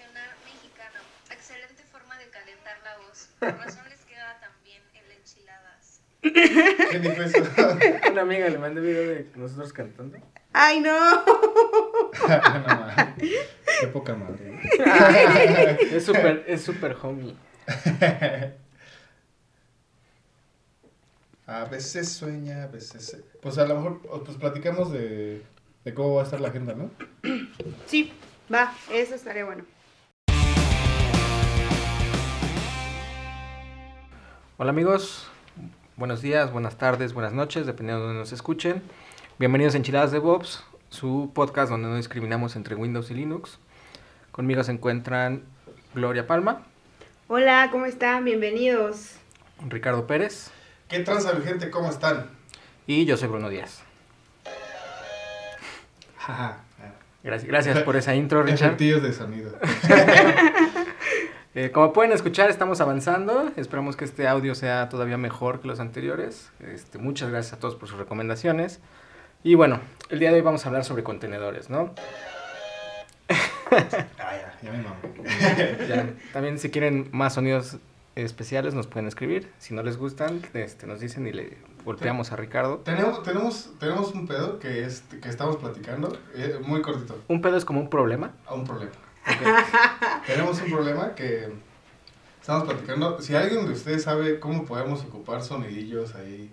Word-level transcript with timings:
Nacional 0.00 0.30
mexicano. 0.44 1.00
Excelente 1.30 1.82
forma 1.92 2.16
de 2.18 2.28
calentar 2.30 2.78
la 2.84 2.96
voz. 3.06 3.28
Por 3.38 3.56
razón 3.58 3.84
les 3.88 4.00
queda 4.06 4.38
también 4.40 4.82
el 4.94 5.10
enchiladas. 5.12 6.00
¿Quién 6.90 7.02
dijo 7.02 7.22
eso? 7.22 8.10
Una 8.10 8.22
amiga 8.22 8.48
le 8.48 8.58
mandó 8.58 8.80
video 8.80 9.02
de 9.08 9.30
nosotros 9.36 9.72
cantando. 9.72 10.18
¡Ay, 10.52 10.80
no! 10.80 11.24
Qué 13.18 13.86
poca 13.92 14.14
madre. 14.14 14.58
Es 15.92 16.04
súper, 16.04 16.44
es 16.46 16.62
súper 16.62 16.96
homie. 17.02 17.36
A 21.46 21.64
veces 21.64 22.08
sueña, 22.12 22.64
a 22.64 22.66
veces... 22.68 23.04
se- 23.06 23.18
Pues 23.42 23.58
a 23.58 23.66
lo 23.66 23.76
mejor, 23.76 24.22
pues 24.24 24.36
platicamos 24.38 24.92
de, 24.92 25.42
de 25.84 25.94
cómo 25.94 26.14
va 26.14 26.22
a 26.22 26.24
estar 26.24 26.40
la 26.40 26.48
agenda, 26.48 26.74
¿no? 26.74 26.90
Sí, 27.86 28.12
va, 28.52 28.72
eso 28.92 29.14
estaría 29.14 29.44
bueno. 29.44 29.64
Hola 34.62 34.72
amigos, 34.72 35.26
buenos 35.96 36.20
días, 36.20 36.52
buenas 36.52 36.76
tardes, 36.76 37.14
buenas 37.14 37.32
noches, 37.32 37.64
dependiendo 37.64 38.02
de 38.02 38.08
donde 38.08 38.20
nos 38.20 38.32
escuchen. 38.32 38.82
Bienvenidos 39.38 39.72
a 39.72 39.78
Enchiladas 39.78 40.12
de 40.12 40.18
Bobs, 40.18 40.62
su 40.90 41.30
podcast 41.34 41.70
donde 41.70 41.88
no 41.88 41.96
discriminamos 41.96 42.56
entre 42.56 42.74
Windows 42.74 43.10
y 43.10 43.14
Linux. 43.14 43.58
Conmigo 44.32 44.62
se 44.62 44.72
encuentran 44.72 45.44
Gloria 45.94 46.26
Palma, 46.26 46.66
Hola, 47.28 47.70
¿cómo 47.72 47.86
están? 47.86 48.26
Bienvenidos. 48.26 49.14
Ricardo 49.66 50.06
Pérez 50.06 50.50
¿Qué 50.90 50.98
transa, 50.98 51.32
mi 51.32 51.42
gente? 51.42 51.70
¿Cómo 51.70 51.88
están? 51.88 52.26
y 52.86 53.06
yo 53.06 53.16
soy 53.16 53.28
Bruno 53.28 53.48
Díaz. 53.48 53.82
Gracias 57.22 57.82
por 57.82 57.96
esa 57.96 58.14
intro, 58.14 58.42
Richard. 58.42 58.68
Efectillos 58.68 59.02
de 59.02 59.12
sonido. 59.14 59.58
Eh, 61.54 61.72
como 61.72 61.92
pueden 61.92 62.12
escuchar, 62.12 62.48
estamos 62.48 62.80
avanzando. 62.80 63.50
Esperamos 63.56 63.96
que 63.96 64.04
este 64.04 64.28
audio 64.28 64.54
sea 64.54 64.88
todavía 64.88 65.16
mejor 65.16 65.60
que 65.60 65.66
los 65.66 65.80
anteriores. 65.80 66.50
Este, 66.60 66.98
muchas 66.98 67.30
gracias 67.30 67.54
a 67.54 67.58
todos 67.58 67.74
por 67.74 67.88
sus 67.88 67.98
recomendaciones. 67.98 68.80
Y 69.42 69.56
bueno, 69.56 69.80
el 70.10 70.20
día 70.20 70.30
de 70.30 70.36
hoy 70.36 70.42
vamos 70.42 70.64
a 70.64 70.68
hablar 70.68 70.84
sobre 70.84 71.02
contenedores, 71.02 71.70
¿no? 71.70 71.94
Ah, 73.72 74.32
ya, 74.36 74.58
ya 74.62 74.72
me 74.72 74.82
mamé. 74.82 75.86
Ya, 75.88 76.12
también 76.32 76.58
si 76.58 76.70
quieren 76.70 77.08
más 77.12 77.34
sonidos 77.34 77.78
especiales 78.16 78.74
nos 78.74 78.88
pueden 78.88 79.06
escribir. 79.06 79.48
Si 79.58 79.74
no 79.74 79.84
les 79.84 79.96
gustan, 79.96 80.42
este, 80.54 80.88
nos 80.88 80.98
dicen 80.98 81.24
y 81.28 81.32
le 81.32 81.56
golpeamos 81.84 82.32
a 82.32 82.36
Ricardo. 82.36 82.78
Tenemos, 82.78 83.22
tenemos, 83.22 83.70
tenemos 83.78 84.12
un 84.12 84.26
pedo 84.26 84.58
que, 84.58 84.84
es, 84.84 85.02
que 85.22 85.28
estamos 85.28 85.56
platicando, 85.56 86.18
eh, 86.34 86.58
muy 86.64 86.82
cortito, 86.82 87.16
Un 87.28 87.40
pedo 87.40 87.56
es 87.56 87.64
como 87.64 87.80
un 87.80 87.88
problema. 87.88 88.32
a 88.46 88.54
un 88.54 88.64
problema. 88.64 88.92
tenemos 90.26 90.60
un 90.60 90.70
problema 90.70 91.14
que 91.14 91.48
estamos 92.40 92.64
platicando. 92.64 93.20
Si 93.20 93.34
alguien 93.34 93.66
de 93.66 93.72
ustedes 93.72 94.02
sabe 94.02 94.40
cómo 94.40 94.64
podemos 94.64 95.02
ocupar 95.02 95.42
sonidillos 95.42 96.14
ahí 96.14 96.50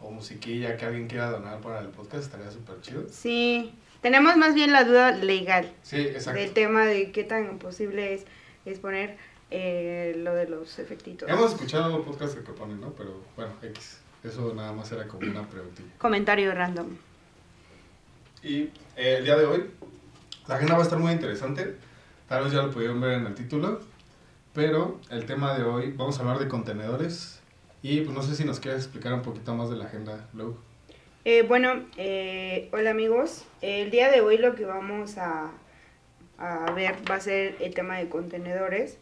o 0.00 0.10
musiquilla 0.10 0.76
que 0.76 0.84
alguien 0.84 1.08
quiera 1.08 1.30
donar 1.30 1.60
para 1.60 1.80
el 1.80 1.88
podcast, 1.88 2.24
estaría 2.24 2.50
súper 2.50 2.80
chido. 2.80 3.04
Sí, 3.10 3.74
tenemos 4.02 4.36
más 4.36 4.54
bien 4.54 4.72
la 4.72 4.84
duda 4.84 5.12
legal 5.12 5.72
Sí, 5.82 6.00
exacto. 6.00 6.40
del 6.40 6.52
tema 6.52 6.84
de 6.84 7.10
qué 7.12 7.24
tan 7.24 7.58
posible 7.58 8.14
es, 8.14 8.24
es 8.64 8.78
poner 8.78 9.16
eh, 9.50 10.14
lo 10.18 10.34
de 10.34 10.48
los 10.48 10.78
efectitos. 10.78 11.28
Hemos 11.28 11.52
escuchado 11.52 12.02
podcasts 12.04 12.34
que 12.36 12.42
proponen, 12.42 12.80
¿no? 12.80 12.90
Pero 12.90 13.20
bueno, 13.36 13.52
X. 13.62 13.98
Eso 14.24 14.52
nada 14.54 14.72
más 14.72 14.90
era 14.90 15.06
como 15.06 15.28
una 15.30 15.46
preguntilla. 15.48 15.88
Comentario 15.98 16.52
random. 16.52 16.96
Y 18.42 18.62
eh, 18.96 19.16
el 19.18 19.24
día 19.24 19.36
de 19.36 19.44
hoy, 19.46 19.70
la 20.48 20.56
agenda 20.56 20.74
va 20.74 20.80
a 20.80 20.82
estar 20.82 20.98
muy 20.98 21.12
interesante. 21.12 21.76
Tal 22.28 22.44
vez 22.44 22.52
ya 22.52 22.62
lo 22.62 22.70
pudieron 22.70 23.00
ver 23.00 23.12
en 23.12 23.26
el 23.26 23.34
título. 23.34 23.80
Pero 24.52 24.98
el 25.10 25.26
tema 25.26 25.56
de 25.56 25.64
hoy, 25.64 25.92
vamos 25.96 26.18
a 26.18 26.22
hablar 26.22 26.38
de 26.38 26.48
contenedores. 26.48 27.42
Y 27.82 28.00
pues 28.00 28.16
no 28.16 28.22
sé 28.22 28.34
si 28.34 28.44
nos 28.44 28.58
quieres 28.58 28.84
explicar 28.84 29.12
un 29.12 29.22
poquito 29.22 29.54
más 29.54 29.68
de 29.68 29.76
la 29.76 29.84
agenda, 29.84 30.28
Lou. 30.32 30.56
Eh, 31.24 31.42
bueno, 31.42 31.84
eh, 31.96 32.68
hola 32.72 32.90
amigos. 32.90 33.44
El 33.60 33.90
día 33.90 34.10
de 34.10 34.22
hoy 34.22 34.38
lo 34.38 34.54
que 34.54 34.64
vamos 34.64 35.18
a, 35.18 35.50
a 36.38 36.72
ver 36.72 36.96
va 37.10 37.16
a 37.16 37.20
ser 37.20 37.56
el 37.60 37.74
tema 37.74 37.98
de 37.98 38.08
contenedores. 38.08 38.98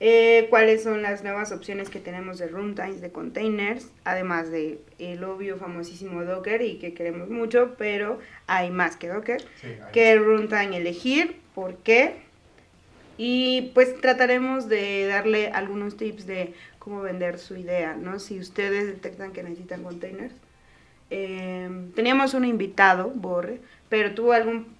Eh, 0.00 0.48
cuáles 0.50 0.82
son 0.82 1.00
las 1.02 1.22
nuevas 1.22 1.52
opciones 1.52 1.88
que 1.88 2.00
tenemos 2.00 2.38
de 2.38 2.48
runtimes, 2.48 3.00
de 3.00 3.12
containers, 3.12 3.86
además 4.02 4.50
de 4.50 4.80
el 4.98 5.22
obvio 5.22 5.58
famosísimo 5.58 6.24
Docker 6.24 6.60
y 6.60 6.78
que 6.78 6.92
queremos 6.92 7.28
mucho, 7.28 7.76
pero 7.78 8.18
hay 8.48 8.70
más 8.70 8.96
que 8.96 9.08
Docker. 9.08 9.44
Sí, 9.60 9.68
qué 9.92 10.16
runtime 10.16 10.76
elegir, 10.76 11.36
por 11.54 11.76
qué. 11.76 12.21
Y 13.18 13.72
pues 13.74 14.00
trataremos 14.00 14.68
de 14.68 15.06
darle 15.06 15.48
algunos 15.48 15.96
tips 15.96 16.26
de 16.26 16.54
cómo 16.78 17.02
vender 17.02 17.38
su 17.38 17.56
idea, 17.56 17.94
¿no? 17.94 18.18
Si 18.18 18.38
ustedes 18.38 18.86
detectan 18.86 19.32
que 19.32 19.42
necesitan 19.42 19.82
containers. 19.82 20.34
Eh, 21.10 21.70
teníamos 21.94 22.34
un 22.34 22.44
invitado, 22.44 23.10
Borre, 23.14 23.60
pero 23.88 24.14
tuvo 24.14 24.32
algún, 24.32 24.74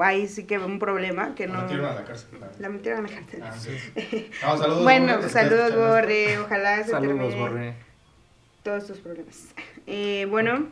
ahí 0.00 0.26
sí 0.26 0.44
que 0.44 0.58
un 0.58 0.78
problema 0.78 1.34
que 1.34 1.46
no... 1.46 1.62
metieron 1.62 1.86
a 1.86 1.94
la 1.94 2.04
cárcel. 2.04 2.28
La 2.58 2.68
metieron 2.68 3.06
a 3.06 3.08
la 3.08 3.14
cárcel. 3.14 3.42
Ah, 3.44 3.52
sí. 3.52 3.70
No, 4.42 4.58
saludos, 4.58 4.82
bueno, 4.82 5.16
Borre, 5.16 5.28
saludos 5.28 5.76
Borre, 5.76 6.38
ojalá 6.38 6.82
se 6.82 6.90
Saludos, 6.90 7.16
termine 7.16 7.40
Borre. 7.40 7.74
todos 8.64 8.86
tus 8.88 8.98
problemas. 8.98 9.46
Eh, 9.86 10.26
bueno, 10.28 10.66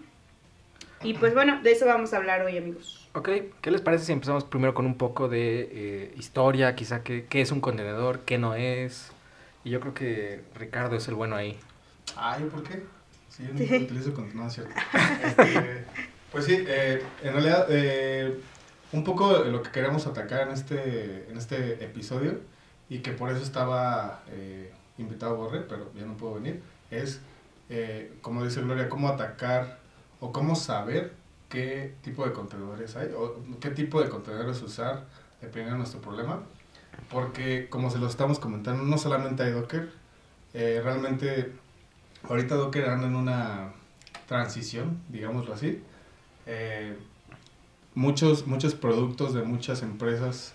y 1.04 1.14
pues 1.14 1.32
bueno, 1.32 1.62
de 1.62 1.70
eso 1.70 1.86
vamos 1.86 2.12
a 2.12 2.16
hablar 2.16 2.42
hoy 2.42 2.58
amigos. 2.58 3.03
Ok, 3.14 3.28
¿qué 3.60 3.70
les 3.70 3.80
parece 3.80 4.06
si 4.06 4.12
empezamos 4.12 4.44
primero 4.44 4.74
con 4.74 4.86
un 4.86 4.96
poco 4.96 5.28
de 5.28 5.68
eh, 5.70 6.14
historia? 6.16 6.74
Quizá 6.74 7.04
qué, 7.04 7.26
qué 7.26 7.40
es 7.40 7.52
un 7.52 7.60
contenedor, 7.60 8.20
qué 8.20 8.38
no 8.38 8.54
es. 8.54 9.12
Y 9.62 9.70
yo 9.70 9.78
creo 9.80 9.94
que 9.94 10.42
Ricardo 10.56 10.96
es 10.96 11.06
el 11.06 11.14
bueno 11.14 11.36
ahí. 11.36 11.56
Ay, 12.16 12.44
¿por 12.44 12.64
qué? 12.64 12.82
Sí, 13.28 13.44
yo 13.46 13.54
no 13.54 13.84
utilizo 13.84 14.14
continuo, 14.14 14.50
¿cierto? 14.50 14.74
Este, 15.24 15.84
pues 16.32 16.44
sí, 16.44 16.64
eh, 16.66 17.02
en 17.22 17.32
realidad, 17.32 17.66
eh, 17.70 18.36
un 18.92 19.04
poco 19.04 19.38
lo 19.44 19.62
que 19.62 19.70
queremos 19.70 20.06
atacar 20.08 20.48
en 20.48 20.52
este, 20.52 21.28
en 21.30 21.38
este 21.38 21.84
episodio, 21.84 22.40
y 22.88 22.98
que 22.98 23.12
por 23.12 23.30
eso 23.30 23.42
estaba 23.42 24.22
eh, 24.30 24.72
invitado 24.98 25.36
Borre, 25.36 25.60
pero 25.60 25.92
ya 25.94 26.04
no 26.04 26.16
puedo 26.16 26.34
venir, 26.34 26.62
es, 26.90 27.20
eh, 27.70 28.12
como 28.22 28.44
dice 28.44 28.60
Gloria, 28.60 28.88
cómo 28.88 29.08
atacar 29.08 29.78
o 30.20 30.32
cómo 30.32 30.54
saber 30.56 31.12
qué 31.48 31.94
tipo 32.02 32.24
de 32.24 32.32
contenedores 32.32 32.96
hay, 32.96 33.10
o 33.16 33.36
qué 33.60 33.70
tipo 33.70 34.02
de 34.02 34.08
contenedores 34.08 34.60
usar, 34.62 35.04
dependiendo 35.40 35.72
de 35.72 35.78
nuestro 35.78 36.00
problema. 36.00 36.42
Porque, 37.10 37.68
como 37.68 37.90
se 37.90 37.98
lo 37.98 38.06
estamos 38.06 38.38
comentando, 38.38 38.82
no 38.82 38.98
solamente 38.98 39.42
hay 39.42 39.52
Docker, 39.52 39.90
eh, 40.54 40.80
realmente 40.82 41.52
ahorita 42.28 42.54
Docker 42.54 42.88
anda 42.88 43.06
en 43.06 43.16
una 43.16 43.72
transición, 44.26 45.00
digámoslo 45.08 45.54
así. 45.54 45.82
Eh, 46.46 46.96
muchos, 47.94 48.46
muchos 48.46 48.74
productos 48.74 49.34
de 49.34 49.42
muchas 49.42 49.82
empresas 49.82 50.52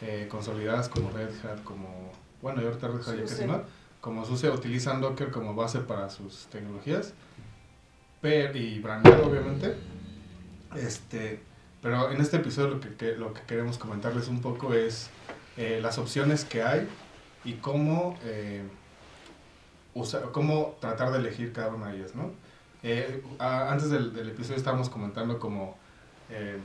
eh, 0.00 0.26
consolidadas 0.30 0.88
como 0.88 1.10
Red 1.10 1.30
Hat, 1.44 1.62
como, 1.64 2.12
bueno, 2.42 2.62
y 2.62 2.66
ahorita 2.66 2.88
Red 2.88 3.08
Hat 3.08 3.16
ya 3.16 3.22
casi 3.22 3.46
no, 3.46 3.62
como 4.00 4.24
SUSE 4.24 4.50
utilizan 4.50 5.00
Docker 5.00 5.30
como 5.30 5.54
base 5.54 5.80
para 5.80 6.08
sus 6.10 6.46
tecnologías, 6.46 7.14
pero, 8.20 8.56
y 8.56 8.78
brandeado 8.80 9.26
obviamente. 9.26 9.74
Este, 10.76 11.40
pero 11.82 12.10
en 12.10 12.20
este 12.20 12.36
episodio 12.36 12.74
lo 12.74 12.80
que, 12.80 13.12
lo 13.12 13.32
que 13.32 13.40
queremos 13.42 13.78
comentarles 13.78 14.28
un 14.28 14.40
poco 14.40 14.74
es 14.74 15.10
eh, 15.56 15.78
las 15.80 15.98
opciones 15.98 16.44
que 16.44 16.62
hay 16.62 16.88
y 17.44 17.54
cómo, 17.54 18.18
eh, 18.24 18.62
cómo 20.32 20.76
tratar 20.80 21.12
de 21.12 21.18
elegir 21.18 21.52
cada 21.52 21.74
una 21.74 21.88
de 21.88 21.98
ellas, 21.98 22.14
¿no? 22.14 22.32
Eh, 22.82 23.22
antes 23.38 23.90
del, 23.90 24.12
del 24.12 24.28
episodio 24.30 24.56
estábamos 24.56 24.88
comentando 24.88 25.38
como, 25.38 25.76
eh, 26.30 26.58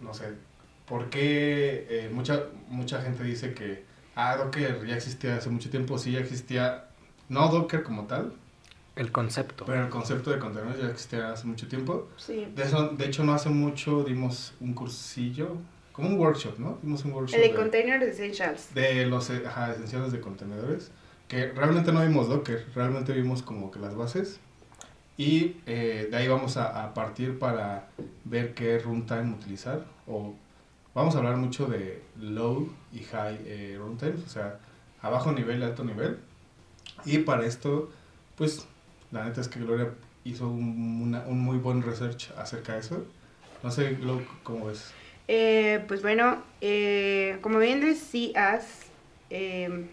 no 0.00 0.14
sé, 0.14 0.32
por 0.86 1.10
qué 1.10 2.08
mucha, 2.12 2.44
mucha 2.68 3.02
gente 3.02 3.24
dice 3.24 3.52
que, 3.52 3.84
ah, 4.14 4.36
Docker 4.36 4.86
ya 4.86 4.96
existía 4.96 5.36
hace 5.36 5.50
mucho 5.50 5.68
tiempo, 5.68 5.98
sí 5.98 6.12
ya 6.12 6.20
existía, 6.20 6.86
no 7.28 7.48
Docker 7.48 7.82
como 7.82 8.06
tal, 8.06 8.32
El 8.96 9.12
concepto. 9.12 9.64
pero 9.66 9.84
el 9.84 9.90
concepto 9.90 10.30
de 10.30 10.38
contenedores 10.38 10.80
ya 10.80 10.88
existía 10.88 11.30
hace 11.30 11.46
mucho 11.46 11.68
tiempo. 11.68 12.08
Sí. 12.16 12.48
De, 12.54 12.62
eso, 12.62 12.88
de 12.88 13.04
hecho, 13.04 13.24
no 13.24 13.34
hace 13.34 13.50
mucho 13.50 14.02
dimos 14.02 14.54
un 14.60 14.72
cursillo, 14.72 15.56
como 15.92 16.08
un 16.08 16.18
workshop, 16.18 16.58
¿no? 16.58 16.78
Dimos 16.82 17.04
un 17.04 17.12
workshop 17.12 17.36
El 17.36 17.42
de 17.42 17.48
de, 17.48 17.54
Container 17.54 18.02
Essentials. 18.02 18.74
de 18.74 19.06
los 19.06 19.30
ajá, 19.30 19.72
esenciales 19.72 20.12
de 20.12 20.20
contenedores, 20.20 20.90
que 21.28 21.48
realmente 21.52 21.92
no 21.92 22.00
vimos 22.00 22.28
Docker, 22.28 22.66
realmente 22.74 23.12
vimos 23.12 23.42
como 23.42 23.70
que 23.70 23.78
las 23.78 23.94
bases. 23.94 24.40
Y 25.18 25.56
eh, 25.66 26.08
de 26.10 26.16
ahí 26.16 26.28
vamos 26.28 26.56
a, 26.56 26.84
a 26.84 26.92
partir 26.92 27.38
para 27.38 27.88
ver 28.24 28.54
qué 28.54 28.78
runtime 28.78 29.32
utilizar. 29.32 29.84
O 30.06 30.34
vamos 30.96 31.14
a 31.14 31.18
hablar 31.18 31.36
mucho 31.36 31.66
de 31.66 32.02
low 32.18 32.70
y 32.92 33.00
high 33.00 33.38
eh, 33.44 33.76
runtimes, 33.78 34.24
o 34.24 34.28
sea, 34.28 34.58
a 35.02 35.10
bajo 35.10 35.30
nivel 35.30 35.60
y 35.60 35.64
alto 35.64 35.84
nivel. 35.84 36.18
Y 37.04 37.18
para 37.18 37.44
esto, 37.44 37.90
pues, 38.36 38.66
la 39.12 39.24
neta 39.24 39.40
es 39.40 39.48
que 39.48 39.60
Gloria 39.60 39.90
hizo 40.24 40.48
un, 40.48 41.00
una- 41.02 41.24
un 41.26 41.40
muy 41.40 41.58
buen 41.58 41.82
research 41.82 42.30
acerca 42.36 42.74
de 42.74 42.80
eso. 42.80 43.04
No 43.62 43.70
sé, 43.70 43.94
Glo, 43.94 44.22
¿cómo 44.42 44.66
ves? 44.66 44.92
Eh, 45.28 45.84
pues 45.88 46.02
bueno, 46.02 46.42
eh, 46.60 47.38
como 47.40 47.58
bien 47.58 47.80
decías, 47.80 48.82
eh, 49.30 49.86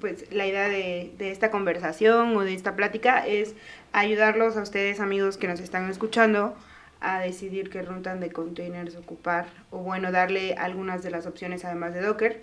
pues 0.00 0.30
la 0.32 0.46
idea 0.46 0.68
de, 0.68 1.12
de 1.18 1.30
esta 1.30 1.50
conversación 1.50 2.36
o 2.36 2.40
de 2.40 2.54
esta 2.54 2.74
plática 2.76 3.26
es 3.26 3.54
ayudarlos 3.92 4.56
a 4.56 4.62
ustedes 4.62 5.00
amigos 5.00 5.36
que 5.36 5.48
nos 5.48 5.60
están 5.60 5.90
escuchando 5.90 6.54
a 7.00 7.20
decidir 7.20 7.68
qué 7.68 7.82
runtime 7.82 8.16
de 8.16 8.30
containers 8.32 8.96
ocupar 8.96 9.46
o 9.70 9.78
bueno, 9.78 10.10
darle 10.10 10.54
algunas 10.54 11.02
de 11.02 11.10
las 11.10 11.26
opciones 11.26 11.64
además 11.64 11.92
de 11.94 12.00
Docker. 12.00 12.42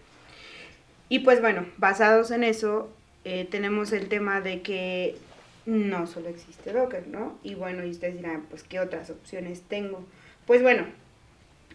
Y 1.10 1.20
pues 1.20 1.42
bueno, 1.42 1.66
basados 1.78 2.32
en 2.32 2.44
eso, 2.44 2.90
eh, 3.26 3.48
tenemos 3.50 3.92
el 3.92 4.08
tema 4.08 4.40
de 4.42 4.62
que 4.62 5.18
no 5.66 6.08
solo 6.08 6.30
existe 6.30 6.74
Docker, 6.74 7.08
¿no? 7.08 7.38
Y 7.44 7.56
bueno, 7.56 7.86
y 7.86 7.92
ustedes 7.92 8.16
dirán, 8.16 8.46
pues, 8.50 8.64
¿qué 8.64 8.80
otras 8.80 9.10
opciones 9.10 9.62
tengo? 9.62 10.06
Pues 10.46 10.62
bueno, 10.62 10.86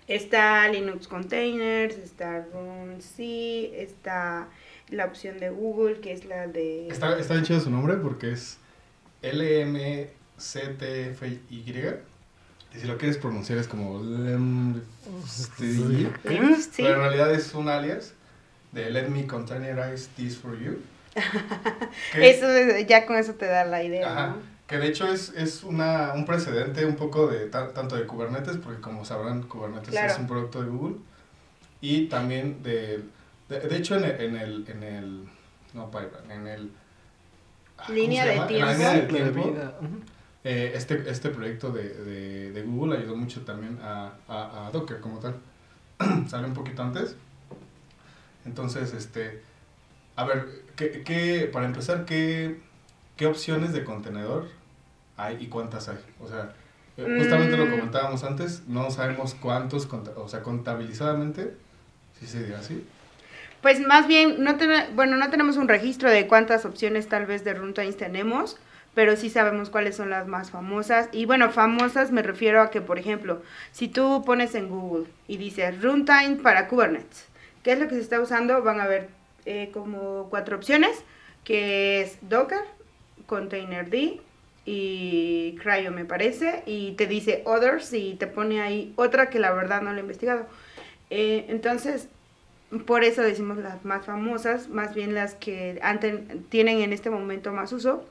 está 0.08 0.68
Linux 0.68 1.08
Containers, 1.08 1.96
está 1.96 2.44
RunC, 2.52 3.18
está 3.18 4.48
la 4.88 5.04
opción 5.04 5.38
de 5.38 5.50
Google, 5.50 6.00
que 6.00 6.12
es 6.12 6.24
la 6.24 6.46
de... 6.46 6.88
Está, 6.88 7.18
está 7.18 7.34
bien 7.34 7.44
chido 7.44 7.60
su 7.60 7.70
nombre 7.70 7.96
porque 7.96 8.32
es 8.32 8.58
LMCTFY. 9.22 10.10
Y 12.74 12.80
si 12.80 12.86
lo 12.86 12.98
quieres 12.98 13.16
pronunciar 13.18 13.58
es 13.58 13.68
como... 13.68 14.00
Pero 15.58 16.88
en 16.88 16.98
realidad 16.98 17.32
es 17.32 17.54
un 17.54 17.68
alias 17.68 18.14
de 18.72 18.90
Let 18.90 19.08
me 19.08 19.26
containerize 19.26 20.08
this 20.16 20.36
for 20.36 20.58
you. 20.58 20.78
Que- 22.12 22.30
Eso, 22.30 22.46
ya 22.86 23.06
con 23.06 23.16
eso 23.16 23.34
te 23.34 23.46
da 23.46 23.64
la 23.64 23.82
idea, 23.82 24.10
Ajá, 24.10 24.26
¿no? 24.28 24.36
que 24.66 24.78
de 24.78 24.88
hecho 24.88 25.06
es, 25.10 25.30
es 25.36 25.62
una, 25.64 26.12
un 26.14 26.26
precedente 26.26 26.84
un 26.84 26.96
poco 26.96 27.26
de 27.28 27.46
ta- 27.46 27.72
tanto 27.72 27.96
de 27.96 28.06
Kubernetes, 28.06 28.56
porque 28.58 28.80
como 28.80 29.04
sabrán, 29.04 29.42
Kubernetes 29.44 29.88
Claro. 29.90 30.12
es 30.12 30.18
un 30.18 30.26
producto 30.26 30.62
de 30.62 30.68
Google, 30.68 30.96
y 31.80 32.06
también 32.06 32.62
de, 32.62 33.02
de, 33.48 33.60
de 33.60 33.76
hecho 33.76 33.96
en 33.96 34.04
el, 34.04 34.20
en 34.20 34.36
el, 34.36 34.64
en 34.68 34.82
el, 34.82 35.24
no 35.74 35.90
en 36.30 36.46
el... 36.46 36.70
ah, 37.78 37.84
¿cómo 37.86 37.98
Línea 37.98 38.24
de 38.26 38.34
llama? 38.36 38.50
En 38.50 38.60
la 38.60 38.72
línea 38.72 39.06
tiempo. 39.08 39.40
de 39.44 39.50
vida. 39.50 39.74
Eh, 40.44 40.72
este, 40.76 41.10
este 41.10 41.30
proyecto 41.30 41.70
de, 41.72 41.88
de, 41.88 42.52
de 42.52 42.62
Google 42.62 42.98
ayudó 42.98 43.16
mucho 43.16 43.40
también 43.42 43.78
a, 43.82 44.12
a, 44.28 44.66
a 44.66 44.70
Docker 44.70 45.00
como 45.00 45.18
tal. 45.18 45.34
Sale 46.28 46.46
un 46.46 46.54
poquito 46.54 46.82
antes. 46.82 47.16
Entonces, 48.44 48.92
este, 48.94 49.42
a 50.14 50.24
ver, 50.24 50.46
¿qué, 50.76 51.02
qué, 51.04 51.48
para 51.52 51.66
empezar, 51.66 52.04
¿qué, 52.04 52.60
¿qué 53.16 53.26
opciones 53.26 53.72
de 53.72 53.84
contenedor 53.84 54.48
hay 55.16 55.36
y 55.42 55.48
cuántas 55.48 55.88
hay? 55.88 55.98
O 56.20 56.28
sea, 56.28 56.54
eh, 56.96 57.10
justamente 57.16 57.56
lo 57.56 57.66
Mm. 57.66 57.70
comentábamos 57.70 58.24
antes, 58.24 58.66
no 58.68 58.90
sabemos 58.90 59.34
cuántos, 59.34 59.88
o 60.16 60.28
sea, 60.28 60.42
contabilizadamente, 60.42 61.56
si 62.20 62.26
se 62.26 62.44
dirá 62.44 62.60
así. 62.60 62.86
Pues 63.62 63.80
más 63.80 64.06
bien, 64.06 64.42
no 64.44 64.56
ten- 64.56 64.94
bueno, 64.94 65.16
no 65.16 65.30
tenemos 65.30 65.56
un 65.56 65.68
registro 65.68 66.10
de 66.10 66.26
cuántas 66.26 66.64
opciones 66.64 67.08
tal 67.08 67.26
vez 67.26 67.44
de 67.44 67.54
runtimes 67.54 67.96
tenemos, 67.96 68.58
pero 68.94 69.16
sí 69.16 69.28
sabemos 69.30 69.70
cuáles 69.70 69.96
son 69.96 70.10
las 70.10 70.26
más 70.26 70.50
famosas. 70.50 71.08
Y 71.12 71.26
bueno, 71.26 71.50
famosas 71.50 72.12
me 72.12 72.22
refiero 72.22 72.62
a 72.62 72.70
que, 72.70 72.80
por 72.80 72.98
ejemplo, 72.98 73.42
si 73.72 73.88
tú 73.88 74.22
pones 74.24 74.54
en 74.54 74.68
Google 74.68 75.06
y 75.26 75.36
dices 75.38 75.82
runtime 75.82 76.36
para 76.42 76.68
Kubernetes, 76.68 77.26
¿qué 77.62 77.72
es 77.72 77.78
lo 77.80 77.88
que 77.88 77.96
se 77.96 78.00
está 78.02 78.20
usando? 78.20 78.62
Van 78.62 78.80
a 78.80 78.86
ver 78.86 79.08
eh, 79.46 79.70
como 79.72 80.28
cuatro 80.28 80.56
opciones, 80.56 81.02
que 81.44 82.02
es 82.02 82.18
Docker, 82.22 82.60
Containerd 83.26 83.94
y 84.64 85.56
Cryo 85.62 85.92
me 85.92 86.04
parece, 86.04 86.62
y 86.66 86.92
te 86.92 87.06
dice 87.06 87.42
Others 87.46 87.92
y 87.92 88.14
te 88.14 88.26
pone 88.26 88.60
ahí 88.60 88.92
otra 88.96 89.30
que 89.30 89.38
la 89.38 89.52
verdad 89.52 89.80
no 89.80 89.92
lo 89.92 89.98
he 89.98 90.00
investigado. 90.00 90.46
Eh, 91.10 91.46
entonces, 91.48 92.08
por 92.84 93.04
eso 93.04 93.22
decimos 93.22 93.58
las 93.58 93.84
más 93.84 94.06
famosas, 94.06 94.68
más 94.68 94.92
bien 94.94 95.14
las 95.14 95.34
que 95.34 95.80
anten- 95.82 96.44
tienen 96.48 96.80
en 96.80 96.92
este 96.92 97.10
momento 97.10 97.52
más 97.52 97.72
uso. 97.72 98.04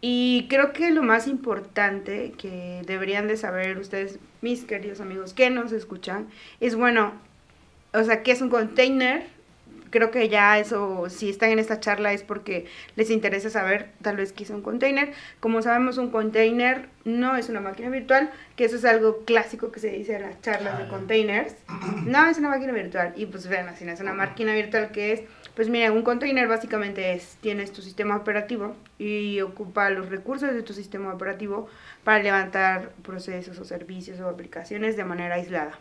Y 0.00 0.46
creo 0.48 0.72
que 0.72 0.90
lo 0.90 1.02
más 1.02 1.26
importante 1.26 2.32
que 2.38 2.82
deberían 2.86 3.26
de 3.26 3.36
saber 3.36 3.78
ustedes, 3.78 4.18
mis 4.42 4.64
queridos 4.64 5.00
amigos 5.00 5.32
que 5.32 5.50
nos 5.50 5.72
escuchan, 5.72 6.28
es 6.60 6.76
bueno, 6.76 7.14
o 7.92 8.04
sea, 8.04 8.22
¿qué 8.22 8.32
es 8.32 8.42
un 8.42 8.50
container? 8.50 9.26
Creo 9.94 10.10
que 10.10 10.28
ya 10.28 10.58
eso, 10.58 11.08
si 11.08 11.30
están 11.30 11.50
en 11.50 11.60
esta 11.60 11.78
charla 11.78 12.12
es 12.12 12.24
porque 12.24 12.66
les 12.96 13.10
interesa 13.10 13.48
saber 13.48 13.90
tal 14.02 14.16
vez 14.16 14.32
qué 14.32 14.42
es 14.42 14.50
un 14.50 14.60
container. 14.60 15.12
Como 15.38 15.62
sabemos, 15.62 15.98
un 15.98 16.10
container 16.10 16.88
no 17.04 17.36
es 17.36 17.48
una 17.48 17.60
máquina 17.60 17.90
virtual, 17.90 18.28
que 18.56 18.64
eso 18.64 18.74
es 18.74 18.84
algo 18.84 19.24
clásico 19.24 19.70
que 19.70 19.78
se 19.78 19.90
dice 19.90 20.16
en 20.16 20.22
las 20.22 20.42
charlas 20.42 20.74
Ah, 20.74 20.78
de 20.78 20.82
ya. 20.86 20.88
containers. 20.90 21.54
No, 22.06 22.26
es 22.26 22.38
una 22.38 22.48
máquina 22.48 22.72
virtual. 22.72 23.12
Y 23.14 23.26
pues 23.26 23.46
vean, 23.46 23.72
si 23.76 23.84
no 23.84 23.92
es 23.92 24.00
una 24.00 24.14
máquina 24.14 24.52
virtual, 24.52 24.90
¿qué 24.90 25.12
es? 25.12 25.22
Pues 25.54 25.68
miren, 25.68 25.92
un 25.92 26.02
container 26.02 26.48
básicamente 26.48 27.12
es, 27.12 27.36
tienes 27.40 27.72
tu 27.72 27.80
sistema 27.80 28.16
operativo 28.16 28.74
y 28.98 29.40
ocupa 29.42 29.90
los 29.90 30.08
recursos 30.08 30.52
de 30.52 30.62
tu 30.64 30.72
sistema 30.72 31.14
operativo 31.14 31.68
para 32.02 32.20
levantar 32.20 32.90
procesos 33.04 33.60
o 33.60 33.64
servicios 33.64 34.18
o 34.18 34.28
aplicaciones 34.28 34.96
de 34.96 35.04
manera 35.04 35.36
aislada. 35.36 35.78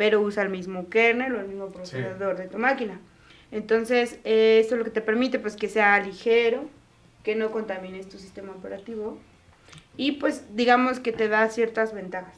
Pero 0.00 0.22
usa 0.22 0.42
el 0.44 0.48
mismo 0.48 0.88
kernel 0.88 1.34
o 1.34 1.40
el 1.40 1.46
mismo 1.48 1.68
procesador 1.68 2.38
de 2.38 2.48
tu 2.48 2.56
máquina. 2.56 2.98
Entonces, 3.52 4.18
eh, 4.24 4.58
esto 4.58 4.76
lo 4.76 4.84
que 4.84 4.90
te 4.90 5.02
permite 5.02 5.38
pues 5.38 5.56
que 5.56 5.68
sea 5.68 6.00
ligero, 6.00 6.64
que 7.22 7.34
no 7.34 7.50
contamines 7.50 8.08
tu 8.08 8.16
sistema 8.18 8.52
operativo 8.52 9.18
y 9.98 10.12
pues 10.12 10.56
digamos 10.56 11.00
que 11.00 11.12
te 11.12 11.28
da 11.28 11.50
ciertas 11.50 11.92
ventajas. 11.92 12.32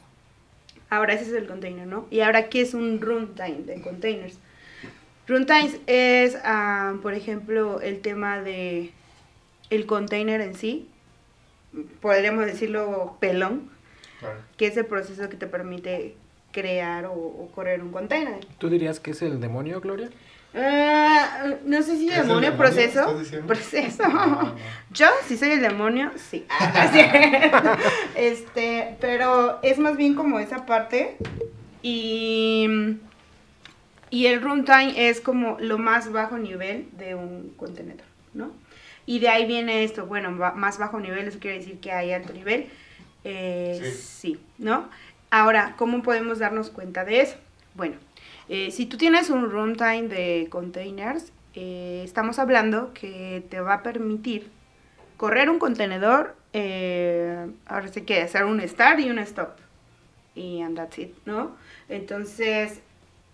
Ahora 0.91 1.14
ese 1.14 1.26
es 1.26 1.32
el 1.35 1.47
container, 1.47 1.87
¿no? 1.87 2.09
Y 2.11 2.19
ahora, 2.19 2.49
¿qué 2.49 2.62
es 2.62 2.75
un 2.75 3.00
runtime 3.00 3.62
de 3.65 3.81
containers? 3.81 4.41
Runtimes 5.29 5.76
es, 5.87 6.37
ah, 6.43 6.97
por 7.00 7.15
ejemplo, 7.15 7.81
el 7.81 8.00
tema 8.00 8.41
de 8.43 8.91
el 9.70 9.87
container 9.87 10.41
en 10.41 10.56
sí, 10.56 10.88
podríamos 12.00 12.44
decirlo 12.44 13.17
pelón, 13.20 13.70
Claro. 14.19 14.41
que 14.56 14.67
es 14.67 14.76
el 14.76 14.87
proceso 14.87 15.29
que 15.29 15.37
te 15.37 15.47
permite 15.47 16.17
crear 16.52 17.06
o, 17.06 17.12
o 17.14 17.50
correr 17.54 17.82
un 17.82 17.90
container. 17.90 18.38
¿Tú 18.58 18.69
dirías 18.69 19.00
que 19.00 19.10
es 19.12 19.22
el 19.22 19.40
demonio, 19.40 19.81
Gloria? 19.81 20.10
Ah, 20.54 21.46
no 21.64 21.82
sé 21.82 21.96
si 21.96 22.08
¿Es 22.10 22.19
el 22.19 22.22
demonio, 22.26 22.50
demonio, 22.50 22.56
proceso. 22.58 23.00
estás 23.00 23.19
diciendo? 23.20 23.46
Proceso. 23.46 24.08
No, 24.08 24.26
no. 24.26 24.54
Yo, 24.93 25.06
si 25.26 25.38
soy 25.38 25.52
el 25.52 25.62
demonio, 25.62 26.12
sí. 26.16 26.44
Ah, 26.50 27.78
este, 28.16 28.96
pero 29.00 29.58
es 29.62 29.78
más 29.78 29.96
bien 29.96 30.14
como 30.14 30.38
esa 30.38 30.66
parte. 30.66 31.16
Y, 31.82 32.69
y 34.10 34.26
el 34.26 34.40
runtime 34.43 35.08
es 35.08 35.20
como 35.20 35.56
lo 35.58 35.78
más 35.78 36.12
bajo 36.12 36.38
nivel 36.38 36.88
de 36.98 37.15
un 37.15 37.55
contenedor, 37.56 38.06
¿no? 38.34 38.53
Y 39.05 39.19
de 39.19 39.29
ahí 39.29 39.46
viene 39.46 39.82
esto, 39.82 40.06
bueno, 40.06 40.31
más 40.31 40.79
bajo 40.79 41.00
nivel, 41.00 41.27
eso 41.27 41.41
quiere 41.41 41.58
decir 41.58 41.81
que 41.81 41.91
hay 41.93 42.12
alto 42.12 42.32
nivel. 42.32 42.67
Eh, 43.24 43.81
Sí. 43.82 43.91
sí, 44.36 44.41
¿no? 44.58 44.88
Ahora, 45.36 45.77
¿cómo 45.79 46.03
podemos 46.03 46.41
darnos 46.41 46.69
cuenta 46.69 47.06
de 47.06 47.22
eso? 47.22 47.36
Bueno, 47.74 47.96
eh, 48.51 48.70
si 48.70 48.84
tú 48.84 48.98
tienes 48.98 49.31
un 49.31 49.51
runtime 49.51 50.03
de 50.03 50.46
containers, 50.51 51.32
eh, 51.55 52.03
estamos 52.05 52.39
hablando 52.39 52.93
que 52.93 53.43
te 53.48 53.58
va 53.62 53.72
a 53.77 53.82
permitir 53.82 54.51
correr 55.17 55.48
un 55.48 55.58
contenedor, 55.58 56.36
eh, 56.53 57.46
ahora 57.65 57.89
sí 57.89 58.03
que 58.03 58.20
hacer 58.20 58.44
un 58.44 58.60
start 58.60 59.01
y 59.01 59.08
un 59.08 59.19
stop. 59.20 59.53
Y 60.34 60.60
and 60.60 60.77
that's 60.77 60.98
it, 60.98 61.15
¿no? 61.24 61.56
Entonces, 61.89 62.82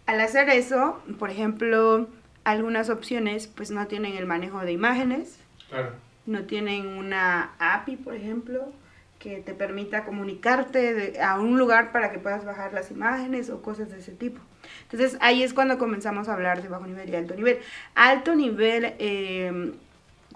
al 0.06 0.20
hacer 0.20 0.48
eso, 0.50 1.02
por 1.18 1.30
ejemplo, 1.30 2.06
algunas 2.44 2.90
opciones 2.90 3.48
pues 3.48 3.72
no 3.72 3.88
tienen 3.88 4.14
el 4.14 4.26
manejo 4.26 4.60
de 4.60 4.70
imágenes, 4.70 5.40
Claro. 5.68 5.94
no 6.26 6.44
tienen 6.44 6.86
una 6.86 7.50
API, 7.58 7.96
por 7.96 8.14
ejemplo, 8.14 8.72
que 9.18 9.40
te 9.40 9.52
permita 9.52 10.04
comunicarte 10.04 10.94
de- 10.94 11.20
a 11.20 11.38
un 11.38 11.58
lugar 11.58 11.92
para 11.92 12.12
que 12.12 12.18
puedas 12.18 12.44
bajar 12.44 12.72
las 12.72 12.90
imágenes 12.90 13.50
o 13.50 13.62
cosas 13.62 13.90
de 13.90 13.98
ese 13.98 14.12
tipo. 14.12 14.40
Entonces 14.82 15.18
ahí 15.20 15.42
es 15.42 15.54
cuando 15.54 15.78
comenzamos 15.78 16.28
a 16.28 16.34
hablar 16.34 16.62
de 16.62 16.68
bajo 16.68 16.86
nivel 16.86 17.10
y 17.10 17.16
alto 17.16 17.34
nivel. 17.34 17.58
Alto 17.94 18.34
nivel, 18.34 18.94
eh, 18.98 19.72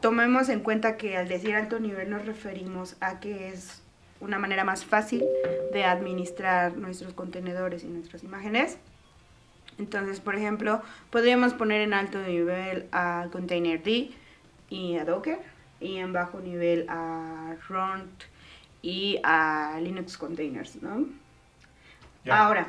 tomemos 0.00 0.48
en 0.48 0.60
cuenta 0.60 0.96
que 0.96 1.16
al 1.16 1.28
decir 1.28 1.54
alto 1.54 1.78
nivel 1.78 2.10
nos 2.10 2.26
referimos 2.26 2.96
a 3.00 3.20
que 3.20 3.48
es 3.48 3.82
una 4.20 4.38
manera 4.38 4.64
más 4.64 4.84
fácil 4.84 5.24
de 5.72 5.84
administrar 5.84 6.76
nuestros 6.76 7.12
contenedores 7.12 7.84
y 7.84 7.88
nuestras 7.88 8.22
imágenes. 8.24 8.78
Entonces, 9.78 10.20
por 10.20 10.34
ejemplo, 10.34 10.82
podríamos 11.10 11.54
poner 11.54 11.80
en 11.80 11.94
alto 11.94 12.20
nivel 12.22 12.86
a 12.92 13.28
Containerd 13.32 14.10
y 14.68 14.96
a 14.98 15.04
Docker, 15.04 15.38
y 15.80 15.96
en 15.96 16.12
bajo 16.12 16.40
nivel 16.40 16.86
a 16.88 17.56
Runt 17.68 18.24
y 18.82 19.18
a 19.22 19.78
Linux 19.80 20.18
Containers, 20.18 20.82
¿no? 20.82 21.06
Ya. 22.24 22.44
Ahora. 22.46 22.66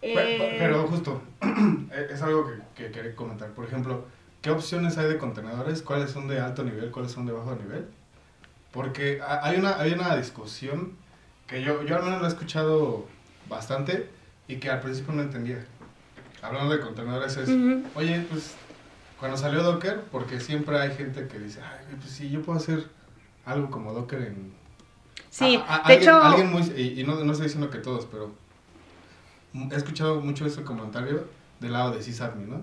Eh, 0.00 0.56
Pero 0.58 0.86
justo, 0.88 1.22
eh, 1.40 2.08
es 2.12 2.22
algo 2.22 2.46
que, 2.46 2.84
que 2.84 2.90
quería 2.90 3.14
comentar. 3.14 3.50
Por 3.50 3.64
ejemplo, 3.64 4.04
¿qué 4.40 4.50
opciones 4.50 4.98
hay 4.98 5.08
de 5.08 5.18
contenedores? 5.18 5.82
¿Cuáles 5.82 6.10
son 6.10 6.26
de 6.28 6.40
alto 6.40 6.64
nivel? 6.64 6.90
¿Cuáles 6.90 7.12
son 7.12 7.24
de 7.26 7.32
bajo 7.32 7.54
nivel? 7.54 7.86
Porque 8.72 9.20
ha- 9.22 9.46
hay 9.46 9.58
una, 9.58 9.78
hay 9.80 9.92
una 9.92 10.16
discusión 10.16 10.96
que 11.46 11.62
yo, 11.62 11.82
yo 11.84 11.96
al 11.96 12.02
menos 12.04 12.20
lo 12.20 12.26
he 12.26 12.28
escuchado 12.30 13.06
bastante 13.48 14.08
y 14.48 14.56
que 14.56 14.70
al 14.70 14.80
principio 14.80 15.12
no 15.14 15.22
entendía. 15.22 15.64
Hablando 16.40 16.74
de 16.74 16.80
contenedores 16.80 17.36
es, 17.36 17.48
Ujú. 17.48 17.84
oye, 17.94 18.26
pues 18.28 18.54
cuando 19.20 19.36
salió 19.36 19.62
Docker, 19.62 20.00
porque 20.10 20.40
siempre 20.40 20.76
hay 20.80 20.92
gente 20.96 21.28
que 21.28 21.38
dice, 21.38 21.60
ay, 21.62 21.94
pues 22.00 22.10
sí, 22.10 22.28
yo 22.30 22.42
puedo 22.42 22.58
hacer 22.58 22.88
algo 23.44 23.70
como 23.70 23.92
Docker 23.92 24.20
en... 24.22 24.52
Sí, 25.32 25.56
A- 25.66 25.76
a- 25.76 25.88
de 25.88 25.94
alguien, 25.94 26.02
hecho, 26.02 26.22
alguien 26.22 26.52
muy, 26.52 26.62
y, 26.76 27.00
y 27.00 27.04
no, 27.04 27.14
no 27.24 27.32
estoy 27.32 27.46
diciendo 27.46 27.70
que 27.70 27.78
todos, 27.78 28.04
pero 28.06 28.32
he 29.70 29.74
escuchado 29.74 30.20
mucho 30.20 30.44
ese 30.44 30.62
comentario 30.62 31.24
del 31.58 31.72
lado 31.72 31.90
de 31.92 32.02
sysadmin, 32.02 32.50
¿no? 32.50 32.60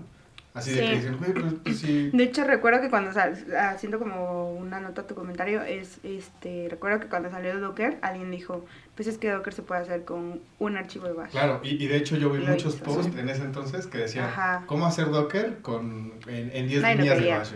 Así 0.54 0.72
de 0.72 0.80
que 0.80 0.94
dicen, 0.96 1.16
güey, 1.18 1.32
pues, 1.32 1.54
pues 1.64 1.78
sí... 1.80 2.10
de 2.12 2.24
hecho 2.24 2.44
recuerdo 2.44 2.80
que 2.80 2.88
cuando 2.90 3.12
sal, 3.12 3.36
haciendo 3.56 3.98
como 3.98 4.52
una 4.52 4.78
nota 4.80 5.02
a 5.02 5.06
tu 5.06 5.14
comentario 5.16 5.62
es 5.62 5.98
este 6.04 6.68
recuerdo 6.70 7.00
que 7.00 7.06
cuando 7.06 7.28
salió 7.30 7.58
Docker 7.60 7.98
alguien 8.02 8.30
dijo 8.30 8.64
pues 8.94 9.08
es 9.08 9.18
que 9.18 9.30
Docker 9.30 9.52
se 9.52 9.62
puede 9.62 9.80
hacer 9.82 10.04
con 10.04 10.40
un 10.60 10.76
archivo 10.76 11.06
de 11.06 11.12
bash. 11.12 11.30
Claro, 11.30 11.60
y, 11.64 11.82
y 11.82 11.86
de 11.88 11.96
hecho 11.96 12.16
yo 12.16 12.30
vi 12.30 12.40
Lo 12.40 12.48
muchos 12.52 12.74
hizo, 12.76 12.84
posts 12.84 13.12
sí. 13.12 13.18
en 13.20 13.28
ese 13.28 13.42
entonces 13.42 13.86
que 13.88 13.98
decían, 13.98 14.26
Ajá. 14.26 14.62
¿cómo 14.66 14.86
hacer 14.86 15.10
Docker 15.10 15.58
con, 15.62 16.12
en, 16.26 16.50
en 16.54 16.68
10 16.68 16.82
Nadie 16.82 16.96
lo 16.96 17.02
líneas 17.02 17.20
de. 17.20 17.30
Bash? 17.30 17.50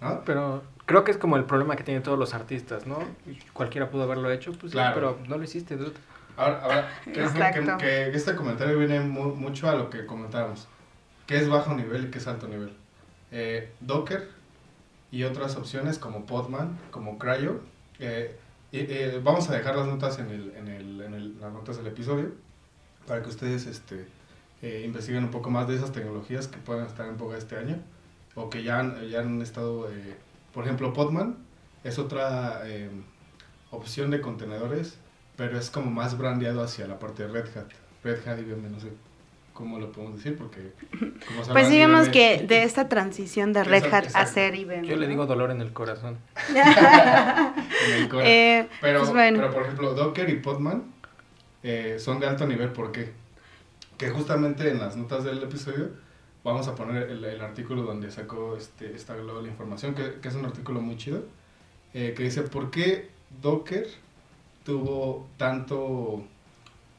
¿No? 0.00 0.22
Pero 0.24 0.62
creo 0.86 1.04
que 1.04 1.10
es 1.10 1.18
como 1.18 1.36
el 1.36 1.44
problema 1.44 1.76
que 1.76 1.84
tienen 1.84 2.02
todos 2.02 2.18
los 2.18 2.34
artistas, 2.34 2.86
¿no? 2.86 2.98
Cualquiera 3.52 3.90
pudo 3.90 4.04
haberlo 4.04 4.30
hecho, 4.30 4.52
pues 4.52 4.72
sí, 4.72 4.76
Claro. 4.76 4.94
pero 4.94 5.18
no 5.28 5.36
lo 5.38 5.44
hiciste, 5.44 5.76
dude. 5.76 5.92
Ahora, 6.36 6.60
ahora 6.62 6.88
creo 7.04 7.14
que, 7.14 7.38
Exacto. 7.38 7.76
que- 7.78 7.84
que 8.10 8.16
este 8.16 8.34
comentario 8.34 8.78
viene 8.78 9.00
mu- 9.00 9.34
mucho 9.34 9.68
a 9.68 9.74
lo 9.74 9.90
que 9.90 10.06
comentábamos. 10.06 10.68
¿Qué 11.26 11.36
es 11.36 11.48
bajo 11.48 11.74
nivel 11.74 12.06
y 12.06 12.10
qué 12.10 12.18
es 12.18 12.26
alto 12.26 12.48
nivel? 12.48 12.72
Eh, 13.30 13.72
Docker 13.80 14.28
y 15.12 15.24
otras 15.24 15.56
opciones 15.56 15.98
como 15.98 16.24
Podman, 16.26 16.78
como 16.90 17.18
Cryo. 17.18 17.60
eh, 18.02 18.34
y, 18.72 18.78
eh, 18.78 19.20
vamos 19.22 19.50
a 19.50 19.52
dejar 19.52 19.76
las 19.76 19.86
notas 19.86 20.18
en, 20.20 20.30
el, 20.30 20.52
en, 20.56 20.68
el, 20.68 21.00
en 21.02 21.12
el- 21.14 21.40
las 21.40 21.52
notas 21.52 21.76
del 21.76 21.88
episodio 21.88 22.30
para 23.06 23.22
que 23.22 23.28
ustedes 23.28 23.66
este, 23.66 24.06
eh, 24.62 24.82
investiguen 24.86 25.24
un 25.24 25.30
poco 25.30 25.50
más 25.50 25.68
de 25.68 25.74
esas 25.76 25.92
tecnologías 25.92 26.48
que 26.48 26.56
puedan 26.58 26.86
estar 26.86 27.06
en 27.06 27.18
boga 27.18 27.36
este 27.36 27.56
año 27.58 27.76
o 28.34 28.50
que 28.50 28.62
ya 28.62 28.78
han, 28.78 29.08
ya 29.08 29.20
han 29.20 29.42
estado, 29.42 29.90
eh, 29.90 30.16
por 30.52 30.64
ejemplo, 30.64 30.92
Podman 30.92 31.36
es 31.84 31.98
otra 31.98 32.62
eh, 32.66 32.90
opción 33.70 34.10
de 34.10 34.20
contenedores, 34.20 34.98
pero 35.36 35.58
es 35.58 35.70
como 35.70 35.90
más 35.90 36.18
brandeado 36.18 36.62
hacia 36.62 36.86
la 36.86 36.98
parte 36.98 37.26
de 37.26 37.32
Red 37.32 37.56
Hat. 37.56 37.70
Red 38.04 38.28
Hat 38.28 38.38
IBM, 38.38 38.70
no 38.70 38.80
sé 38.80 38.88
cómo 39.52 39.78
lo 39.78 39.92
podemos 39.92 40.16
decir, 40.16 40.38
porque 40.38 40.72
como 41.26 41.44
sabrán, 41.44 41.52
Pues 41.52 41.70
digamos 41.70 42.06
IBM 42.06 42.12
que 42.12 42.46
de 42.46 42.62
esta 42.62 42.88
transición 42.88 43.52
de 43.52 43.62
Red 43.64 43.84
Exacto, 43.84 44.10
Hat 44.14 44.22
a 44.22 44.26
ser 44.26 44.54
IBM. 44.54 44.84
Yo 44.86 44.96
le 44.96 45.06
digo 45.06 45.26
dolor 45.26 45.50
en 45.50 45.60
el 45.60 45.72
corazón. 45.72 46.18
en 46.48 47.92
el 47.94 48.08
core. 48.08 48.24
Eh, 48.30 48.68
Pero, 48.80 49.00
pues 49.00 49.12
bueno. 49.12 49.38
pero 49.38 49.52
por 49.52 49.62
ejemplo, 49.62 49.94
Docker 49.94 50.28
y 50.30 50.36
Podman 50.36 50.84
eh, 51.62 51.96
son 51.98 52.20
de 52.20 52.26
alto 52.26 52.46
nivel, 52.46 52.70
¿por 52.70 52.90
qué? 52.92 53.12
Que 53.98 54.08
justamente 54.08 54.70
en 54.70 54.78
las 54.78 54.96
notas 54.96 55.24
del 55.24 55.42
episodio 55.42 55.90
vamos 56.44 56.66
a 56.68 56.74
poner 56.74 57.10
el, 57.10 57.24
el 57.24 57.40
artículo 57.40 57.82
donde 57.82 58.10
sacó 58.10 58.56
este, 58.56 58.94
esta 58.94 59.14
global 59.14 59.46
información, 59.46 59.94
que, 59.94 60.14
que 60.20 60.28
es 60.28 60.34
un 60.34 60.44
artículo 60.46 60.80
muy 60.80 60.96
chido, 60.96 61.22
eh, 61.94 62.14
que 62.16 62.22
dice, 62.24 62.42
¿por 62.42 62.70
qué 62.70 63.10
Docker 63.42 63.86
tuvo 64.64 65.26
tanto, 65.36 66.24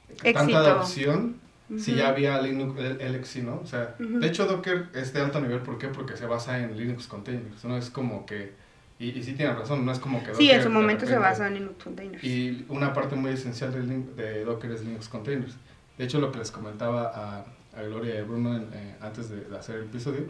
Éxito. 0.09 0.33
tanta 0.33 0.57
adopción 0.59 1.35
si 1.77 1.91
Ujú. 1.91 1.99
ya 2.01 2.09
había 2.09 2.41
Linux, 2.41 2.77
el- 2.79 2.97
LXC, 3.13 3.43
¿no? 3.43 3.61
O 3.63 3.65
sea, 3.65 3.95
Ujú. 3.99 4.19
de 4.19 4.27
hecho 4.27 4.45
Docker 4.45 4.89
es 4.93 5.13
de 5.13 5.21
alto 5.21 5.39
nivel, 5.39 5.59
¿por 5.59 5.77
qué? 5.77 5.87
Porque 5.87 6.17
se 6.17 6.25
basa 6.25 6.59
en 6.59 6.77
Linux 6.77 7.07
containers, 7.07 7.63
no 7.63 7.77
es 7.77 7.89
como 7.89 8.25
que, 8.25 8.51
y, 8.99 9.09
y 9.17 9.23
sí 9.23 9.33
tiene 9.33 9.53
razón, 9.53 9.85
no 9.85 9.91
es 9.93 9.99
como 9.99 10.19
que 10.19 10.35
Sí, 10.35 10.43
Docker 10.47 10.55
en 10.57 10.63
su 10.63 10.69
momento 10.69 11.05
se 11.05 11.17
basó 11.17 11.45
en 11.45 11.53
Linux 11.53 11.81
Containers. 11.83 12.23
y 12.23 12.65
una 12.67 12.93
parte 12.93 13.15
muy 13.15 13.31
esencial 13.31 13.71
de, 13.71 14.21
de 14.21 14.43
Docker 14.43 14.69
es 14.71 14.83
Linux 14.83 15.07
Containers. 15.07 15.55
De 15.97 16.03
hecho, 16.05 16.19
lo 16.19 16.31
que 16.31 16.39
les 16.39 16.51
comentaba 16.51 17.11
a, 17.15 17.45
a 17.81 17.85
Gloria 17.87 18.15
y 18.15 18.17
a 18.19 18.23
Bruno 18.23 18.55
en- 18.55 18.69
eh, 18.73 18.95
antes 19.01 19.29
de, 19.29 19.41
de 19.45 19.57
hacer 19.57 19.77
el 19.77 19.83
episodio, 19.85 20.25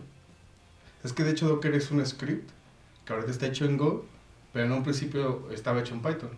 es 1.03 1.13
que 1.13 1.23
de 1.23 1.31
hecho 1.31 1.47
Docker 1.47 1.73
es 1.73 1.91
un 1.91 2.05
script 2.05 2.49
que 3.05 3.13
ahorita 3.13 3.31
está 3.31 3.47
hecho 3.47 3.65
en 3.65 3.77
Go, 3.77 4.05
pero 4.53 4.65
en 4.65 4.71
un 4.71 4.83
principio 4.83 5.49
estaba 5.51 5.79
hecho 5.79 5.93
en 5.93 6.01
Python. 6.01 6.29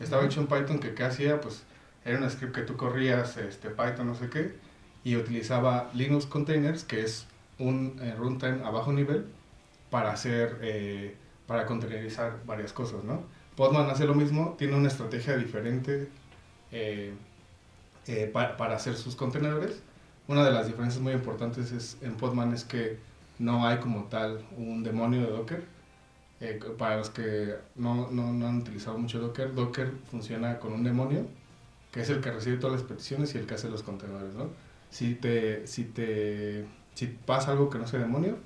Estaba 0.00 0.24
hecho 0.24 0.40
en 0.40 0.46
Python 0.46 0.78
que 0.78 0.94
qué 0.94 1.04
hacía, 1.04 1.40
pues 1.40 1.64
era 2.04 2.18
un 2.18 2.30
script 2.30 2.54
que 2.54 2.62
tú 2.62 2.76
corrías, 2.76 3.36
este, 3.36 3.70
Python 3.70 4.06
no 4.06 4.14
sé 4.14 4.30
qué, 4.30 4.54
y 5.04 5.16
utilizaba 5.16 5.90
Linux 5.94 6.26
Containers, 6.26 6.84
que 6.84 7.00
es 7.02 7.26
un 7.58 7.98
eh, 8.00 8.14
runtime 8.16 8.62
a 8.64 8.70
bajo 8.70 8.92
nivel, 8.92 9.26
para 9.90 10.12
hacer, 10.12 10.58
eh, 10.62 11.16
para 11.46 11.66
containerizar 11.66 12.38
varias 12.46 12.72
cosas, 12.72 13.02
¿no? 13.04 13.22
Podman 13.56 13.90
hace 13.90 14.04
lo 14.04 14.14
mismo, 14.14 14.54
tiene 14.58 14.76
una 14.76 14.86
estrategia 14.88 15.36
diferente 15.36 16.08
eh, 16.70 17.12
eh, 18.06 18.30
pa- 18.32 18.56
para 18.56 18.76
hacer 18.76 18.94
sus 18.96 19.16
contenedores. 19.16 19.80
Una 20.28 20.44
de 20.44 20.52
las 20.52 20.66
diferencias 20.66 21.02
muy 21.02 21.12
importantes 21.12 21.72
es, 21.72 21.96
en 22.02 22.14
Podman 22.14 22.52
es 22.52 22.64
que 22.64 22.98
no 23.38 23.66
hay 23.66 23.78
como 23.78 24.04
tal 24.04 24.44
un 24.56 24.82
demonio 24.84 25.22
de 25.22 25.30
Docker. 25.30 25.64
Eh, 26.40 26.60
para 26.78 26.98
los 26.98 27.10
que 27.10 27.56
no, 27.74 28.08
no, 28.12 28.32
no 28.32 28.46
han 28.46 28.58
utilizado 28.58 28.96
mucho 28.96 29.18
Docker, 29.18 29.54
Docker 29.54 29.90
funciona 30.08 30.60
con 30.60 30.72
un 30.72 30.84
demonio, 30.84 31.26
que 31.90 32.02
es 32.02 32.10
el 32.10 32.20
que 32.20 32.30
recibe 32.30 32.58
todas 32.58 32.80
las 32.80 32.88
peticiones 32.88 33.34
y 33.34 33.38
el 33.38 33.46
que 33.46 33.54
hace 33.54 33.68
los 33.68 33.82
contenedores, 33.82 34.34
¿no? 34.34 34.50
Si 34.90 35.14
te, 35.16 35.66
si 35.66 35.82
te, 35.84 36.64
si 36.94 37.06
pasa 37.08 37.50
algo 37.52 37.68
que 37.70 37.78
no 37.78 37.86
sea 37.88 37.98
demonio, 38.00 38.36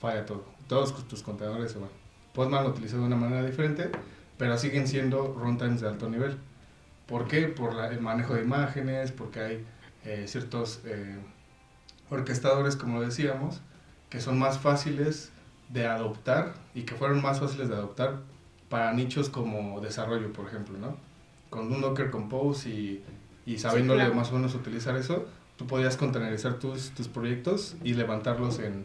falla 0.00 0.26
todo. 0.26 0.44
Todos 0.66 1.06
tus 1.06 1.22
contenedores 1.22 1.72
se 1.72 1.78
van. 1.78 1.90
Postman 2.34 2.64
lo 2.64 2.70
utiliza 2.70 2.96
de 2.96 3.02
una 3.04 3.16
manera 3.16 3.44
diferente, 3.44 3.90
pero 4.38 4.58
siguen 4.58 4.88
siendo 4.88 5.34
runtimes 5.38 5.80
de 5.82 5.88
alto 5.88 6.08
nivel. 6.08 6.38
¿Por 7.06 7.28
qué? 7.28 7.42
Por 7.48 7.74
la- 7.74 7.88
el 7.88 8.00
manejo 8.00 8.34
de 8.34 8.42
imágenes, 8.42 9.12
porque 9.12 9.40
hay 9.40 9.66
eh, 10.04 10.24
ciertos 10.26 10.80
eh, 10.84 11.18
orquestadores, 12.10 12.76
como 12.76 13.00
decíamos, 13.00 13.60
que 14.10 14.20
son 14.20 14.38
más 14.38 14.58
fáciles 14.58 15.30
de 15.68 15.86
adoptar 15.86 16.54
y 16.74 16.82
que 16.82 16.94
fueron 16.94 17.22
más 17.22 17.40
fáciles 17.40 17.68
de 17.68 17.74
adoptar 17.74 18.20
para 18.68 18.92
nichos 18.92 19.28
como 19.28 19.80
desarrollo, 19.80 20.32
por 20.32 20.46
ejemplo, 20.46 20.78
¿no? 20.78 20.96
Con 21.50 21.72
un 21.72 21.80
Docker 21.80 22.10
Compose 22.10 22.68
y, 22.68 23.04
y 23.46 23.58
sabiéndole 23.58 24.00
claro. 24.00 24.14
más 24.14 24.30
o 24.30 24.34
menos 24.34 24.54
utilizar 24.54 24.96
eso, 24.96 25.26
tú 25.56 25.66
podías 25.66 25.96
containerizar 25.96 26.54
tus, 26.58 26.90
tus 26.90 27.08
proyectos 27.08 27.76
y 27.84 27.94
levantarlos 27.94 28.58
en, 28.58 28.84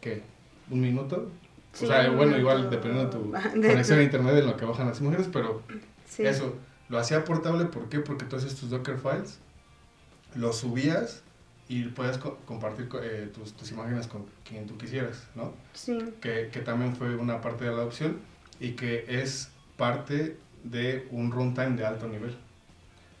¿qué? 0.00 0.22
¿Un 0.70 0.80
minuto? 0.80 1.30
Sí, 1.72 1.84
o 1.86 1.88
sea, 1.88 2.10
bueno, 2.10 2.36
igual 2.38 2.68
dependiendo 2.70 3.04
de 3.04 3.10
tu 3.10 3.32
De 3.60 3.68
conexión 3.68 3.98
a 3.98 4.02
internet 4.02 4.36
en 4.36 4.46
lo 4.46 4.56
que 4.56 4.64
bajan 4.66 4.86
las 4.86 5.00
imágenes, 5.00 5.28
pero 5.32 5.62
Sí. 6.06 6.26
eso, 6.26 6.54
lo 6.90 6.98
hacía 6.98 7.24
portable, 7.24 7.64
¿por 7.66 7.88
qué? 7.88 8.00
Porque 8.00 8.26
tú 8.26 8.36
haces 8.36 8.54
tus 8.54 8.68
Docker 8.68 8.98
files, 8.98 9.38
los 10.34 10.58
subías 10.58 11.22
y 11.68 11.84
puedes 11.84 12.18
co- 12.18 12.38
compartir 12.46 12.88
co- 12.88 13.00
eh, 13.02 13.30
tus, 13.34 13.54
tus 13.54 13.70
imágenes 13.70 14.06
con 14.06 14.26
quien 14.44 14.66
tú 14.66 14.76
quisieras, 14.78 15.22
¿no? 15.34 15.52
Sí. 15.74 15.98
Que, 16.20 16.48
que 16.52 16.60
también 16.60 16.94
fue 16.96 17.16
una 17.16 17.40
parte 17.40 17.64
de 17.64 17.70
la 17.70 17.78
adopción 17.78 18.18
y 18.60 18.72
que 18.72 19.04
es 19.08 19.50
parte 19.76 20.38
de 20.64 21.08
un 21.10 21.30
runtime 21.30 21.76
de 21.76 21.86
alto 21.86 22.08
nivel. 22.08 22.36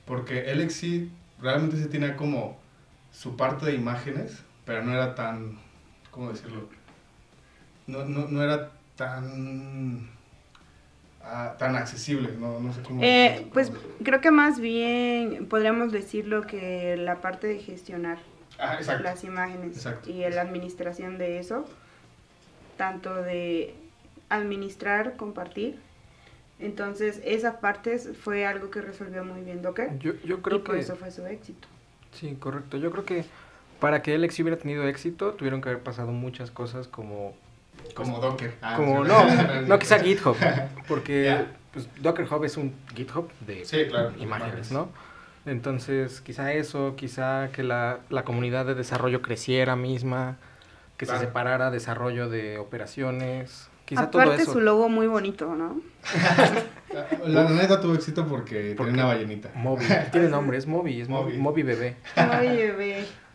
Porque 0.06 0.52
LXC 0.54 1.08
realmente 1.40 1.76
se 1.76 1.86
tenía 1.88 2.16
como 2.16 2.58
su 3.12 3.36
parte 3.36 3.66
de 3.66 3.74
imágenes, 3.74 4.38
pero 4.64 4.82
no 4.84 4.92
era 4.92 5.14
tan, 5.14 5.58
¿cómo 6.10 6.30
decirlo? 6.30 6.68
No, 7.86 8.04
no, 8.04 8.28
no 8.28 8.42
era 8.42 8.70
tan, 8.96 10.08
ah, 11.24 11.54
tan 11.58 11.76
accesible, 11.76 12.30
no, 12.38 12.60
no 12.60 12.72
sé 12.72 12.82
cómo... 12.82 13.02
Eh, 13.02 13.36
cómo- 13.38 13.50
pues 13.52 13.68
cómo- 13.70 13.80
creo 14.04 14.20
que 14.20 14.30
más 14.30 14.60
bien 14.60 15.46
podríamos 15.46 15.92
decirlo 15.92 16.42
que 16.46 16.96
la 16.96 17.20
parte 17.20 17.46
de 17.46 17.58
gestionar 17.58 18.18
Ah, 18.58 18.74
exacto. 18.74 19.02
las 19.04 19.24
imágenes 19.24 19.76
Exacto. 19.76 20.10
y 20.10 20.18
la 20.30 20.42
administración 20.42 21.18
de 21.18 21.38
eso, 21.38 21.64
tanto 22.76 23.14
de 23.22 23.74
administrar, 24.28 25.16
compartir. 25.16 25.78
Entonces, 26.58 27.20
esa 27.24 27.60
parte 27.60 27.98
fue 27.98 28.46
algo 28.46 28.70
que 28.70 28.80
resolvió 28.80 29.24
muy 29.24 29.40
bien 29.42 29.62
Docker 29.62 29.98
Yo, 29.98 30.12
yo 30.24 30.36
y 30.36 30.40
creo 30.40 30.62
por 30.62 30.74
que... 30.76 30.80
eso 30.80 30.96
fue 30.96 31.10
su 31.10 31.26
éxito. 31.26 31.66
Sí, 32.12 32.36
correcto. 32.38 32.76
Yo 32.76 32.90
creo 32.92 33.04
que 33.04 33.24
para 33.80 34.00
que 34.02 34.14
Alex 34.14 34.38
hubiera 34.40 34.58
tenido 34.58 34.86
éxito, 34.86 35.32
tuvieron 35.32 35.60
que 35.60 35.70
haber 35.70 35.82
pasado 35.82 36.12
muchas 36.12 36.50
cosas 36.50 36.86
como... 36.86 37.34
Como 37.94 38.18
Docker. 38.20 38.54
Ah, 38.62 38.74
como 38.76 39.04
no, 39.04 39.24
no 39.66 39.78
quizá 39.78 39.98
GitHub, 40.00 40.36
porque 40.88 41.44
pues, 41.72 41.88
Docker 42.00 42.26
Hub 42.32 42.44
es 42.44 42.56
un 42.56 42.74
GitHub 42.94 43.30
de 43.46 43.64
Sí, 43.64 43.84
claro. 43.88 44.12
imágenes, 44.18 44.70
¿no? 44.72 44.88
Entonces, 45.46 46.20
quizá 46.20 46.52
eso, 46.52 46.94
quizá 46.96 47.48
que 47.52 47.62
la, 47.62 47.98
la 48.10 48.22
comunidad 48.24 48.64
de 48.64 48.74
desarrollo 48.74 49.22
creciera 49.22 49.74
misma, 49.76 50.36
que 50.96 51.04
Claro. 51.06 51.20
se 51.20 51.26
separara 51.26 51.70
desarrollo 51.72 52.28
de 52.28 52.58
operaciones, 52.58 53.68
quizá 53.86 54.08
todo 54.10 54.22
Aparte 54.22 54.42
eso. 54.42 54.52
su 54.52 54.60
logo 54.60 54.88
muy 54.88 55.08
bonito, 55.08 55.54
¿no? 55.56 55.80
La 57.26 57.48
neta 57.48 57.80
tuvo 57.80 57.94
éxito 57.94 58.26
porque 58.26 58.74
Porque- 58.76 58.92
tenía 58.92 59.04
una 59.06 59.14
ballenita. 59.14 59.50
Moby, 59.54 59.84
tiene 60.12 60.28
nombre, 60.28 60.58
es 60.58 60.66
Moby, 60.66 61.00
es 61.00 61.08
Moby, 61.08 61.32
Moby. 61.32 61.38
Moby 61.38 61.62
bebé. 61.62 61.96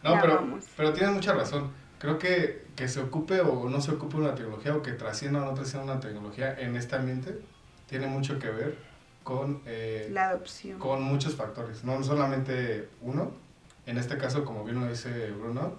No, 0.03 0.13
ya 0.15 0.21
pero, 0.21 0.35
vamos. 0.35 0.63
pero 0.77 0.93
tienes 0.93 1.13
mucha 1.13 1.33
razón. 1.33 1.71
Creo 1.99 2.19
que, 2.19 2.65
que 2.75 2.87
se 2.87 2.99
ocupe 2.99 3.41
o 3.41 3.69
no 3.69 3.81
se 3.81 3.91
ocupe 3.91 4.17
una 4.17 4.35
tecnología 4.35 4.75
o 4.75 4.81
que 4.83 4.91
trascienda 4.91 5.41
o 5.41 5.45
no 5.45 5.53
trascienda 5.53 5.93
una 5.93 5.99
tecnología 6.01 6.59
en 6.59 6.75
este 6.75 6.95
ambiente 6.95 7.39
tiene 7.87 8.07
mucho 8.07 8.37
que 8.37 8.49
ver 8.49 8.75
con, 9.23 9.61
eh, 9.65 10.09
La 10.11 10.29
adopción. 10.29 10.77
con 10.79 11.01
muchos 11.01 11.35
factores. 11.35 11.83
No 11.83 12.01
solamente 12.03 12.87
uno, 13.01 13.31
en 13.85 13.97
este 13.97 14.17
caso, 14.17 14.45
como 14.45 14.63
bien 14.63 14.79
lo 14.79 14.87
dice 14.87 15.31
Bruno, 15.31 15.75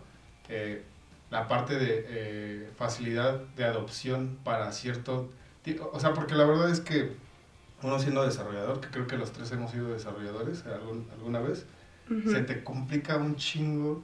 eh, 0.49 0.83
la 1.31 1.47
parte 1.47 1.75
de 1.79 2.05
eh, 2.09 2.71
facilidad 2.77 3.39
de 3.57 3.65
adopción 3.65 4.39
para 4.45 4.73
cierto... 4.73 5.31
O 5.93 6.01
sea, 6.01 6.15
porque 6.15 6.35
la 6.35 6.45
verdad 6.47 6.71
es 6.71 6.81
que 6.81 7.13
uno 7.83 7.99
siendo 7.99 8.25
desarrollador, 8.25 8.81
que 8.81 8.89
creo 8.89 9.07
que 9.07 9.19
los 9.19 9.33
tres 9.33 9.53
hemos 9.53 9.71
sido 9.71 9.91
desarrolladores 9.93 10.65
algún- 10.67 11.07
alguna 11.13 11.41
vez, 11.41 11.67
se 12.27 12.41
te 12.41 12.65
complica 12.65 13.19
un 13.19 13.37
chingo 13.37 14.03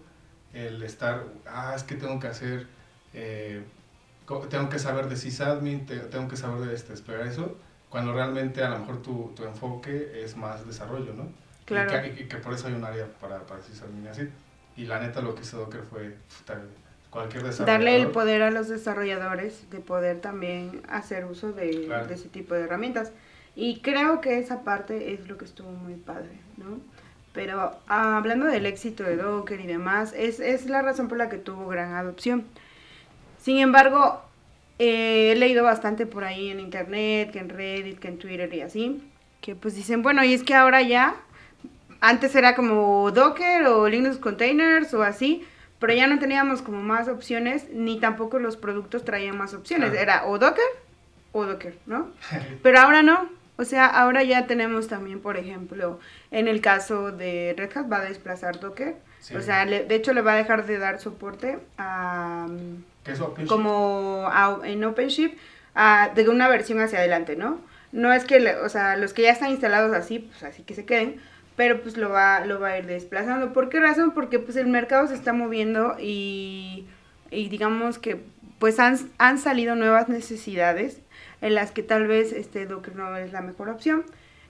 el 0.55 0.83
estar, 0.83 1.25
ah, 1.47 1.73
es 1.77 1.83
que 1.83 1.95
tengo 1.97 2.19
que 2.21 2.29
hacer, 2.29 2.67
eh, 3.13 3.63
tengo 4.49 4.69
que 4.69 4.79
saber 4.79 5.09
de 5.09 5.17
sysadmin, 5.17 5.87
te- 5.87 5.99
tengo 6.01 6.29
que 6.29 6.37
saber 6.37 6.67
de 6.69 6.75
este, 6.75 6.93
esperar 6.95 7.27
eso, 7.27 7.57
cuando 7.91 8.13
realmente 8.13 8.63
a 8.63 8.71
lo 8.71 8.79
mejor 8.79 9.03
tu, 9.03 9.33
tu 9.37 9.45
enfoque 9.45 10.23
es 10.25 10.37
más 10.37 10.67
desarrollo, 10.67 11.13
¿no? 11.15 11.29
Claro. 11.65 11.91
Y 12.07 12.11
que, 12.13 12.23
y 12.23 12.29
que 12.29 12.37
por 12.39 12.53
eso 12.55 12.67
hay 12.69 12.75
un 12.75 12.85
área 12.85 13.07
para, 13.21 13.41
para 13.47 13.63
sysadmin 13.63 14.05
y 14.05 14.09
así. 14.09 14.29
Y 14.77 14.87
la 14.87 14.99
neta 15.01 15.21
lo 15.21 15.35
que 15.35 15.43
hizo 15.43 15.59
Docker 15.59 15.83
fue 15.83 16.17
puta, 16.39 16.61
cualquier 17.11 17.45
desarrollador. 17.45 17.85
Darle 17.85 18.01
el 18.03 18.09
poder 18.11 18.43
a 18.43 18.51
los 18.51 18.69
desarrolladores 18.69 19.71
de 19.71 19.79
poder 19.79 20.21
también 20.21 20.83
hacer 20.89 21.25
uso 21.27 21.53
de, 21.53 21.85
Claro. 21.87 22.07
de 22.09 22.15
ese 22.15 22.29
tipo 22.29 22.55
de 22.55 22.63
herramientas. 22.63 23.13
Y 23.57 23.81
creo 23.83 24.21
que 24.21 24.39
esa 24.41 24.65
parte 24.65 25.15
es 25.15 25.29
lo 25.29 25.39
que 25.39 25.45
estuvo 25.45 25.71
muy 25.71 25.95
padre, 25.95 26.41
¿no? 26.57 26.81
Pero 27.35 27.73
ah, 27.89 28.17
hablando 28.17 28.47
del 28.47 28.65
éxito 28.65 29.03
de 29.03 29.17
Docker 29.17 29.61
y 29.61 29.67
demás, 29.67 30.15
es, 30.17 30.41
es 30.41 30.67
la 30.67 30.81
razón 30.83 31.09
por 31.09 31.19
la 31.19 31.29
que 31.29 31.37
tuvo 31.37 31.67
gran 31.69 31.93
adopción. 31.95 32.45
Sin 33.43 33.59
embargo, 33.59 34.23
eh, 34.79 35.33
he 35.33 35.37
leído 35.37 35.65
bastante 35.65 36.07
por 36.07 36.25
ahí 36.25 36.49
en 36.51 36.61
internet, 36.61 37.33
que 37.33 37.41
en 37.41 37.49
Reddit, 37.51 37.99
que 37.99 38.09
en 38.09 38.19
Twitter 38.19 38.53
y 38.55 38.61
así, 38.63 39.03
que 39.41 39.55
pues 39.57 39.75
dicen, 39.75 40.03
bueno, 40.03 40.25
y 40.25 40.33
es 40.33 40.45
que 40.45 40.55
ahora 40.55 40.81
ya, 40.83 41.17
antes 42.01 42.35
era 42.37 42.55
como 42.55 43.11
Docker 43.11 43.67
o 43.67 43.89
Linux 43.89 44.17
Containers 44.19 44.95
o 44.95 45.03
así, 45.03 45.45
pero 45.81 45.93
ya 45.93 46.07
no 46.07 46.19
teníamos 46.21 46.63
como 46.63 46.83
más 46.83 47.09
opciones, 47.09 47.67
ni 47.73 47.99
tampoco 47.99 48.39
los 48.39 48.57
productos 48.57 49.05
traían 49.05 49.37
más 49.37 49.53
opciones, 49.55 49.91
Claro. 49.91 50.03
era 50.03 50.27
o 50.27 50.39
Docker 50.39 50.65
o 51.33 51.45
Docker, 51.45 51.77
¿no? 51.87 52.11
Pero 52.63 52.79
ahora 52.79 53.03
no. 53.03 53.29
O 53.57 53.65
sea, 53.65 53.87
ahora 53.87 54.23
ya 54.25 54.47
tenemos 54.47 54.89
también, 54.89 55.21
por 55.21 55.37
ejemplo, 55.37 56.01
en 56.33 56.49
el 56.49 56.61
caso 56.61 57.13
de 57.13 57.55
Red 57.57 57.77
Hat 57.77 57.91
va 57.93 57.99
a 57.99 58.05
desplazar 58.05 58.59
Docker. 58.59 58.97
Sí. 59.21 59.37
O 59.37 59.41
sea, 59.41 59.65
le- 59.65 59.85
de 59.85 59.95
hecho 59.95 60.13
le 60.13 60.23
va 60.23 60.33
a 60.33 60.37
dejar 60.37 60.67
de 60.67 60.79
dar 60.79 61.01
soporte 61.01 61.59
a 61.79 62.47
¿Qué 63.05 63.13
es 63.13 63.21
OpenShift? 63.21 63.49
como 63.49 64.27
a- 64.31 64.59
en 64.65 64.83
OpenShift 64.85 65.35
a- 65.75 66.11
de 66.15 66.29
una 66.29 66.49
versión 66.49 66.81
hacia 66.81 66.99
adelante, 66.99 67.37
¿no? 67.37 67.61
No 67.93 68.13
es 68.13 68.25
que, 68.25 68.41
le- 68.41 68.57
o 68.57 68.69
sea, 68.69 68.97
los 68.97 69.13
que 69.13 69.23
ya 69.23 69.31
están 69.31 69.51
instalados 69.51 69.95
así, 69.95 70.19
pues 70.19 70.43
así 70.43 70.63
que 70.65 70.75
se 70.75 70.85
queden, 70.85 71.21
pero 71.57 71.81
pues 71.81 71.97
lo 71.97 72.11
va, 72.11 72.45
lo 72.45 72.59
va 72.59 72.71
a 72.71 72.79
ir 72.79 72.87
desplazando. 72.87 73.53
¿Por 73.53 73.69
qué 73.69 73.79
razón? 73.79 74.11
Porque 74.13 74.41
pues 74.41 74.57
el 74.57 74.67
mercado 74.67 75.07
se 75.07 75.15
está 75.15 75.33
moviendo 75.33 75.97
y, 76.01 76.87
y 77.31 77.49
digamos 77.49 77.99
que 78.01 78.21
pues 78.59 78.79
han, 78.81 78.99
han 79.19 79.39
salido 79.39 79.75
nuevas 79.77 80.09
necesidades 80.09 80.99
en 81.41 81.55
las 81.55 81.73
que 81.73 81.83
tal 81.83 82.07
vez 82.07 82.33
este 82.33 82.67
Docker 82.67 82.97
no 82.97 83.17
es 83.17 83.33
la 83.33 83.43
mejor 83.43 83.69
opción 83.69 84.05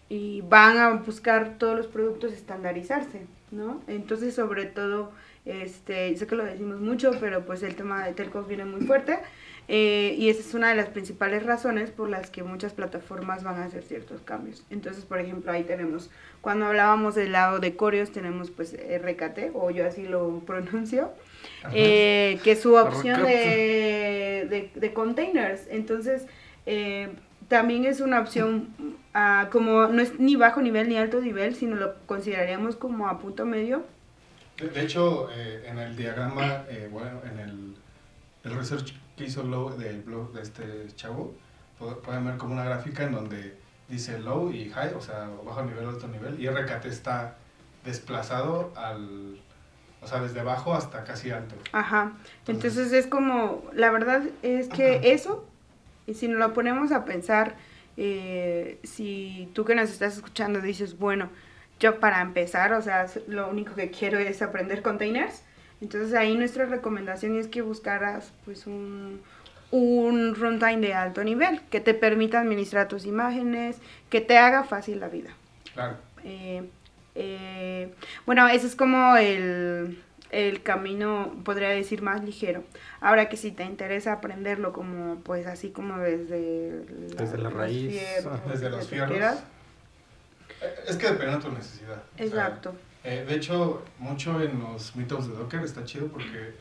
y 0.08 0.42
van 0.42 0.78
a 0.78 0.90
buscar 0.90 1.58
todos 1.58 1.76
los 1.76 1.86
productos 1.86 2.32
estandarizarse, 2.32 3.22
¿no? 3.50 3.82
Entonces, 3.88 4.34
sobre 4.34 4.66
todo, 4.66 5.12
este, 5.44 6.16
sé 6.16 6.26
que 6.26 6.36
lo 6.36 6.44
decimos 6.44 6.80
mucho, 6.80 7.12
pero 7.20 7.44
pues 7.44 7.62
el 7.62 7.74
tema 7.74 8.04
de 8.06 8.12
telcos 8.12 8.46
viene 8.46 8.64
muy 8.64 8.82
fuerte 8.86 9.18
eh, 9.66 10.14
y 10.18 10.28
esa 10.28 10.40
es 10.40 10.52
una 10.52 10.68
de 10.68 10.74
las 10.74 10.88
principales 10.88 11.44
razones 11.44 11.90
por 11.90 12.10
las 12.10 12.28
que 12.28 12.42
muchas 12.42 12.74
plataformas 12.74 13.42
van 13.44 13.56
a 13.60 13.64
hacer 13.64 13.82
ciertos 13.82 14.20
cambios. 14.20 14.62
Entonces, 14.68 15.04
por 15.04 15.18
ejemplo, 15.18 15.50
ahí 15.52 15.64
tenemos, 15.64 16.10
cuando 16.42 16.66
hablábamos 16.66 17.14
del 17.14 17.32
lado 17.32 17.60
de 17.60 17.74
Coreos, 17.74 18.12
tenemos 18.12 18.50
pues 18.50 18.74
RKT, 18.74 19.54
o 19.54 19.70
yo 19.70 19.86
así 19.86 20.06
lo 20.06 20.40
pronuncio, 20.46 21.10
eh, 21.72 22.38
que 22.44 22.52
es 22.52 22.60
su 22.60 22.74
opción 22.74 23.22
de, 23.22 24.46
de, 24.50 24.70
de 24.74 24.92
containers. 24.92 25.66
Entonces, 25.70 26.26
eh, 26.66 27.14
también 27.48 27.84
es 27.84 28.00
una 28.00 28.20
opción 28.20 28.68
ah, 29.12 29.48
como 29.52 29.86
no 29.88 30.00
es 30.02 30.18
ni 30.18 30.34
bajo 30.36 30.62
nivel 30.62 30.88
ni 30.88 30.96
alto 30.96 31.20
nivel, 31.20 31.54
sino 31.54 31.76
lo 31.76 31.94
consideraríamos 32.06 32.76
como 32.76 33.06
a 33.08 33.18
punto 33.18 33.44
medio. 33.44 33.82
De, 34.58 34.68
de 34.68 34.82
hecho, 34.82 35.28
eh, 35.32 35.64
en 35.66 35.78
el 35.78 35.96
diagrama, 35.96 36.64
eh, 36.68 36.88
bueno, 36.90 37.20
en 37.30 37.38
el, 37.38 37.74
el 38.44 38.54
research 38.56 38.94
que 39.16 39.24
hizo 39.24 39.42
Low 39.42 39.76
del 39.76 40.00
blog 40.02 40.32
de 40.32 40.42
este 40.42 40.86
chavo, 40.96 41.34
pu- 41.78 42.00
pueden 42.00 42.24
ver 42.24 42.36
como 42.36 42.54
una 42.54 42.64
gráfica 42.64 43.04
en 43.04 43.12
donde 43.12 43.56
dice 43.88 44.18
low 44.18 44.50
y 44.50 44.70
high, 44.70 44.94
o 44.94 45.00
sea, 45.00 45.28
bajo 45.44 45.62
nivel, 45.62 45.86
alto 45.86 46.08
nivel, 46.08 46.40
y 46.40 46.48
RKT 46.48 46.86
está 46.86 47.36
desplazado 47.84 48.72
al, 48.76 49.38
o 50.00 50.06
sea, 50.06 50.20
desde 50.20 50.42
bajo 50.42 50.74
hasta 50.74 51.04
casi 51.04 51.30
alto. 51.30 51.54
Ajá. 51.72 52.12
Entonces- 52.46 52.76
Entonces 52.78 52.92
es 52.92 53.06
como, 53.06 53.64
la 53.74 53.90
verdad 53.90 54.22
es 54.42 54.68
que 54.68 55.12
eso, 55.12 55.46
y 56.06 56.14
si 56.14 56.28
nos 56.28 56.38
lo 56.38 56.52
ponemos 56.52 56.92
a 56.92 57.04
pensar, 57.04 57.56
eh, 57.96 58.78
si 58.82 59.48
tú 59.54 59.64
que 59.64 59.74
nos 59.74 59.90
estás 59.90 60.16
escuchando 60.16 60.60
dices, 60.60 60.98
bueno, 60.98 61.30
yo 61.80 62.00
para 62.00 62.20
empezar, 62.20 62.72
o 62.72 62.82
sea, 62.82 63.06
lo 63.26 63.48
único 63.48 63.74
que 63.74 63.90
quiero 63.90 64.18
es 64.18 64.42
aprender 64.42 64.82
containers, 64.82 65.42
entonces 65.80 66.14
ahí 66.14 66.36
nuestra 66.36 66.66
recomendación 66.66 67.38
es 67.38 67.48
que 67.48 67.62
buscaras 67.62 68.32
pues 68.44 68.66
un, 68.66 69.20
un 69.70 70.34
runtime 70.34 70.78
de 70.78 70.94
alto 70.94 71.24
nivel 71.24 71.60
que 71.62 71.80
te 71.80 71.94
permita 71.94 72.40
administrar 72.40 72.88
tus 72.88 73.06
imágenes, 73.06 73.78
que 74.08 74.20
te 74.20 74.38
haga 74.38 74.64
fácil 74.64 75.00
la 75.00 75.08
vida. 75.08 75.30
Claro. 75.74 75.96
Eh, 76.24 76.62
eh, 77.14 77.92
bueno, 78.26 78.48
ese 78.48 78.66
es 78.66 78.76
como 78.76 79.16
el, 79.16 80.02
el 80.34 80.62
camino, 80.62 81.32
podría 81.44 81.68
decir, 81.68 82.02
más 82.02 82.24
ligero. 82.24 82.64
Ahora 83.00 83.28
que 83.28 83.36
si 83.36 83.52
te 83.52 83.64
interesa 83.64 84.12
aprenderlo 84.14 84.72
como, 84.72 85.20
pues 85.20 85.46
así 85.46 85.70
como 85.70 85.98
desde, 85.98 86.80
Desde 87.16 87.38
la 87.38 87.50
raíz, 87.50 87.92
fierros. 87.92 88.40
Desde 88.50 88.70
lo 88.70 88.76
los 88.78 88.88
fierros. 88.88 89.10
quieras. 89.10 89.44
Eh, 90.60 90.74
Es 90.88 90.96
que 90.96 91.06
depende 91.06 91.36
de 91.36 91.42
tu 91.42 91.52
necesidad. 91.52 92.02
O 92.14 92.16
sea, 92.16 92.26
Exacto. 92.26 92.74
Eh, 93.04 93.24
de 93.28 93.34
hecho, 93.36 93.84
mucho 93.98 94.40
en 94.40 94.58
los 94.58 94.96
meetups 94.96 95.28
de 95.28 95.34
Docker 95.34 95.60
está 95.60 95.84
chido 95.84 96.08
porque 96.08 96.54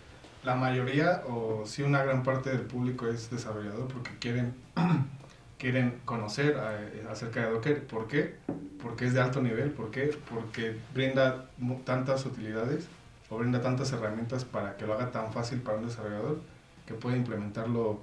la 0.43 0.55
mayoría, 0.55 1.23
o 1.27 1.65
sí 1.65 1.81
una 1.81 2.03
gran 2.03 2.21
parte 2.21 2.49
del 2.51 2.61
público 2.61 3.07
es 3.07 3.31
desarrollador 3.31 3.87
porque 3.87 4.11
quieren, 4.19 4.53
quieren 5.57 5.99
conocer 6.05 6.57
eh, 6.61 7.03
acerca 7.09 7.45
de 7.45 7.51
Docker. 7.51 7.87
¿Por 7.87 8.07
qué? 8.07 8.35
Porque 8.81 9.05
es 9.05 9.13
de 9.13 9.21
alto 9.21 9.41
nivel. 9.41 9.71
¿Por 9.71 9.89
qué? 9.89 10.15
Porque 10.29 10.75
brinda 10.93 11.45
tantas 11.85 12.25
utilidades 12.25 12.87
o 13.33 13.37
brinda 13.39 13.61
tantas 13.61 13.91
herramientas 13.91 14.45
para 14.45 14.77
que 14.77 14.85
lo 14.85 14.93
haga 14.93 15.11
tan 15.11 15.31
fácil 15.33 15.61
para 15.61 15.77
un 15.77 15.87
desarrollador 15.87 16.39
que 16.85 16.93
puede 16.93 17.17
implementarlo, 17.17 17.99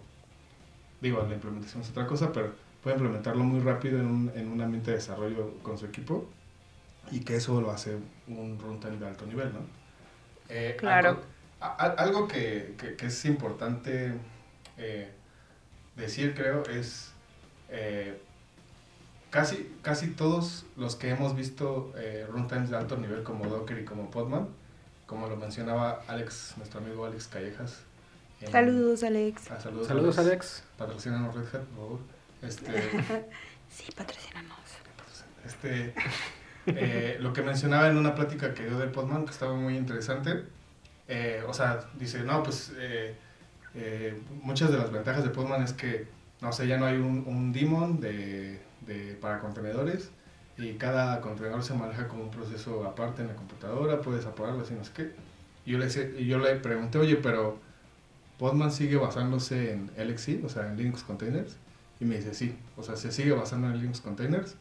digo, 1.00 1.24
la 1.28 1.34
implementación 1.34 1.82
es 1.82 1.90
otra 1.90 2.06
cosa, 2.06 2.32
pero 2.32 2.52
puede 2.82 2.96
implementarlo 2.96 3.44
muy 3.44 3.60
rápido 3.60 4.00
en 4.00 4.06
un, 4.06 4.32
en 4.34 4.48
un 4.50 4.60
ambiente 4.60 4.90
de 4.90 4.96
desarrollo 4.96 5.54
con 5.62 5.76
su 5.78 5.86
equipo 5.86 6.24
y 7.10 7.20
que 7.20 7.36
eso 7.36 7.60
lo 7.60 7.70
hace 7.70 7.96
un 8.28 8.58
runtime 8.58 8.96
de 8.96 9.06
alto 9.06 9.26
nivel, 9.26 9.52
¿no? 9.52 9.60
Eh, 10.48 10.76
Claro. 10.78 11.08
Algo, 11.10 11.22
a- 11.60 11.66
a- 11.86 11.92
algo 12.02 12.26
que, 12.28 12.74
que- 12.78 12.96
que 12.96 13.06
es 13.06 13.24
importante 13.24 14.14
eh, 14.78 15.10
decir, 15.96 16.34
creo, 16.34 16.62
es 16.64 17.12
eh, 17.68 18.18
casi, 19.30 19.70
casi 19.82 20.08
todos 20.08 20.64
los 20.76 20.96
que 20.96 21.10
hemos 21.10 21.36
visto 21.36 21.92
runtimes 22.30 22.70
de 22.70 22.76
alto 22.76 22.96
nivel 22.96 23.22
como 23.22 23.46
Docker 23.46 23.78
y 23.78 23.84
como 23.84 24.10
Podman, 24.10 24.48
como 25.10 25.26
lo 25.26 25.36
mencionaba 25.36 26.02
Alex, 26.06 26.54
nuestro 26.56 26.78
amigo 26.78 27.04
Alex 27.04 27.26
Callejas. 27.26 27.80
en- 28.40 28.52
Saludos, 28.52 29.02
Alex. 29.02 29.50
Ah, 29.50 29.60
saludos, 29.60 29.88
Saludos, 29.88 30.18
Alex. 30.18 30.62
Patrocínanos 30.78 31.34
Red 31.34 31.46
Hat, 31.46 31.62
por 31.64 31.76
favor. 31.76 32.00
Este, 32.42 32.70
Sí, 33.68 33.90
patrocínanos. 33.96 34.56
Este, 35.44 35.94
eh, 36.66 37.16
lo 37.18 37.32
que 37.32 37.42
mencionaba 37.42 37.88
en 37.88 37.96
una 37.96 38.14
plática 38.14 38.54
que 38.54 38.66
dio 38.66 38.78
de 38.78 38.86
Podman, 38.86 39.24
que 39.24 39.32
estaba 39.32 39.54
muy 39.54 39.76
interesante, 39.76 40.44
eh, 41.08 41.42
o 41.48 41.52
sea, 41.52 41.88
dice, 41.98 42.20
no, 42.22 42.42
pues 42.44 42.72
eh, 42.78 43.16
eh, 43.74 44.22
muchas 44.42 44.70
de 44.70 44.78
las 44.78 44.92
ventajas 44.92 45.24
de 45.24 45.30
Podman 45.30 45.62
es 45.64 45.72
que, 45.72 46.06
no 46.40 46.52
sé, 46.52 46.68
ya 46.68 46.76
no 46.78 46.86
hay 46.86 46.96
un, 46.98 47.24
un 47.26 47.52
daemon 47.52 47.98
de, 48.00 48.60
de- 48.86 49.14
para 49.20 49.40
contenedores 49.40 50.10
y 50.60 50.74
cada 50.74 51.20
contenedor 51.22 51.62
se 51.62 51.72
maneja 51.74 52.06
como 52.06 52.24
un 52.24 52.30
proceso 52.30 52.84
aparte 52.84 53.22
en 53.22 53.28
la 53.28 53.34
computadora, 53.34 54.02
puedes 54.02 54.26
apagarlo, 54.26 54.62
así 54.62 54.74
no 54.74 54.82
qué. 54.94 55.12
Y 55.64 55.72
yo 55.72 55.78
le, 55.78 56.26
yo 56.26 56.38
le 56.38 56.56
pregunté, 56.56 56.98
oye, 56.98 57.16
pero 57.16 57.58
Podman 58.38 58.70
sigue 58.70 58.96
basándose 58.96 59.72
en 59.72 59.90
LXC, 59.96 60.44
o 60.44 60.48
sea, 60.48 60.68
en 60.68 60.76
Linux 60.76 61.02
Containers. 61.02 61.56
Y 61.98 62.04
me 62.04 62.16
dice, 62.16 62.34
sí, 62.34 62.56
o 62.76 62.82
sea, 62.82 62.96
se 62.96 63.10
sigue 63.10 63.32
basando 63.32 63.68
en 63.68 63.78
Linux 63.78 64.00
Containers, 64.00 64.56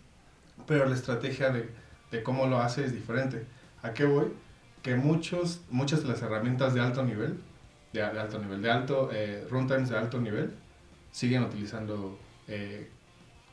pero 0.67 0.85
la 0.85 0.95
estrategia 0.95 1.49
de, 1.49 1.69
de 2.11 2.23
cómo 2.23 2.47
lo 2.47 2.59
hace 2.59 2.85
es 2.85 2.93
diferente. 2.93 3.45
¿A 3.81 3.93
qué 3.93 4.05
voy? 4.05 4.27
Que 4.81 4.95
muchos, 4.95 5.61
muchas 5.69 6.01
de 6.03 6.09
las 6.09 6.21
herramientas 6.21 6.73
de 6.73 6.79
alto 6.79 7.03
nivel, 7.03 7.41
de, 7.91 7.99
de 7.99 8.19
alto 8.19 8.39
nivel, 8.39 8.61
de 8.61 8.71
alto, 8.71 9.09
eh, 9.11 9.45
runtimes 9.49 9.89
de 9.89 9.97
alto 9.97 10.21
nivel, 10.21 10.53
siguen 11.11 11.43
utilizando 11.43 12.17
eh, 12.47 12.89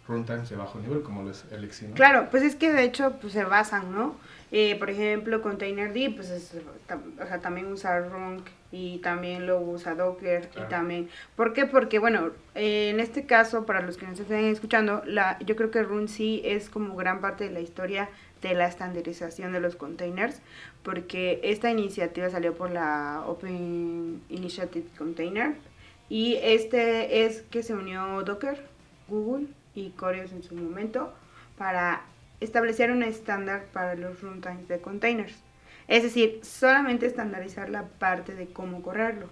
runtimes 0.09 0.49
de 0.49 0.57
bajo 0.57 0.79
nivel, 0.79 1.03
como 1.03 1.23
lo 1.23 1.31
es 1.31 1.45
Elixir. 1.51 1.91
¿no? 1.91 1.95
Claro, 1.95 2.29
pues 2.31 2.43
es 2.43 2.55
que 2.55 2.73
de 2.73 2.85
hecho 2.85 3.17
pues, 3.21 3.33
se 3.33 3.45
basan, 3.45 3.93
¿no? 3.93 4.17
Eh, 4.53 4.77
por 4.79 4.91
ejemplo, 4.91 5.43
Containerd, 5.43 5.93
pues 6.15 6.31
es, 6.31 6.53
o 7.21 7.27
sea, 7.27 7.41
también 7.41 7.67
usa 7.73 7.99
Runk 7.99 8.47
y 8.71 8.99
también 8.99 9.47
lo 9.47 9.61
usa 9.61 9.95
Docker 9.95 10.49
Claro. 10.49 10.67
y 10.67 10.71
también... 10.71 11.09
¿Por 11.35 11.53
qué? 11.53 11.67
Porque, 11.67 11.99
bueno, 11.99 12.31
eh, 12.55 12.91
en 12.91 13.01
este 13.01 13.27
caso, 13.27 13.67
para 13.67 13.81
los 13.81 13.97
que 13.97 14.07
nos 14.07 14.21
estén 14.21 14.45
escuchando, 14.45 15.03
la, 15.05 15.39
yo 15.41 15.57
creo 15.57 15.71
que 15.71 15.83
Run 15.83 16.09
sí 16.09 16.43
es 16.45 16.71
como 16.71 16.95
gran 16.95 17.21
parte 17.21 17.45
de 17.45 17.51
la 17.51 17.61
historia 17.61 18.09
de 18.43 18.55
la 18.55 18.67
estandarización 18.69 19.53
de 19.53 19.61
los 19.61 19.77
containers, 19.77 20.41
porque 20.83 21.41
esta 21.43 21.71
iniciativa 21.71 22.31
salió 22.31 22.55
por 22.55 22.71
la 22.71 23.25
Open 23.27 24.23
Initiative 24.29 24.87
Container 24.97 25.55
y 26.09 26.37
este 26.41 27.25
es 27.25 27.43
que 27.43 27.63
se 27.63 27.75
unió 27.75 28.23
Docker, 28.23 28.63
Google 29.09 29.47
y 29.77 29.91
Coreos 29.91 30.33
en 30.33 30.43
su 30.43 30.55
momento 30.55 31.13
para 31.57 32.03
establecer 32.41 32.91
un 32.91 33.03
estándar 33.03 33.65
para 33.73 33.95
los 33.95 34.21
runtimes 34.21 34.69
de 34.69 34.81
containers. 34.81 35.37
Es 35.89 36.03
decir, 36.03 36.41
solamente 36.43 37.07
estandarizar 37.07 37.69
la 37.71 37.85
parte 37.85 38.35
de 38.35 38.47
cómo 38.47 38.83
correrlo. 38.83 39.29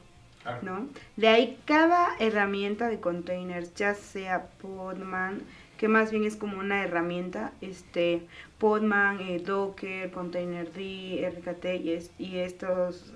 ¿no? 0.62 0.88
De 1.16 1.28
ahí 1.28 1.58
cada 1.64 2.08
herramienta 2.18 2.88
de 2.88 3.00
containers, 3.00 3.74
ya 3.74 3.94
sea 3.94 4.46
Podman, 4.60 5.40
que 5.78 5.88
más 5.88 6.10
bien 6.10 6.24
es 6.24 6.36
como 6.36 6.58
una 6.58 6.84
herramienta, 6.84 7.52
este, 7.62 8.26
Podman, 8.58 9.20
eh, 9.20 9.38
Docker, 9.44 10.10
Containerd, 10.10 10.68
RKT 10.76 11.76
y, 11.76 11.92
es- 11.92 12.10
y 12.18 12.36
estos, 12.38 13.14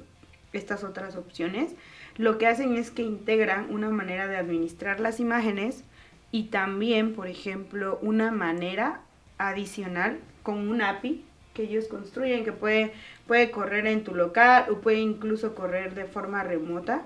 estas 0.55 0.85
otras 0.85 1.17
opciones, 1.17 1.73
lo 2.17 2.39
que 2.39 2.47
hacen 2.47 2.77
es 2.77 2.91
que 2.91 3.03
integran 3.03 3.71
una 3.73 3.91
manera 3.91 4.27
de 4.27 4.37
administrar 4.39 4.99
las 4.99 5.21
imágenes 5.21 5.85
y 6.31 6.45
también, 6.45 7.15
por 7.15 7.27
ejemplo, 7.27 7.99
una 8.03 8.31
manera 8.31 9.01
adicional 9.39 10.19
con 10.43 10.69
un 10.69 10.83
API 10.83 11.25
que 11.55 11.65
ellos 11.65 11.89
construyen 11.89 12.45
que 12.45 12.53
puede, 12.53 12.93
puede 13.27 13.51
correr 13.51 13.87
en 13.87 14.05
tu 14.05 14.15
local 14.15 14.67
o 14.71 14.81
puede 14.81 14.99
incluso 14.99 15.55
correr 15.55 15.95
de 15.95 16.05
forma 16.05 16.43
remota 16.43 17.03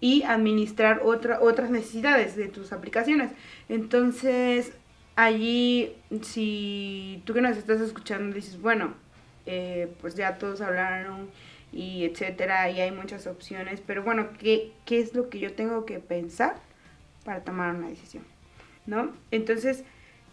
y 0.00 0.22
administrar 0.22 1.00
otra, 1.04 1.40
otras 1.40 1.70
necesidades 1.70 2.36
de 2.36 2.48
tus 2.48 2.72
aplicaciones. 2.72 3.32
Entonces, 3.68 4.72
allí, 5.16 5.94
si 6.22 7.22
tú 7.24 7.34
que 7.34 7.40
nos 7.40 7.56
estás 7.56 7.80
escuchando 7.80 8.34
dices, 8.34 8.60
bueno, 8.60 8.94
eh, 9.46 9.92
pues 10.00 10.14
ya 10.14 10.38
todos 10.38 10.60
hablaron 10.60 11.30
y 11.72 12.04
etcétera, 12.04 12.70
y 12.70 12.80
hay 12.80 12.92
muchas 12.92 13.26
opciones, 13.26 13.82
pero 13.86 14.02
bueno, 14.02 14.28
¿qué, 14.38 14.72
¿qué 14.84 15.00
es 15.00 15.14
lo 15.14 15.28
que 15.28 15.38
yo 15.38 15.52
tengo 15.54 15.84
que 15.84 15.98
pensar 15.98 16.56
para 17.24 17.42
tomar 17.42 17.74
una 17.74 17.88
decisión? 17.88 18.24
¿No? 18.86 19.12
Entonces, 19.30 19.84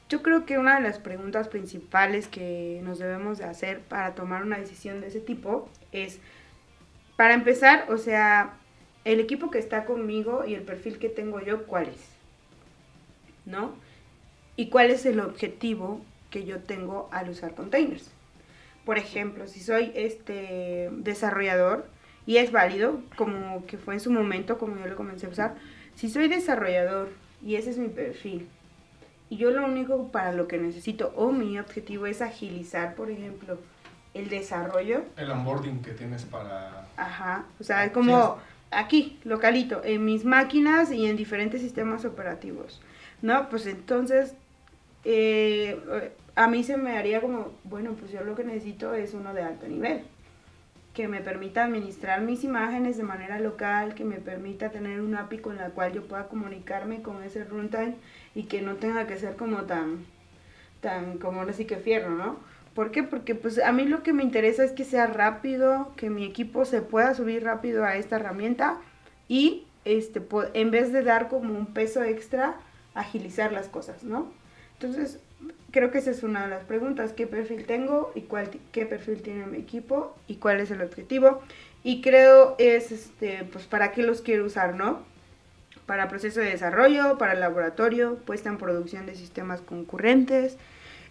yo 0.10 0.22
creo 0.22 0.46
que 0.46 0.58
una 0.58 0.76
de 0.76 0.82
las 0.82 1.00
preguntas 1.00 1.48
principales 1.48 2.28
que 2.28 2.82
nos 2.84 3.00
debemos 3.00 3.40
de 3.40 3.46
hacer 3.46 3.80
para 3.80 4.14
tomar 4.14 4.44
una 4.44 4.60
decisión 4.60 5.02
de 5.02 5.08
ese 5.08 5.20
tipo 5.20 5.70
es, 5.92 6.20
para 7.18 7.34
empezar, 7.34 7.86
o 7.90 7.98
sea, 7.98 8.54
el 9.06 9.20
equipo 9.20 9.50
que 9.50 9.60
está 9.60 9.86
conmigo 9.86 10.46
y 10.46 10.54
el 10.54 10.62
perfil 10.62 11.00
que 11.00 11.10
tengo 11.10 11.42
yo, 11.42 11.66
¿cuál 11.66 11.88
es? 11.88 12.10
¿No? 13.46 13.74
¿Y 14.56 14.70
cuál 14.70 14.92
es 14.92 15.06
el 15.06 15.20
objetivo 15.20 16.02
que 16.30 16.46
yo 16.46 16.60
tengo 16.60 17.10
al 17.12 17.30
usar 17.30 17.56
containers? 17.56 18.12
Por 18.86 18.98
ejemplo, 18.98 19.48
si 19.48 19.62
soy 19.62 19.92
este 19.96 20.90
desarrollador, 20.92 21.88
y 22.26 22.38
es 22.38 22.52
válido, 22.52 23.02
como 23.16 23.66
que 23.66 23.78
fue 23.78 23.96
en 23.96 24.00
su 24.00 24.12
momento, 24.12 24.58
como 24.58 24.78
yo 24.78 24.86
lo 24.86 24.96
comencé 24.96 25.26
a 25.26 25.30
usar, 25.30 25.56
si 25.96 26.10
soy 26.10 26.28
desarrollador 26.28 27.10
y 27.46 27.56
ese 27.56 27.72
es 27.72 27.78
mi 27.78 27.90
perfil, 27.90 28.48
y 29.30 29.38
yo 29.38 29.52
lo 29.52 29.66
único 29.66 30.10
para 30.10 30.32
lo 30.32 30.48
que 30.48 30.58
necesito 30.58 31.12
o 31.16 31.32
mi 31.32 31.58
objetivo 31.60 32.06
es 32.06 32.22
agilizar, 32.22 32.96
por 32.96 33.10
ejemplo, 33.10 33.58
el 34.14 34.30
desarrollo, 34.30 35.06
El 35.18 35.32
onboarding 35.32 35.82
que 35.82 35.92
tienes 35.92 36.24
para... 36.24 36.88
Ajá, 36.98 37.46
o 37.60 37.64
sea, 37.64 37.86
es 37.86 37.92
como 37.92 38.38
aquí, 38.70 39.20
localito, 39.24 39.82
en 39.84 40.06
mis 40.06 40.24
máquinas 40.24 40.92
y 40.92 41.08
en 41.08 41.18
diferentes 41.18 41.62
sistemas 41.62 42.06
operativos, 42.06 42.82
¿no? 43.22 43.50
Pues 43.50 43.66
entonces, 43.66 44.36
eh, 45.04 45.80
a 46.36 46.48
mí 46.48 46.64
se 46.64 46.78
me 46.78 46.98
haría 46.98 47.22
como, 47.22 47.54
bueno, 47.64 47.94
pues 48.00 48.12
yo 48.12 48.24
lo 48.24 48.36
que 48.36 48.44
necesito 48.44 48.94
es 48.94 49.14
uno 49.14 49.34
de 49.34 49.44
alto 49.44 49.68
nivel, 49.68 50.04
que 50.94 51.08
me 51.08 51.22
permita 51.22 51.64
administrar 51.64 52.22
mis 52.22 52.44
imágenes 52.44 52.98
de 52.98 53.04
manera 53.04 53.40
local, 53.40 53.96
que 53.96 54.06
me 54.06 54.18
permita 54.18 54.70
tener 54.70 55.02
un 55.02 55.16
API 55.16 55.40
con 55.40 55.58
la 55.58 55.72
cual 55.72 55.94
yo 55.94 56.04
pueda 56.04 56.28
comunicarme 56.28 57.02
con 57.02 57.24
ese 57.24 57.44
runtime 57.44 57.96
y 58.36 58.44
que 58.44 58.62
no 58.62 58.76
tenga 58.76 59.08
que 59.08 59.18
ser 59.18 59.36
como 59.36 59.64
tan, 59.64 60.06
tan, 60.82 61.18
como 61.18 61.40
ahora 61.40 61.54
sí 61.54 61.66
que 61.66 61.78
fierro, 61.78 62.12
¿no? 62.12 62.38
¿Por 62.76 62.92
qué? 62.92 63.04
Porque 63.04 63.36
pues 63.36 63.60
a 63.60 63.72
mí 63.72 63.86
lo 63.86 64.04
que 64.04 64.14
me 64.14 64.24
interesa 64.24 64.64
es 64.64 64.72
que 64.72 64.84
sea 64.84 65.08
rápido, 65.08 65.94
que 65.96 66.10
mi 66.10 66.26
equipo 66.26 66.66
se 66.66 66.82
pueda 66.82 67.14
subir 67.14 67.44
rápido 67.44 67.84
a 67.86 67.96
esta 67.96 68.16
herramienta 68.16 68.78
y 69.28 69.66
este 69.86 70.22
en 70.54 70.72
vez 70.72 70.92
de 70.92 71.04
dar 71.04 71.28
como 71.28 71.54
un 71.54 71.68
peso 71.68 72.04
extra, 72.04 72.56
agilizar 72.94 73.52
las 73.52 73.68
cosas, 73.68 74.04
¿no? 74.04 74.32
Entonces, 74.74 75.20
creo 75.72 75.92
que 75.92 75.98
esa 75.98 76.12
es 76.12 76.24
una 76.24 76.44
de 76.44 76.50
las 76.50 76.64
preguntas, 76.64 77.14
¿qué 77.14 77.28
perfil 77.28 77.66
tengo 77.66 78.12
y 78.16 78.22
cuál 78.22 78.50
qué 78.72 78.86
perfil 78.86 79.22
tiene 79.22 79.46
mi 79.46 79.58
equipo 79.58 80.16
y 80.28 80.36
cuál 80.36 80.60
es 80.60 80.72
el 80.72 80.82
objetivo? 80.82 81.42
Y 81.84 82.02
creo 82.02 82.56
es 82.60 82.92
este 82.92 83.44
pues 83.52 83.66
para 83.66 83.92
qué 83.92 84.04
los 84.04 84.22
quiero 84.22 84.46
usar, 84.46 84.76
¿no? 84.76 85.02
Para 85.86 86.08
proceso 86.08 86.40
de 86.40 86.48
desarrollo, 86.48 87.18
para 87.18 87.36
laboratorio, 87.36 88.16
puesta 88.26 88.50
en 88.50 88.58
producción 88.58 89.06
de 89.06 89.16
sistemas 89.16 89.62
concurrentes, 89.62 90.58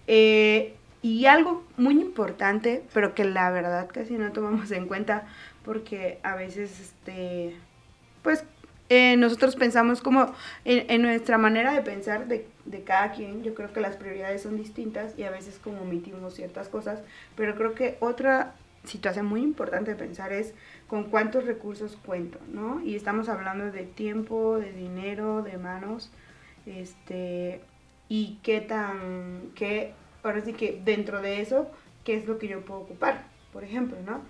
eh, 0.06 0.74
y 1.02 1.26
algo 1.26 1.64
muy 1.76 2.00
importante, 2.00 2.84
pero 2.94 3.14
que 3.14 3.24
la 3.24 3.50
verdad 3.50 3.88
casi 3.92 4.14
no 4.14 4.30
tomamos 4.32 4.70
en 4.70 4.86
cuenta 4.86 5.26
porque 5.64 6.18
a 6.22 6.36
veces, 6.36 6.78
este, 6.80 7.56
pues 8.22 8.44
eh, 8.94 9.16
nosotros 9.16 9.56
pensamos 9.56 10.02
como 10.02 10.34
en, 10.66 11.00
nuestra 11.00 11.38
manera 11.38 11.72
de 11.72 11.80
pensar 11.80 12.28
de, 12.28 12.44
cada 12.84 13.12
quien, 13.12 13.42
yo 13.42 13.54
creo 13.54 13.72
que 13.72 13.80
las 13.80 13.96
prioridades 13.96 14.42
son 14.42 14.58
distintas 14.58 15.18
y 15.18 15.22
a 15.22 15.30
veces 15.30 15.58
como 15.58 15.80
omitimos 15.80 16.34
ciertas 16.34 16.68
cosas, 16.68 17.00
pero 17.34 17.54
creo 17.54 17.74
que 17.74 17.96
otra 18.00 18.52
situación 18.84 19.24
muy 19.24 19.40
importante 19.40 19.92
de 19.92 19.96
pensar 19.96 20.34
es 20.34 20.52
con 20.88 21.04
cuántos 21.04 21.46
recursos 21.46 21.96
cuento, 22.04 22.38
¿no? 22.52 22.82
Y 22.84 22.94
estamos 22.94 23.30
hablando 23.30 23.72
de 23.72 23.84
tiempo, 23.84 24.58
de 24.58 24.72
dinero, 24.72 25.40
de 25.40 25.56
manos, 25.56 26.10
este, 26.66 27.62
y 28.10 28.40
qué 28.42 28.60
tan, 28.60 29.52
qué, 29.54 29.94
ahora 30.22 30.42
sí 30.42 30.52
que 30.52 30.82
dentro 30.84 31.22
de 31.22 31.40
eso, 31.40 31.70
qué 32.04 32.14
es 32.14 32.26
lo 32.26 32.36
que 32.36 32.46
yo 32.46 32.60
puedo 32.60 32.80
ocupar, 32.80 33.24
por 33.54 33.64
ejemplo, 33.64 33.96
¿no? 34.04 34.20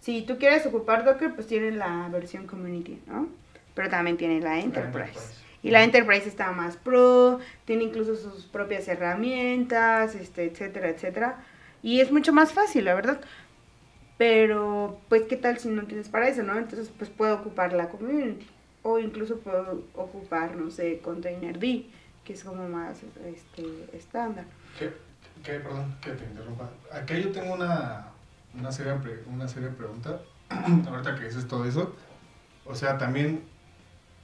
Si 0.00 0.22
tú 0.22 0.38
quieres 0.38 0.64
ocupar 0.64 1.04
Docker, 1.04 1.34
pues 1.34 1.46
tiene 1.48 1.70
la 1.72 2.08
versión 2.08 2.46
community, 2.46 2.98
¿no? 3.06 3.28
Pero 3.76 3.88
también 3.88 4.16
tiene 4.16 4.40
la 4.40 4.58
enterprise. 4.58 5.06
Enterprise. 5.10 5.36
Y 5.62 5.70
la 5.70 5.84
Enterprise 5.84 6.28
está 6.28 6.50
más 6.52 6.76
pro, 6.76 7.38
tiene 7.64 7.84
incluso 7.84 8.14
sus 8.16 8.46
propias 8.46 8.86
herramientas, 8.88 10.14
este, 10.16 10.44
etcétera, 10.46 10.88
etcétera. 10.88 11.44
Y 11.82 12.00
es 12.00 12.10
mucho 12.12 12.32
más 12.32 12.52
fácil, 12.52 12.84
la 12.86 12.94
verdad. 12.94 13.20
Pero, 14.18 14.98
pues, 15.08 15.22
¿qué 15.24 15.36
tal 15.36 15.58
si 15.58 15.68
no 15.68 15.82
tienes 15.84 16.08
para 16.08 16.28
eso, 16.28 16.42
no? 16.42 16.56
Entonces, 16.56 16.90
pues, 16.96 17.10
puedo 17.10 17.34
ocupar 17.34 17.72
la 17.72 17.88
community. 17.88 18.46
O 18.82 18.98
incluso 18.98 19.38
puedo 19.40 19.82
ocupar, 19.94 20.56
no 20.56 20.70
sé, 20.70 21.00
Containerd, 21.00 21.58
que 21.60 22.32
es 22.32 22.44
como 22.44 22.68
más 22.68 22.98
este, 23.26 23.88
estándar. 23.92 24.44
¿Qué, 24.78 24.92
qué- 25.44 25.58
perdón, 25.58 25.96
que 26.00 26.12
te 26.12 26.24
interrumpa. 26.24 26.70
Aquí 26.92 27.20
yo 27.22 27.30
tengo 27.32 27.54
una, 27.54 28.06
una, 28.54 28.70
pre- 29.02 29.22
una 29.26 29.48
serie 29.48 29.68
de 29.70 29.74
preguntas. 29.74 30.20
Ahorita 30.88 31.16
que 31.16 31.24
dices 31.24 31.46
todo 31.48 31.64
eso. 31.64 31.94
O 32.64 32.74
sea, 32.74 32.96
también, 32.98 33.42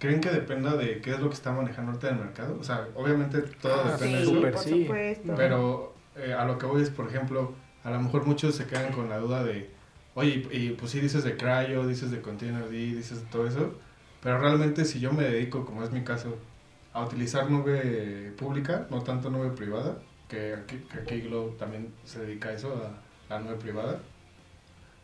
¿creen 0.03 0.21
que 0.21 0.31
dependa 0.31 0.77
de 0.77 1.01
qué 1.01 1.13
es 1.13 1.21
lo 1.21 1.29
que 1.29 1.35
está 1.35 1.53
manejando 1.53 1.93
ahorita 1.93 2.09
en 2.11 2.17
el 2.19 2.25
mercado? 2.25 2.57
O 2.61 2.65
sea, 2.65 2.89
obviamente 2.97 3.41
todo 3.61 3.83
Ah, 3.85 3.93
depende 3.93 4.19
de 4.19 4.25
sí, 4.25 4.31
eso. 4.31 4.35
súper, 4.35 4.53
por 4.53 4.63
sí. 4.63 4.83
supuesto. 4.83 5.35
Pero 5.37 5.95
eh, 6.17 6.33
a 6.35 6.45
lo 6.45 6.59
que 6.59 6.67
voy 6.67 6.83
es, 6.83 6.91
por 6.91 7.07
ejemplo, 7.09 7.55
a 7.85 7.91
lo 7.91 8.01
mejor 8.01 8.27
muchos 8.27 8.57
se 8.57 8.67
quedan 8.67 8.93
con 8.93 9.09
la 9.09 9.19
duda 9.19 9.45
de, 9.45 9.71
oye, 10.15 10.45
y, 10.51 10.57
y, 10.57 10.71
pues 10.73 10.91
sí 10.91 11.01
dices 11.01 11.23
de 11.23 11.37
Cryo, 11.37 11.87
dices 11.87 12.11
de 12.11 12.21
Containerd, 12.21 12.69
dices 12.69 13.21
de 13.21 13.27
todo 13.31 13.47
eso, 13.47 13.75
pero 14.23 14.39
realmente 14.39 14.85
si 14.85 14.99
yo 15.01 15.13
me 15.13 15.23
dedico, 15.23 15.65
como 15.65 15.85
es 15.85 15.93
mi 15.93 16.03
caso, 16.03 16.37
a 16.93 17.05
utilizar 17.05 17.49
nube 17.51 18.33
pública, 18.37 18.87
no 18.91 19.03
tanto 19.03 19.31
nube 19.31 19.51
privada, 19.51 19.99
que 20.29 20.55
aquí, 20.55 20.79
que 20.91 20.99
aquí 20.99 21.21
Glow 21.23 21.53
también 21.59 21.95
se 22.05 22.21
dedica 22.27 22.49
a 22.49 22.53
eso, 22.55 22.75
a 23.31 23.35
la 23.35 23.41
nube 23.41 23.55
privada. 23.57 24.01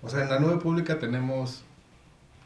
O 0.02 0.08
sea, 0.08 0.22
en 0.24 0.28
la 0.28 0.38
nube 0.40 0.58
pública 0.58 0.98
tenemos 0.98 1.64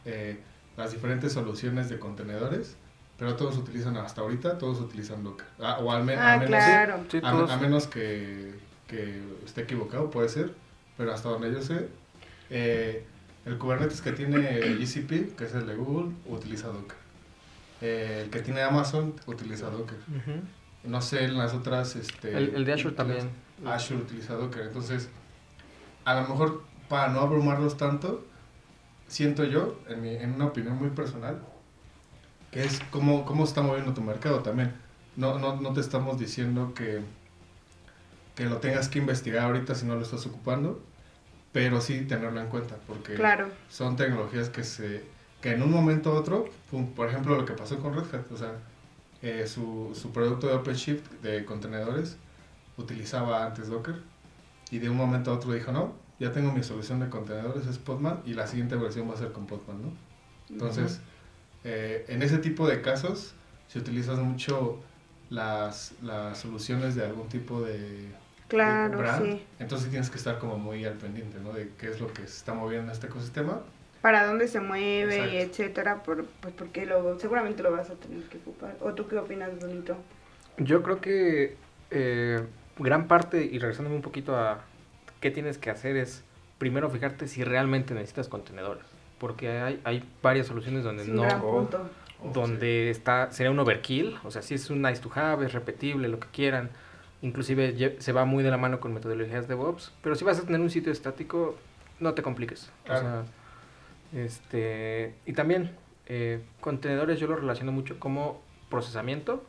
eh, 0.04 0.38
las 0.76 0.92
diferentes 0.92 1.32
soluciones 1.32 1.88
de 1.88 1.98
contenedores, 1.98 2.76
pero 3.18 3.36
todos 3.36 3.56
utilizan, 3.58 3.96
hasta 3.96 4.20
ahorita, 4.22 4.58
todos 4.58 4.80
utilizan 4.80 5.22
Docker. 5.22 5.46
Ah, 5.60 5.78
o 5.80 5.92
al, 5.92 6.04
men- 6.04 6.18
ah, 6.18 6.32
al 6.34 6.40
menos... 6.40 6.48
claro. 6.48 7.04
Sí, 7.10 7.20
A, 7.22 7.30
a 7.30 7.56
menos 7.58 7.86
que, 7.86 8.54
que 8.86 9.20
esté 9.44 9.62
equivocado, 9.62 10.10
puede 10.10 10.28
ser, 10.28 10.54
pero 10.96 11.12
hasta 11.12 11.28
donde 11.28 11.52
yo 11.52 11.62
sé, 11.62 11.88
eh, 12.50 13.04
el 13.44 13.58
Kubernetes 13.58 14.00
que 14.00 14.12
tiene 14.12 14.60
GCP, 14.78 15.36
que 15.36 15.44
es 15.44 15.54
el 15.54 15.66
de 15.66 15.74
Google, 15.74 16.12
utiliza 16.26 16.68
Docker. 16.68 16.96
Eh, 17.80 18.22
el 18.24 18.30
que 18.30 18.40
tiene 18.40 18.62
Amazon 18.62 19.14
utiliza 19.26 19.66
Docker. 19.70 19.98
Ujú. 20.08 20.40
no 20.84 21.00
sé, 21.02 21.24
en 21.24 21.36
las 21.38 21.52
otras... 21.54 21.96
Este, 21.96 22.36
El, 22.36 22.54
el 22.54 22.64
de 22.64 22.72
Azure 22.72 22.94
también. 22.94 23.30
Azure 23.66 24.00
utiliza 24.02 24.34
Docker. 24.34 24.62
Entonces, 24.66 25.08
a 26.04 26.14
lo 26.14 26.22
mejor 26.22 26.62
para 26.88 27.08
no 27.12 27.20
abrumarlos 27.20 27.76
tanto, 27.76 28.24
siento 29.12 29.44
yo, 29.44 29.78
en, 29.88 30.00
mi- 30.02 30.14
en 30.16 30.32
una 30.32 30.46
opinión 30.46 30.76
muy 30.78 30.88
personal, 30.90 31.38
que 32.50 32.64
es 32.64 32.80
cómo, 32.90 33.24
cómo 33.24 33.44
está 33.44 33.62
moviendo 33.62 33.92
tu 33.94 34.00
mercado 34.02 34.40
también. 34.40 34.72
No, 35.16 35.38
no, 35.38 35.60
no 35.60 35.72
te 35.72 35.80
estamos 35.80 36.18
diciendo 36.18 36.72
que, 36.74 37.02
que 38.34 38.44
lo 38.46 38.58
tengas 38.58 38.88
que 38.88 38.98
investigar 38.98 39.44
ahorita 39.44 39.74
si 39.74 39.86
no 39.86 39.94
lo 39.94 40.02
estás 40.02 40.26
ocupando, 40.26 40.80
pero 41.52 41.80
sí 41.80 42.02
tenerlo 42.02 42.40
en 42.40 42.48
cuenta, 42.48 42.76
porque 42.86 43.14
Claro. 43.14 43.48
son 43.70 43.96
tecnologías 43.96 44.48
que 44.48 44.64
se 44.64 45.04
que 45.42 45.50
en 45.52 45.62
un 45.62 45.72
momento 45.72 46.12
u 46.12 46.14
otro, 46.14 46.48
pum, 46.70 46.92
por 46.94 47.08
ejemplo 47.08 47.34
lo 47.36 47.44
que 47.44 47.52
pasó 47.52 47.76
con 47.80 47.94
Red 47.94 48.14
Hat, 48.14 48.30
o 48.30 48.36
sea, 48.36 48.52
eh, 49.22 49.44
su, 49.48 49.90
su 50.00 50.12
producto 50.12 50.46
de 50.46 50.54
OpenShift 50.54 51.04
de 51.20 51.44
contenedores 51.44 52.16
utilizaba 52.78 53.44
antes 53.44 53.68
Docker 53.68 53.96
y 54.70 54.78
de 54.78 54.88
un 54.88 54.96
momento 54.96 55.32
a 55.32 55.34
otro 55.34 55.52
dijo, 55.52 55.72
no, 55.72 55.94
ya 56.18 56.32
tengo 56.32 56.52
mi 56.52 56.62
solución 56.62 57.00
de 57.00 57.08
contenedores, 57.08 57.66
es 57.66 57.78
Podman 57.78 58.22
y 58.24 58.34
la 58.34 58.46
siguiente 58.46 58.76
versión 58.76 59.08
va 59.10 59.14
a 59.14 59.16
ser 59.18 59.32
con 59.32 59.46
Podman, 59.46 59.82
¿no? 59.82 59.98
Entonces, 60.50 61.02
eh, 61.64 62.04
en 62.08 62.22
ese 62.22 62.38
tipo 62.38 62.66
de 62.68 62.82
casos, 62.82 63.36
si 63.68 63.78
utilizas 63.78 64.18
mucho 64.18 64.86
las, 65.30 65.94
las 66.02 66.38
soluciones 66.40 66.94
de 66.94 67.04
algún 67.06 67.28
tipo 67.28 67.62
de, 67.62 68.18
de 68.64 68.80
Claro, 68.80 68.98
brand, 68.98 69.32
sí. 69.36 69.46
entonces 69.58 69.90
tienes 69.90 70.10
que 70.10 70.18
estar 70.18 70.38
como 70.38 70.58
muy 70.58 70.84
al 70.84 70.98
pendiente, 70.98 71.40
¿no? 71.40 71.52
De 71.52 71.74
qué 71.76 71.88
es 71.90 72.00
lo 72.00 72.12
que 72.12 72.22
se 72.26 72.36
está 72.38 72.54
moviendo 72.54 72.86
en 72.88 72.92
este 72.92 73.06
ecosistema 73.08 73.62
Para 74.00 74.26
dónde 74.26 74.48
se 74.48 74.60
mueve 74.60 75.28
y 75.28 75.36
Exacto. 75.36 75.38
etcétera, 75.38 76.02
por, 76.02 76.26
pues 76.40 76.54
porque 76.54 76.86
lo, 76.86 77.18
seguramente 77.20 77.62
lo 77.62 77.70
vas 77.72 77.90
a 77.90 77.94
tener 78.00 78.28
que 78.28 78.38
ocupar. 78.38 78.76
¿O 78.80 78.94
tú 78.94 79.06
qué 79.08 79.16
opinas, 79.16 79.58
Bonito? 79.58 80.04
Yo 80.58 80.82
creo 80.82 81.00
que 81.00 81.62
eh, 81.90 82.46
gran 82.78 83.08
parte, 83.08 83.44
y 83.44 83.58
regresándome 83.58 83.96
un 83.96 84.02
poquito 84.02 84.36
a 84.36 84.71
qué 85.22 85.30
tienes 85.30 85.56
que 85.56 85.70
hacer, 85.70 85.96
es 85.96 86.22
primero 86.58 86.90
fijarte 86.90 87.26
si 87.26 87.42
realmente 87.44 87.94
necesitas 87.94 88.28
contenedores. 88.28 88.84
Porque 89.18 89.48
hay, 89.48 89.80
hay 89.84 90.04
varias 90.22 90.48
soluciones 90.48 90.84
donde 90.84 91.06
no, 91.06 91.22
gran 91.22 91.40
punto. 91.40 91.88
Oh, 92.20 92.30
donde 92.34 92.90
está 92.90 93.30
sería 93.30 93.50
un 93.50 93.58
overkill, 93.58 94.16
o 94.24 94.30
sea, 94.30 94.42
si 94.42 94.54
es 94.54 94.68
un 94.68 94.82
nice 94.82 95.00
to 95.00 95.10
have, 95.14 95.46
es 95.46 95.54
repetible, 95.54 96.08
lo 96.08 96.20
que 96.20 96.28
quieran. 96.28 96.70
Inclusive 97.22 97.96
se 97.98 98.12
va 98.12 98.24
muy 98.24 98.42
de 98.42 98.50
la 98.50 98.58
mano 98.58 98.80
con 98.80 98.92
metodologías 98.92 99.46
de 99.46 99.54
DevOps, 99.54 99.92
pero 100.02 100.16
si 100.16 100.24
vas 100.24 100.38
a 100.40 100.42
tener 100.42 100.60
un 100.60 100.70
sitio 100.70 100.92
estático, 100.92 101.56
no 102.00 102.14
te 102.14 102.22
compliques. 102.22 102.70
Claro. 102.84 103.00
O 103.00 103.10
sea, 103.10 103.24
este, 104.24 105.14
y 105.24 105.32
también 105.32 105.70
eh, 106.06 106.42
contenedores 106.60 107.20
yo 107.20 107.28
lo 107.28 107.36
relaciono 107.36 107.70
mucho 107.70 107.98
como 108.00 108.42
procesamiento 108.68 109.44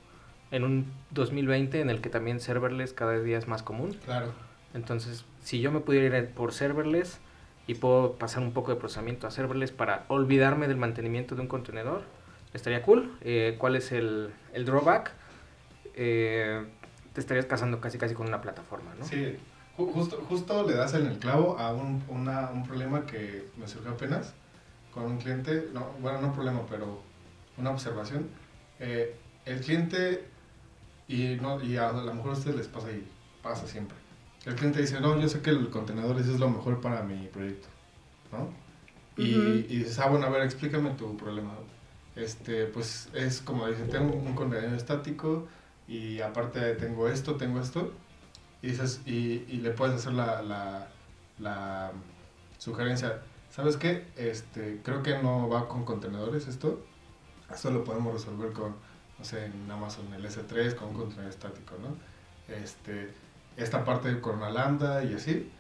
en 0.52 0.64
un 0.64 0.94
2020 1.12 1.82
en 1.82 1.90
el 1.90 2.00
que 2.00 2.10
también 2.10 2.40
serverless 2.40 2.94
cada 2.94 3.20
día 3.20 3.40
es 3.40 3.48
más 3.48 3.64
común. 3.64 3.98
Claro. 4.06 4.32
Entonces, 4.76 5.26
si 5.44 5.60
yo 5.62 5.72
me 5.72 5.80
pudiera 5.82 6.18
ir 6.18 6.30
por 6.30 6.54
serverless 6.54 7.20
y 7.68 7.76
puedo 7.76 8.14
pasar 8.14 8.42
un 8.44 8.52
poco 8.54 8.72
de 8.74 8.78
procesamiento 8.80 9.28
a 9.28 9.32
serverless 9.32 9.72
para 9.72 10.06
olvidarme 10.08 10.68
del 10.68 10.78
mantenimiento 10.78 11.36
de 11.36 11.42
un 11.42 11.48
contenedor, 11.48 12.04
estaría 12.54 12.82
cool. 12.82 13.16
Eh, 13.22 13.56
¿Cuál 13.60 13.76
es 13.76 13.92
el, 13.92 14.32
el 14.54 14.66
drawback? 14.66 15.12
Eh, 15.96 16.66
te 17.14 17.20
estarías 17.22 17.46
casando 17.46 17.80
casi 17.80 17.98
casi 17.98 18.16
con 18.16 18.28
una 18.28 18.42
plataforma, 18.42 18.92
¿no? 19.00 19.06
Sí, 19.06 19.38
ju- 19.78 19.92
justo, 19.94 20.18
justo 20.28 20.68
le 20.68 20.74
das 20.74 20.94
en 20.96 21.06
el 21.06 21.20
clavo 21.20 21.58
a 21.60 21.74
un, 21.74 22.04
un 22.10 22.64
problema 22.68 23.06
que 23.06 23.48
me 23.58 23.68
surgió 23.68 23.92
apenas 23.92 24.34
con 24.94 25.04
un 25.06 25.18
cliente, 25.18 25.70
no, 25.74 25.88
bueno, 26.00 26.22
no 26.22 26.28
un 26.28 26.34
problema, 26.34 26.62
pero 26.70 27.02
una 27.58 27.70
observación. 27.72 28.28
Eh, 28.80 29.16
el 29.46 29.60
cliente, 29.62 30.24
y, 31.08 31.36
no, 31.42 31.62
y 31.64 31.78
a 31.78 31.92
lo 31.92 32.14
mejor 32.14 32.32
a 32.32 32.34
ustedes 32.34 32.56
les 32.58 32.68
pasa 32.68 32.92
y 32.92 33.08
pasa 33.42 33.68
siempre. 33.68 33.98
El 34.46 34.56
cliente 34.56 34.82
dice, 34.82 35.00
no, 35.00 35.20
yo 35.20 35.30
sé 35.30 35.42
que 35.42 35.52
el 35.52 35.70
contenedor 35.70 36.20
es 36.20 36.28
lo 36.28 36.50
mejor 36.50 36.82
para 36.82 37.02
mi 37.04 37.28
proyecto, 37.28 37.68
¿no? 38.32 38.50
Y, 39.16 39.36
y 39.70 39.78
dices, 39.78 40.00
ah, 40.00 40.08
bueno, 40.10 40.26
a 40.26 40.30
ver, 40.30 40.42
explícame 40.42 40.90
tu 40.92 41.16
problema. 41.16 41.54
Este, 42.16 42.66
pues 42.66 43.10
es 43.14 43.42
como 43.42 43.68
dice, 43.68 43.84
tengo 43.86 44.16
un 44.16 44.36
contenedor 44.36 44.74
estático 44.76 45.48
y 45.88 46.20
aparte 46.22 46.76
tengo 46.76 47.08
esto, 47.08 47.36
tengo 47.36 47.60
esto. 47.62 47.94
Y 48.62 48.68
dices, 48.68 49.02
y, 49.06 49.46
y 49.48 49.60
le 49.62 49.72
puedes 49.72 49.96
hacer 49.96 50.14
la, 50.14 50.42
la, 50.42 50.88
la 51.40 51.92
sugerencia, 52.58 53.22
¿sabes 53.50 53.78
qué? 53.78 54.08
Este, 54.16 54.82
creo 54.84 55.04
que 55.04 55.22
no 55.22 55.48
va 55.50 55.68
con 55.68 55.86
contenedores 55.86 56.48
esto. 56.48 56.84
Esto 57.54 57.72
lo 57.72 57.84
podemos 57.84 58.14
resolver 58.14 58.52
con, 58.52 58.76
no 59.20 59.26
sé, 59.26 59.46
en 59.46 59.70
Amazon 59.70 60.12
el 60.14 60.26
S3 60.26 60.76
con 60.76 60.90
un 60.90 60.96
contenedor 60.96 61.30
estático, 61.30 61.76
¿no? 61.82 61.96
Este, 62.54 63.14
esta 63.58 63.84
parte 63.86 64.20
con 64.20 64.38
una 64.38 64.50
lambda 64.50 65.04
y 65.04 65.14
así. 65.14 65.52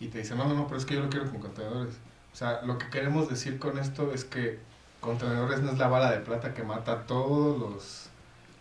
Y 0.00 0.08
te 0.08 0.18
dice, 0.18 0.34
no, 0.34 0.46
no, 0.48 0.54
no, 0.54 0.66
pero 0.66 0.78
es 0.78 0.86
que 0.86 0.94
yo 0.94 1.00
lo 1.00 1.10
quiero 1.10 1.30
con 1.30 1.40
contenedores. 1.40 1.94
O 2.32 2.36
sea, 2.36 2.62
lo 2.62 2.78
que 2.78 2.88
queremos 2.88 3.28
decir 3.28 3.58
con 3.58 3.78
esto 3.78 4.12
es 4.12 4.24
que 4.24 4.58
contenedores 5.00 5.60
no 5.60 5.72
es 5.72 5.78
la 5.78 5.88
bala 5.88 6.10
de 6.10 6.20
plata 6.20 6.54
que 6.54 6.62
mata 6.62 7.06
todos 7.06 7.58
los, 7.58 8.10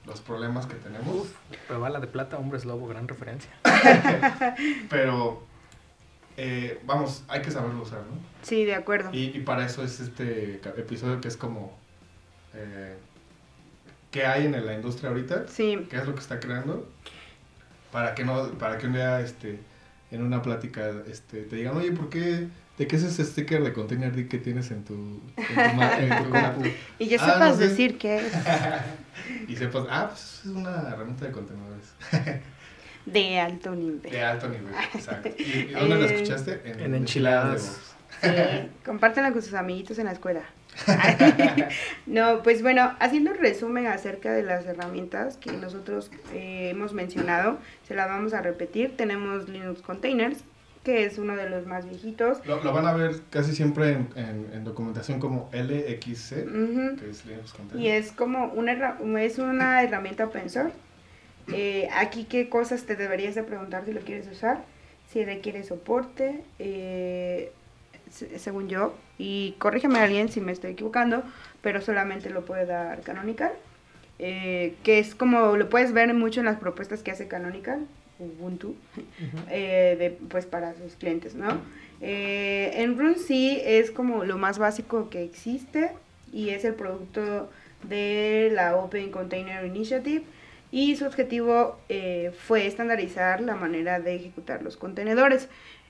los 0.05 0.21
problemas 0.21 0.65
que 0.65 0.75
tenemos. 0.75 1.15
Uf, 1.15 1.33
pero 1.67 1.79
bala 1.79 1.99
de 1.99 2.07
plata, 2.07 2.37
hombres 2.37 2.65
lobo, 2.65 2.87
gran 2.87 3.07
referencia. 3.07 3.51
Pero, 4.89 5.43
eh, 6.37 6.81
vamos, 6.85 7.23
hay 7.27 7.41
que 7.41 7.51
saberlo 7.51 7.81
usar, 7.83 7.99
¿no? 7.99 8.17
Sí, 8.41 8.65
de 8.65 8.75
acuerdo. 8.75 9.09
Y, 9.11 9.37
y 9.37 9.41
para 9.41 9.65
eso 9.65 9.83
es 9.83 9.99
este 9.99 10.61
episodio 10.77 11.19
que 11.21 11.27
es 11.27 11.37
como, 11.37 11.77
eh, 12.53 12.97
¿qué 14.11 14.25
hay 14.25 14.45
en 14.45 14.65
la 14.65 14.73
industria 14.73 15.09
ahorita? 15.09 15.47
Sí, 15.47 15.87
¿Qué 15.89 15.97
es 15.97 16.05
lo 16.05 16.13
que 16.13 16.21
está 16.21 16.39
creando? 16.39 16.87
Para 17.91 18.13
que, 18.15 18.23
no, 18.23 18.49
para 18.53 18.77
que 18.77 18.87
un 18.87 18.93
día, 18.93 19.21
este, 19.21 19.59
en 20.11 20.21
una 20.23 20.41
plática, 20.41 20.91
este, 21.09 21.41
te 21.43 21.55
digan, 21.55 21.75
oye, 21.77 21.91
¿por 21.91 22.09
qué? 22.09 22.47
¿De 22.77 22.85
qué 22.87 22.95
es 22.95 23.03
ese 23.03 23.25
sticker 23.25 23.63
de 23.63 23.73
Container 23.73 24.13
D 24.15 24.27
que 24.27 24.37
tienes 24.37 24.69
en 24.71 24.83
tu, 24.83 24.93
en 25.37 25.45
tu, 25.77 25.81
en 25.83 26.23
tu 26.23 26.29
compu?" 26.31 26.69
y 26.99 27.07
ya 27.07 27.17
Ah, 27.21 27.25
sepas 27.33 27.49
no 27.51 27.55
sé. 27.57 27.69
decir 27.69 27.97
qué 27.97 28.17
es 28.17 28.33
Y 29.47 29.55
sepas, 29.55 29.85
ah, 29.89 30.07
pues 30.09 30.41
es 30.43 30.51
una 30.51 30.89
herramienta 30.89 31.25
de 31.25 31.31
contenedores. 31.31 31.87
de 33.05 33.39
alto 33.39 33.73
nivel. 33.75 34.01
De 34.11 34.21
alto 34.23 34.47
nivel, 34.49 34.73
exacto. 34.93 35.29
¿Y, 35.37 35.71
dónde 35.71 35.95
lo 35.95 36.05
Eh, 36.05 36.13
escuchaste? 36.15 36.61
en 36.65 36.93
Enchiladas. 36.93 37.63
de 38.21 38.29
Vox. 38.31 38.53
Sí, 38.63 38.69
compártanlo 38.85 39.31
con 39.33 39.41
sus 39.41 39.53
amiguitos 39.53 39.97
en 39.99 40.05
la 40.05 40.11
escuela. 40.11 40.41
no, 42.05 42.43
pues 42.43 42.61
bueno, 42.61 42.95
haciendo 42.99 43.31
un 43.31 43.37
resumen 43.37 43.87
acerca 43.87 44.31
de 44.31 44.43
las 44.43 44.65
herramientas 44.65 45.37
que 45.37 45.51
nosotros 45.51 46.11
eh, 46.33 46.69
hemos 46.71 46.93
mencionado, 46.93 47.57
se 47.87 47.95
las 47.95 48.07
vamos 48.07 48.33
a 48.33 48.41
repetir. 48.41 48.95
Tenemos 48.95 49.49
Linux 49.49 49.81
Containers, 49.81 50.39
que 50.83 51.05
es 51.05 51.17
uno 51.17 51.35
de 51.35 51.49
los 51.49 51.65
más 51.65 51.87
viejitos. 51.89 52.45
Lo, 52.45 52.63
lo 52.63 52.71
van 52.71 52.87
a 52.87 52.93
ver 52.93 53.21
casi 53.29 53.53
siempre 53.53 53.91
en, 53.91 54.09
en, 54.15 54.49
en 54.53 54.63
documentación 54.63 55.19
como 55.19 55.49
LXC, 55.51 56.29
que 56.99 57.09
es 57.09 57.25
Linux 57.25 57.53
Container. 57.53 57.85
Y 57.85 57.89
es 57.89 58.11
como 58.11 58.45
una, 58.53 58.97
es 59.19 59.39
una 59.39 59.83
herramienta 59.83 60.25
open 60.25 60.49
source. 60.49 60.73
Eh, 61.53 61.87
aquí 61.95 62.25
qué 62.25 62.49
cosas 62.49 62.83
te 62.83 62.95
deberías 62.95 63.35
de 63.35 63.43
preguntar 63.43 63.85
si 63.85 63.93
lo 63.93 64.01
quieres 64.01 64.27
usar, 64.27 64.63
si 65.09 65.23
requiere 65.23 65.63
soporte, 65.63 66.43
eh, 66.59 67.51
según 68.09 68.69
yo, 68.69 68.95
y 69.17 69.55
corrígeme 69.59 69.99
a 69.99 70.03
alguien 70.03 70.29
si 70.29 70.41
me 70.41 70.51
estoy 70.51 70.71
equivocando, 70.71 71.23
pero 71.61 71.81
solamente 71.81 72.29
lo 72.29 72.45
puede 72.45 72.65
dar 72.65 73.01
Canonical, 73.01 73.51
eh, 74.19 74.75
que 74.83 74.99
es 74.99 75.15
como 75.15 75.57
lo 75.57 75.69
puedes 75.69 75.93
ver 75.93 76.13
mucho 76.13 76.39
en 76.39 76.45
las 76.45 76.57
propuestas 76.57 77.03
que 77.03 77.11
hace 77.11 77.27
Canonical, 77.27 77.85
Ubuntu, 78.19 78.75
eh, 79.49 79.95
de, 79.99 80.11
pues 80.29 80.45
para 80.45 80.73
sus 80.75 80.95
clientes, 80.95 81.35
¿no? 81.35 81.59
Eh, 82.01 82.73
en 82.75 82.97
Run 82.97 83.15
sí 83.15 83.59
es 83.63 83.91
como 83.91 84.23
lo 84.23 84.37
más 84.37 84.59
básico 84.59 85.09
que 85.09 85.23
existe 85.23 85.91
y 86.31 86.49
es 86.49 86.63
el 86.63 86.75
producto 86.75 87.49
de 87.83 88.51
la 88.53 88.75
Open 88.75 89.11
Container 89.11 89.65
Initiative 89.65 90.23
y 90.71 90.95
su 90.95 91.05
objetivo 91.05 91.79
eh, 91.89 92.31
fue 92.37 92.67
estandarizar 92.67 93.41
la 93.41 93.55
manera 93.55 93.99
de 93.99 94.15
ejecutar 94.15 94.61
los 94.61 94.77
contenedores. 94.77 95.47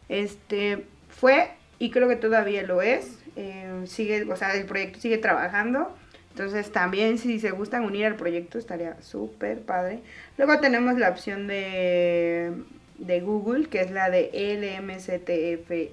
Este 0.07 0.85
fue 1.09 1.49
y 1.79 1.89
creo 1.91 2.07
que 2.07 2.15
todavía 2.15 2.63
lo 2.63 2.81
es. 2.81 3.19
eh, 3.35 3.83
sigue, 3.85 4.23
o 4.31 4.35
sea, 4.35 4.53
el 4.55 4.65
proyecto 4.65 4.99
sigue 4.99 5.17
trabajando. 5.17 5.95
Entonces 6.31 6.71
también 6.71 7.17
si 7.17 7.39
se 7.39 7.51
gustan 7.51 7.83
unir 7.83 8.05
al 8.05 8.15
proyecto 8.15 8.59
estaría 8.59 9.01
súper 9.01 9.61
padre. 9.61 10.01
Luego 10.37 10.59
tenemos 10.59 10.97
la 10.97 11.09
opción 11.09 11.47
de, 11.47 12.53
de 12.99 13.21
Google, 13.21 13.67
que 13.69 13.81
es 13.81 13.91
la 13.91 14.09
de 14.09 14.29
LMCTFY. 14.33 15.91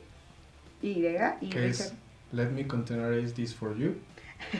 Y 0.83 1.07
es 1.07 1.95
Let 2.33 2.51
me 2.51 2.67
containerize 2.67 3.33
this 3.33 3.55
for 3.55 3.77
you. 3.77 3.95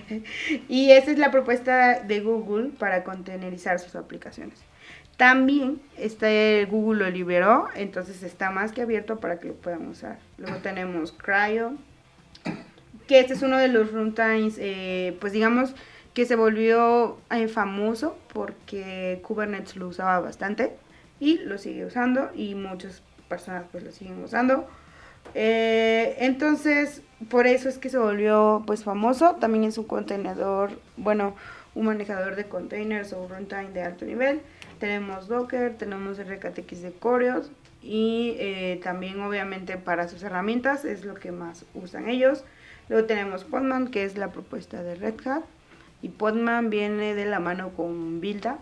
Y 0.69 0.93
esa 0.93 1.11
es 1.11 1.19
la 1.19 1.31
propuesta 1.31 2.01
de 2.01 2.21
Google 2.21 2.71
para 2.79 3.05
contenerizar 3.05 3.79
sus 3.79 3.95
aplicaciones. 3.97 4.59
También 5.17 5.81
este 5.97 6.67
Google 6.71 7.05
lo 7.05 7.11
liberó, 7.11 7.69
entonces 7.75 8.23
está 8.23 8.51
más 8.51 8.73
que 8.73 8.83
abierto 8.83 9.19
para 9.19 9.39
que 9.39 9.49
lo 9.49 9.55
puedan 9.55 9.87
usar. 9.87 10.19
Luego 10.39 10.57
tenemos 10.57 11.13
Cryo, 11.13 11.73
que 13.07 13.21
este 13.21 13.35
es 13.35 13.43
uno 13.43 13.59
de 13.59 13.69
los 13.69 13.93
runtimes, 13.93 14.57
eh, 14.59 15.17
pues 15.21 15.33
digamos, 15.33 15.75
que 16.15 16.27
se 16.27 16.37
volvió 16.37 17.19
eh, 17.31 17.49
famoso 17.49 18.17
porque 18.33 19.21
Kubernetes 19.23 19.77
lo 19.77 19.89
usaba 19.89 20.21
bastante 20.21 20.73
y 21.21 21.39
lo 21.39 21.59
sigue 21.59 21.85
usando 21.85 22.31
y 22.35 22.55
muchas 22.55 23.03
personas 23.29 23.65
pues 23.71 23.85
lo 23.85 23.93
siguen 23.93 24.23
usando. 24.23 24.67
Eh, 25.35 26.17
entonces, 26.19 27.03
por 27.29 27.47
eso 27.47 27.69
es 27.69 27.79
que 27.79 27.89
se 27.89 27.99
volvió 27.99 28.63
pues 28.67 28.85
famoso. 28.85 29.37
También 29.37 29.65
es 29.65 29.79
un 29.79 29.85
contenedor, 29.85 30.71
bueno, 30.97 31.35
un 31.75 31.87
manejador 31.87 32.37
de 32.37 32.45
containers 32.45 33.13
o 33.13 33.27
runtime 33.27 33.71
de 33.71 33.83
alto 33.83 34.05
nivel. 34.05 34.41
Tenemos 34.79 35.29
Docker, 35.29 35.77
tenemos 35.77 36.19
RKTX 36.19 36.83
de 36.83 36.93
Coreos 36.93 37.51
y 37.83 38.37
eh, 38.39 38.81
también 38.83 39.21
obviamente 39.21 39.77
para 39.77 40.09
sus 40.09 40.23
herramientas 40.23 40.85
es 40.85 41.05
lo 41.05 41.15
que 41.15 41.33
más 41.33 41.65
usan 41.75 42.09
ellos. 42.09 42.45
Luego 42.89 43.07
tenemos 43.07 43.45
Podman, 43.45 43.89
que 43.89 44.05
es 44.05 44.17
la 44.17 44.33
propuesta 44.33 44.83
de 44.83 44.95
Red 44.95 45.27
Hat. 45.27 45.45
Y 46.03 46.09
Podman 46.11 46.71
viene 46.71 47.15
de 47.15 47.25
la 47.25 47.41
mano 47.41 47.71
con 47.71 48.21
Builda, 48.21 48.59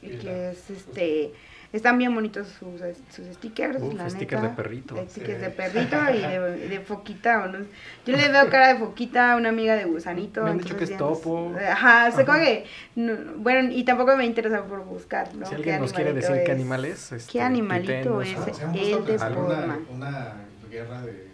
Builda. 0.00 0.22
que 0.22 0.50
es 0.50 0.70
este 0.70 1.32
están 1.72 1.96
bien 1.98 2.14
bonitos 2.14 2.48
sus, 2.58 2.80
sus 3.14 3.26
stickers, 3.36 3.78
Uf, 3.80 3.94
la 3.94 4.10
stickers 4.10 4.42
neta. 4.42 4.54
de 4.54 4.62
perrito. 4.62 4.96
Stickers 5.08 5.38
Sí. 5.38 5.44
de 5.44 5.50
perrito 5.50 5.96
y 6.14 6.18
de, 6.20 6.68
de 6.68 6.80
foquita. 6.80 7.44
¿o 7.44 7.48
no? 7.48 7.58
Yo 8.06 8.16
le 8.16 8.28
veo 8.28 8.50
cara 8.50 8.68
de 8.74 8.78
foquita 8.78 9.32
a 9.32 9.36
una 9.36 9.48
amiga 9.48 9.74
de 9.74 9.84
gusanito. 9.84 10.42
Me 10.42 10.50
han 10.50 10.58
dicho 10.58 10.76
que 10.76 10.84
es 10.84 10.96
topo. 10.96 11.52
Ajá, 11.56 12.10
se 12.10 12.22
Ajá. 12.22 12.24
como 12.26 12.38
que, 12.38 12.66
no, 12.96 13.12
bueno, 13.36 13.70
y 13.72 13.84
tampoco 13.84 14.16
me 14.16 14.26
interesa 14.26 14.62
por 14.64 14.84
buscar, 14.84 15.34
¿no? 15.34 15.46
Si 15.46 15.50
¿Qué 15.50 15.56
alguien 15.56 15.80
nos 15.80 15.92
quiere 15.92 16.12
decir 16.12 16.42
qué 16.44 16.52
animal 16.52 16.84
es, 16.84 17.12
este, 17.12 17.32
¿Qué 17.32 17.40
animalito 17.40 18.20
es? 18.22 18.30
El 18.74 18.74
de 18.74 18.96
pensar 19.06 19.32
una, 19.90 20.34
guerra 20.70 21.02
de 21.02 21.32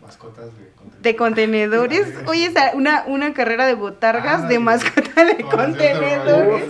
mascotas 0.00 0.46
de 0.58 0.68
contenido. 0.76 1.00
De 1.02 1.16
contenedores. 1.16 2.14
Oye, 2.26 2.52
una, 2.74 3.04
una 3.06 3.32
carrera 3.32 3.66
de 3.66 3.74
botargas 3.74 4.42
Ah, 4.42 4.46
de 4.48 4.58
mascota 4.58 5.24
de 5.24 5.42
contenedores. 5.42 6.64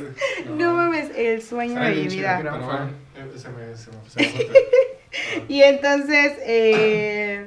No 0.56 0.73
el 1.16 1.42
sueño 1.42 1.80
de 1.80 1.90
mi 1.90 2.08
vida. 2.08 2.40
Gran 2.40 2.66
fan. 2.66 2.90
Se 3.14 3.48
me, 3.48 3.76
se 3.76 3.90
me, 3.90 4.10
se 4.10 4.20
me 4.20 4.28
fue. 4.28 4.46
Ah. 4.50 4.58
Y 5.48 5.62
entonces, 5.62 6.32
eh, 6.44 7.46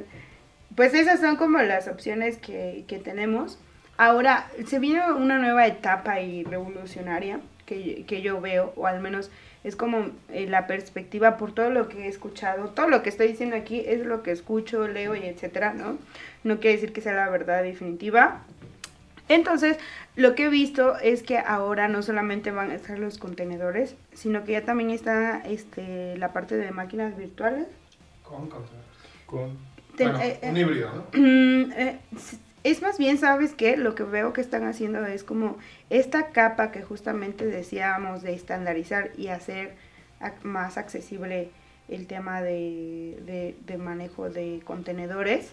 pues 0.76 0.94
esas 0.94 1.20
son 1.20 1.36
como 1.36 1.60
las 1.60 1.88
opciones 1.88 2.38
que, 2.38 2.86
que 2.88 2.98
tenemos. 2.98 3.60
Ahora, 3.98 4.50
se 4.66 4.80
viene 4.80 5.12
una 5.12 5.38
nueva 5.38 5.68
etapa 5.68 6.22
y 6.22 6.44
revolucionaria 6.44 7.40
que, 7.66 8.06
que 8.08 8.22
yo 8.22 8.40
veo, 8.40 8.72
o 8.76 8.88
al 8.88 9.02
menos 9.02 9.32
es 9.64 9.76
como 9.76 10.12
eh, 10.32 10.48
la 10.48 10.68
perspectiva 10.68 11.36
por 11.38 11.54
todo 11.54 11.70
lo 11.70 11.90
que 11.90 12.06
he 12.06 12.08
escuchado, 12.08 12.70
todo 12.70 12.88
lo 12.88 13.04
que 13.04 13.10
estoy 13.10 13.28
diciendo 13.28 13.56
aquí 13.56 13.84
es 13.86 14.06
lo 14.06 14.24
que 14.24 14.32
escucho, 14.32 14.88
leo 14.88 15.16
y 15.16 15.26
etcétera, 15.26 15.74
¿no? 15.74 15.98
No 16.44 16.60
quiere 16.60 16.78
decir 16.78 16.94
que 16.94 17.02
sea 17.02 17.14
la 17.14 17.30
verdad 17.30 17.64
definitiva. 17.64 18.44
Entonces, 19.30 19.78
lo 20.16 20.36
que 20.36 20.46
he 20.46 20.50
visto 20.50 20.98
es 20.98 21.22
que 21.24 21.38
ahora 21.38 21.88
no 21.88 22.02
solamente 22.02 22.52
van 22.52 22.72
a 22.72 22.76
estar 22.76 22.98
los 22.98 23.18
contenedores, 23.18 23.96
sino 24.14 24.44
que 24.44 24.54
ya 24.54 24.64
también 24.64 24.90
está 24.92 25.42
este, 25.46 26.18
la 26.18 26.34
parte 26.34 26.56
de 26.56 26.72
máquinas 26.72 27.18
virtuales. 27.18 27.68
Con 28.24 28.48
contenedores. 28.50 28.88
Con- 29.26 29.58
Ten- 29.98 30.12
Bueno, 30.12 30.24
eh, 30.24 30.40
eh, 30.42 30.50
un 30.52 30.58
híbrido, 30.58 30.92
¿no? 30.94 31.04
Mm, 31.20 31.72
eh, 31.74 32.00
es 32.64 32.82
más 32.82 32.98
bien, 32.98 33.18
¿sabes 33.18 33.54
qué? 33.54 33.78
Lo 33.78 33.96
que 33.96 34.04
veo 34.04 34.32
que 34.34 34.42
están 34.42 34.66
haciendo 34.66 35.06
es 35.06 35.24
como 35.24 35.58
esta 35.90 36.28
capa 36.32 36.72
que 36.72 36.82
justamente 36.84 37.46
decíamos 37.46 38.22
de 38.22 38.34
estandarizar 38.34 39.12
y 39.18 39.28
hacer 39.30 39.74
ac- 40.22 40.42
más 40.44 40.78
accesible 40.78 41.50
el 41.90 42.08
tema 42.08 42.42
de, 42.42 43.18
de- 43.26 43.56
de 43.66 43.78
manejo 43.78 44.30
de 44.30 44.62
contenedores. 44.66 45.52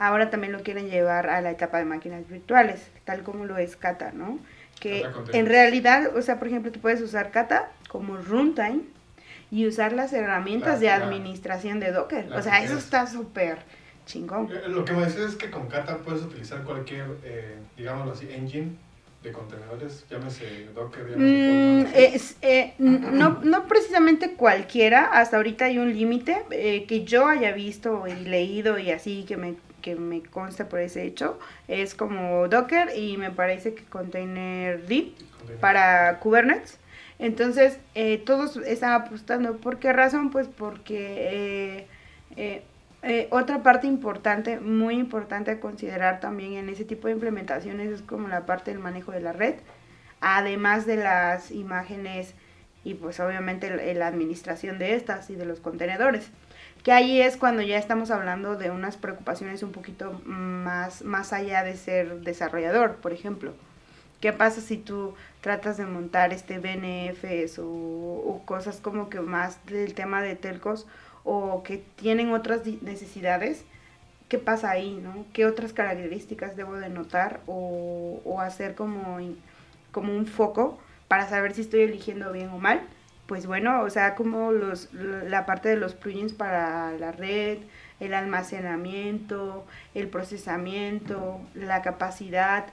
Ahora 0.00 0.30
también 0.30 0.52
lo 0.52 0.62
quieren 0.62 0.88
llevar 0.88 1.28
a 1.28 1.40
la 1.42 1.50
etapa 1.52 1.78
de 1.78 1.84
máquinas 1.84 2.26
virtuales, 2.28 2.80
tal 3.04 3.22
como 3.22 3.44
lo 3.44 3.58
es 3.58 3.76
Kata, 3.76 4.12
¿no? 4.12 4.38
Que 4.80 5.06
en 5.32 5.46
realidad, 5.46 6.16
o 6.16 6.22
sea, 6.22 6.38
por 6.38 6.48
ejemplo, 6.48 6.72
tú 6.72 6.80
puedes 6.80 7.02
usar 7.02 7.30
Kata 7.30 7.70
como 7.88 8.16
runtime 8.16 8.80
y 9.50 9.66
usar 9.66 9.92
las 9.92 10.12
herramientas 10.14 10.74
La- 10.74 10.78
de 10.80 10.86
la- 10.86 11.04
administración 11.04 11.80
de 11.80 11.92
Docker. 11.92 12.26
O 12.34 12.40
sea, 12.42 12.62
eso 12.62 12.74
containers. 12.74 12.84
está 12.84 13.06
súper 13.06 13.58
chingón. 14.06 14.50
Lo 14.68 14.84
que 14.86 14.92
me 14.94 15.02
decías 15.02 15.30
es 15.32 15.36
que 15.36 15.50
con 15.50 15.68
Kata 15.68 15.98
puedes 15.98 16.22
utilizar 16.22 16.62
cualquier, 16.64 17.04
eh, 17.24 17.56
digámoslo 17.76 18.12
así, 18.12 18.26
engine 18.32 18.70
de 19.22 19.32
contenedores, 19.32 20.06
llámese 20.10 20.44
Docker, 20.74 21.02
llámese 21.10 21.22
Mm, 21.22 21.86
es, 21.94 22.36
eh, 22.40 22.72
no, 22.78 23.40
no 23.42 23.66
precisamente 23.68 24.32
cualquiera, 24.34 25.04
hasta 25.12 25.36
ahorita 25.36 25.66
hay 25.66 25.78
un 25.78 25.92
límite 25.92 26.42
eh, 26.52 26.86
que 26.86 27.04
yo 27.04 27.26
haya 27.28 27.52
visto 27.52 28.06
y 28.08 28.24
leído 28.24 28.78
y 28.78 28.90
así 28.92 29.24
que 29.28 29.36
me, 29.36 29.56
que 29.80 29.96
me 29.96 30.22
consta 30.22 30.68
por 30.68 30.80
ese 30.80 31.04
hecho, 31.04 31.38
es 31.68 31.94
como 31.94 32.48
Docker 32.48 32.96
y 32.96 33.16
me 33.16 33.30
parece 33.30 33.74
que 33.74 33.84
Containerd 33.84 34.88
para 35.60 36.18
Kubernetes. 36.20 36.78
Entonces, 37.18 37.78
eh, 37.94 38.18
todos 38.18 38.56
están 38.56 38.92
apostando. 38.92 39.58
¿Por 39.58 39.78
qué 39.78 39.92
razón? 39.92 40.30
Pues 40.30 40.48
porque 40.48 41.86
eh, 42.36 42.62
eh, 43.02 43.28
otra 43.30 43.62
parte 43.62 43.86
importante, 43.86 44.60
muy 44.60 44.94
importante 44.96 45.50
a 45.50 45.60
considerar 45.60 46.20
también 46.20 46.54
en 46.54 46.68
ese 46.68 46.84
tipo 46.84 47.08
de 47.08 47.14
implementaciones 47.14 47.90
es 47.90 48.02
como 48.02 48.28
la 48.28 48.46
parte 48.46 48.70
del 48.70 48.80
manejo 48.80 49.12
de 49.12 49.20
la 49.20 49.32
red, 49.32 49.54
además 50.20 50.86
de 50.86 50.96
las 50.96 51.50
imágenes 51.50 52.34
y 52.84 52.94
pues 52.94 53.20
obviamente 53.20 53.94
la 53.94 54.06
administración 54.06 54.78
de 54.78 54.94
estas 54.94 55.30
y 55.30 55.34
de 55.34 55.46
los 55.46 55.60
contenedores. 55.60 56.30
Que 56.82 56.92
ahí 56.92 57.20
es 57.20 57.36
cuando 57.36 57.60
ya 57.62 57.78
estamos 57.78 58.10
hablando 58.10 58.56
de 58.56 58.70
unas 58.70 58.96
preocupaciones 58.96 59.62
un 59.62 59.72
poquito 59.72 60.20
más, 60.24 61.02
más 61.02 61.32
allá 61.32 61.62
de 61.62 61.76
ser 61.76 62.20
desarrollador, 62.20 62.96
por 62.96 63.12
ejemplo. 63.12 63.52
¿Qué 64.20 64.32
pasa 64.32 64.60
si 64.60 64.76
tú 64.76 65.14
tratas 65.40 65.76
de 65.76 65.86
montar 65.86 66.32
este 66.32 66.58
BNFs 66.58 67.58
o, 67.58 68.42
cosas 68.44 68.78
como 68.80 69.08
que 69.10 69.20
más 69.20 69.64
del 69.66 69.94
tema 69.94 70.22
de 70.22 70.36
telcos 70.36 70.86
o 71.24 71.62
que 71.62 71.78
tienen 71.96 72.32
otras 72.32 72.62
necesidades? 72.82 73.64
¿Qué 74.28 74.38
pasa 74.38 74.70
ahí, 74.70 74.98
no? 75.02 75.26
¿Qué 75.32 75.46
otras 75.46 75.72
características 75.72 76.56
debo 76.56 76.74
de 76.74 76.88
notar 76.88 77.40
o, 77.46 78.20
o 78.24 78.40
hacer 78.40 78.74
como, 78.74 79.18
como 79.90 80.14
un 80.14 80.26
foco 80.26 80.78
para 81.08 81.28
saber 81.28 81.52
si 81.54 81.62
estoy 81.62 81.80
eligiendo 81.80 82.32
bien 82.32 82.48
o 82.50 82.58
mal? 82.58 82.80
Pues 83.30 83.46
bueno, 83.46 83.82
o 83.82 83.90
sea, 83.90 84.16
como 84.16 84.50
los, 84.50 84.92
la 84.92 85.46
parte 85.46 85.68
de 85.68 85.76
los 85.76 85.94
plugins 85.94 86.32
para 86.32 86.90
la 86.98 87.12
red, 87.12 87.58
el 88.00 88.12
almacenamiento, 88.12 89.64
el 89.94 90.08
procesamiento, 90.08 91.40
la 91.54 91.80
capacidad, 91.80 92.66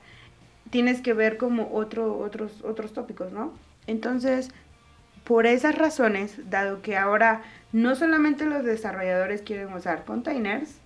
tienes 0.71 1.01
que 1.01 1.13
ver 1.13 1.37
como 1.37 1.71
otro, 1.75 2.17
otros, 2.17 2.63
otros 2.63 2.93
tópicos, 2.93 3.31
¿no? 3.31 3.53
Entonces, 3.85 4.49
por 5.25 5.45
esas 5.45 5.77
razones, 5.77 6.49
dado 6.49 6.81
que 6.81 6.97
ahora 6.97 7.43
no 7.71 7.95
solamente 7.95 8.47
los 8.47 8.63
desarrolladores 8.63 9.43
quieren 9.43 9.71
usar 9.73 10.05
containers, 10.05 10.79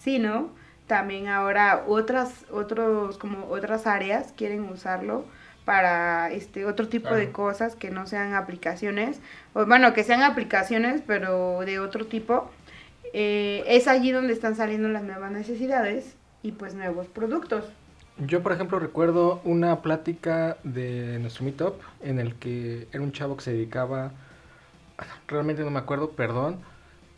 sino 0.00 0.50
también 0.88 1.28
ahora 1.28 1.84
otras, 1.86 2.44
otros, 2.50 3.18
como 3.18 3.46
otras 3.50 3.86
áreas 3.86 4.32
quieren 4.36 4.64
usarlo 4.64 5.26
para 5.66 6.30
este 6.30 6.64
otro 6.64 6.88
tipo 6.88 7.12
de 7.12 7.32
cosas 7.32 7.74
que 7.74 7.90
no 7.90 8.06
sean 8.06 8.34
aplicaciones, 8.34 9.20
o 9.52 9.66
bueno, 9.66 9.92
que 9.92 10.04
sean 10.04 10.22
aplicaciones, 10.22 11.02
pero 11.04 11.60
de 11.66 11.80
otro 11.80 12.06
tipo. 12.06 12.48
Eh, 13.12 13.64
es 13.66 13.88
allí 13.88 14.12
donde 14.12 14.32
están 14.32 14.54
saliendo 14.54 14.88
las 14.88 15.02
nuevas 15.02 15.32
necesidades 15.32 16.16
y 16.42 16.52
pues 16.52 16.74
nuevos 16.74 17.08
productos. 17.08 17.64
Yo, 18.18 18.42
por 18.42 18.52
ejemplo, 18.52 18.78
recuerdo 18.78 19.40
una 19.44 19.82
plática 19.82 20.56
de 20.62 21.18
nuestro 21.18 21.44
meetup 21.44 21.80
en 22.00 22.20
el 22.20 22.36
que 22.36 22.86
era 22.92 23.02
un 23.02 23.10
chavo 23.10 23.36
que 23.36 23.42
se 23.42 23.52
dedicaba, 23.52 24.12
realmente 25.26 25.62
no 25.64 25.70
me 25.70 25.80
acuerdo, 25.80 26.10
perdón, 26.10 26.60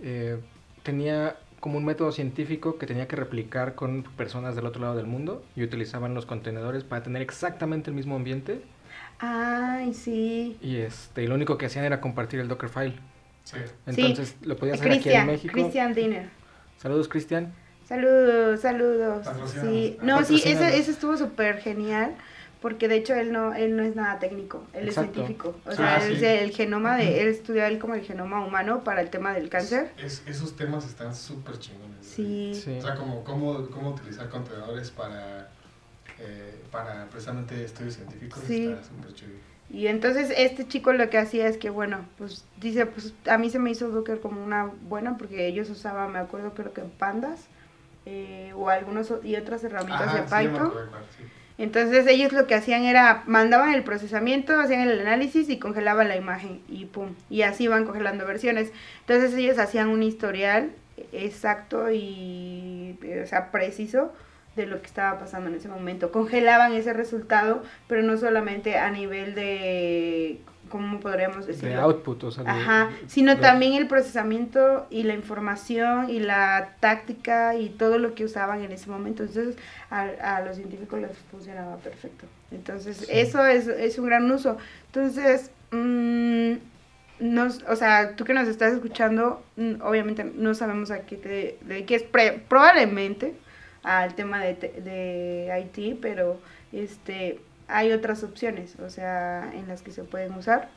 eh, 0.00 0.40
tenía 0.82 1.36
como 1.60 1.78
un 1.78 1.84
método 1.84 2.12
científico 2.12 2.78
que 2.78 2.86
tenía 2.86 3.08
que 3.08 3.16
replicar 3.16 3.74
con 3.74 4.02
personas 4.16 4.54
del 4.54 4.66
otro 4.66 4.82
lado 4.82 4.96
del 4.96 5.06
mundo 5.06 5.44
y 5.56 5.62
utilizaban 5.62 6.14
los 6.14 6.26
contenedores 6.26 6.84
para 6.84 7.02
tener 7.02 7.22
exactamente 7.22 7.90
el 7.90 7.96
mismo 7.96 8.16
ambiente 8.16 8.62
Ay, 9.18 9.94
sí. 9.94 10.56
y 10.62 10.76
este, 10.76 11.24
y 11.24 11.26
lo 11.26 11.34
único 11.34 11.58
que 11.58 11.66
hacían 11.66 11.84
era 11.84 12.00
compartir 12.00 12.40
el 12.40 12.48
Dockerfile. 12.48 12.94
Sí. 13.44 13.56
Entonces 13.86 14.36
lo 14.42 14.56
podías 14.56 14.78
hacer 14.78 14.92
aquí 14.92 14.96
en 14.96 15.02
Cristian, 15.02 15.26
México. 15.26 15.52
Cristian 15.52 15.94
Diner. 15.94 16.28
Saludos, 16.76 17.08
Cristian. 17.08 17.52
Saludos, 17.84 18.60
saludos. 18.60 19.26
Sí. 19.62 19.96
No, 20.02 20.22
sí, 20.24 20.36
ese, 20.44 20.78
ese 20.78 20.90
estuvo 20.90 21.16
súper 21.16 21.58
genial. 21.58 22.14
Porque 22.60 22.88
de 22.88 22.96
hecho 22.96 23.14
él 23.14 23.30
no, 23.32 23.54
él 23.54 23.76
no 23.76 23.82
es 23.84 23.94
nada 23.94 24.18
técnico, 24.18 24.64
él 24.72 24.88
Exacto. 24.88 25.10
es 25.10 25.14
científico. 25.26 25.54
O 25.64 25.70
Ah, 25.70 25.76
sea, 25.76 25.96
él 25.98 26.18
sí. 26.18 26.24
es 26.24 26.42
el 26.42 26.50
genoma 26.50 26.96
de, 26.96 27.20
él 27.22 27.28
estudió 27.28 27.64
él 27.64 27.78
como 27.78 27.94
el 27.94 28.02
genoma 28.02 28.44
humano 28.44 28.82
para 28.82 29.00
el 29.00 29.10
tema 29.10 29.32
del 29.32 29.48
cáncer. 29.48 29.92
Es- 29.96 30.22
esos 30.26 30.56
temas 30.56 30.84
están 30.84 31.14
súper 31.14 31.58
chingones. 31.58 32.04
Sí. 32.04 32.60
Sí. 32.64 32.78
O 32.78 32.82
sea, 32.82 32.96
como 32.96 33.22
cómo, 33.22 33.68
cómo 33.70 33.90
utilizar 33.90 34.28
contenedores 34.28 34.90
para, 34.90 35.48
eh, 36.18 36.60
para 36.72 37.06
precisamente 37.06 37.62
estudios 37.64 37.94
científicos 37.94 38.42
Sí. 38.44 38.70
está 38.70 38.84
súper 38.88 39.14
chido. 39.14 39.30
Y 39.70 39.86
entonces 39.86 40.32
este 40.36 40.66
chico 40.66 40.92
lo 40.94 41.10
que 41.10 41.18
hacía 41.18 41.46
es 41.46 41.58
que, 41.58 41.68
bueno, 41.70 42.06
pues 42.16 42.44
dice, 42.58 42.86
pues 42.86 43.12
a 43.28 43.36
mí 43.38 43.50
se 43.50 43.58
me 43.58 43.70
hizo 43.70 43.88
Docker 43.90 44.18
como 44.18 44.42
una 44.42 44.64
buena 44.88 45.16
porque 45.18 45.46
ellos 45.46 45.68
usaban, 45.70 46.10
me 46.10 46.18
acuerdo, 46.18 46.54
creo 46.54 46.72
que 46.72 46.80
Pandas 46.82 47.46
eh, 48.06 48.52
o 48.56 48.70
algunos 48.70 49.12
y 49.22 49.36
otras 49.36 49.62
herramientas 49.64 50.08
Ajá, 50.08 50.16
de 50.16 50.22
sí, 50.24 50.30
ya 50.30 50.36
me 50.40 50.48
Python. 50.48 50.70
cuál, 50.70 50.88
sí. 51.16 51.24
Entonces 51.58 52.06
ellos 52.06 52.32
lo 52.32 52.46
que 52.46 52.54
hacían 52.54 52.84
era, 52.84 53.24
mandaban 53.26 53.74
el 53.74 53.82
procesamiento, 53.82 54.58
hacían 54.58 54.88
el 54.88 55.00
análisis 55.00 55.50
y 55.50 55.58
congelaban 55.58 56.08
la 56.08 56.16
imagen 56.16 56.60
y 56.68 56.84
pum, 56.86 57.14
y 57.28 57.42
así 57.42 57.64
iban 57.64 57.84
congelando 57.84 58.24
versiones. 58.24 58.72
Entonces 59.00 59.34
ellos 59.34 59.58
hacían 59.58 59.88
un 59.88 60.04
historial 60.04 60.70
exacto 61.12 61.90
y, 61.90 62.96
o 63.22 63.26
sea, 63.26 63.50
preciso 63.50 64.12
de 64.54 64.66
lo 64.66 64.80
que 64.80 64.86
estaba 64.86 65.18
pasando 65.18 65.50
en 65.50 65.56
ese 65.56 65.68
momento. 65.68 66.12
Congelaban 66.12 66.72
ese 66.74 66.92
resultado, 66.92 67.62
pero 67.88 68.02
no 68.02 68.16
solamente 68.16 68.76
a 68.76 68.90
nivel 68.90 69.34
de 69.34 70.40
¿cómo 70.68 71.00
podríamos 71.00 71.46
decirlo? 71.46 71.68
De 71.70 71.74
output, 71.76 72.24
o 72.24 72.30
sea, 72.30 72.44
de- 72.44 72.50
Ajá, 72.50 72.90
sino 73.06 73.34
de- 73.34 73.40
también 73.40 73.74
el 73.74 73.88
procesamiento 73.88 74.86
y 74.90 75.02
la 75.04 75.14
información 75.14 76.10
y 76.10 76.20
la 76.20 76.74
táctica 76.80 77.54
y 77.56 77.68
todo 77.70 77.98
lo 77.98 78.14
que 78.14 78.24
usaban 78.24 78.62
en 78.62 78.72
ese 78.72 78.88
momento. 78.90 79.22
Entonces, 79.24 79.56
a, 79.90 80.36
a 80.36 80.40
los 80.42 80.56
científicos 80.56 81.00
les 81.00 81.16
funcionaba 81.30 81.76
perfecto. 81.78 82.26
Entonces, 82.50 82.98
Sí. 82.98 83.06
eso 83.10 83.44
es, 83.46 83.66
es 83.68 83.98
un 83.98 84.06
gran 84.06 84.30
uso. 84.30 84.56
Entonces, 84.86 85.50
mm, 85.70 86.52
nos, 87.20 87.62
o 87.64 87.74
sea, 87.76 88.14
tú 88.14 88.24
que 88.24 88.32
nos 88.32 88.46
estás 88.48 88.72
escuchando, 88.72 89.42
mm, 89.56 89.82
obviamente 89.82 90.24
no 90.24 90.54
sabemos 90.54 90.90
a 90.90 91.00
qué 91.00 91.16
te 91.16 91.58
dediques, 91.62 92.04
probablemente 92.48 93.34
al 93.82 94.14
tema 94.14 94.42
de, 94.44 94.54
de 94.54 95.70
IT, 95.74 95.98
pero 96.00 96.40
este 96.72 97.40
hay 97.68 97.92
otras 97.92 98.24
opciones, 98.24 98.76
o 98.80 98.90
sea, 98.90 99.50
en 99.54 99.68
las 99.68 99.82
que 99.82 99.92
se 99.92 100.02
pueden 100.04 100.32
usar. 100.34 100.68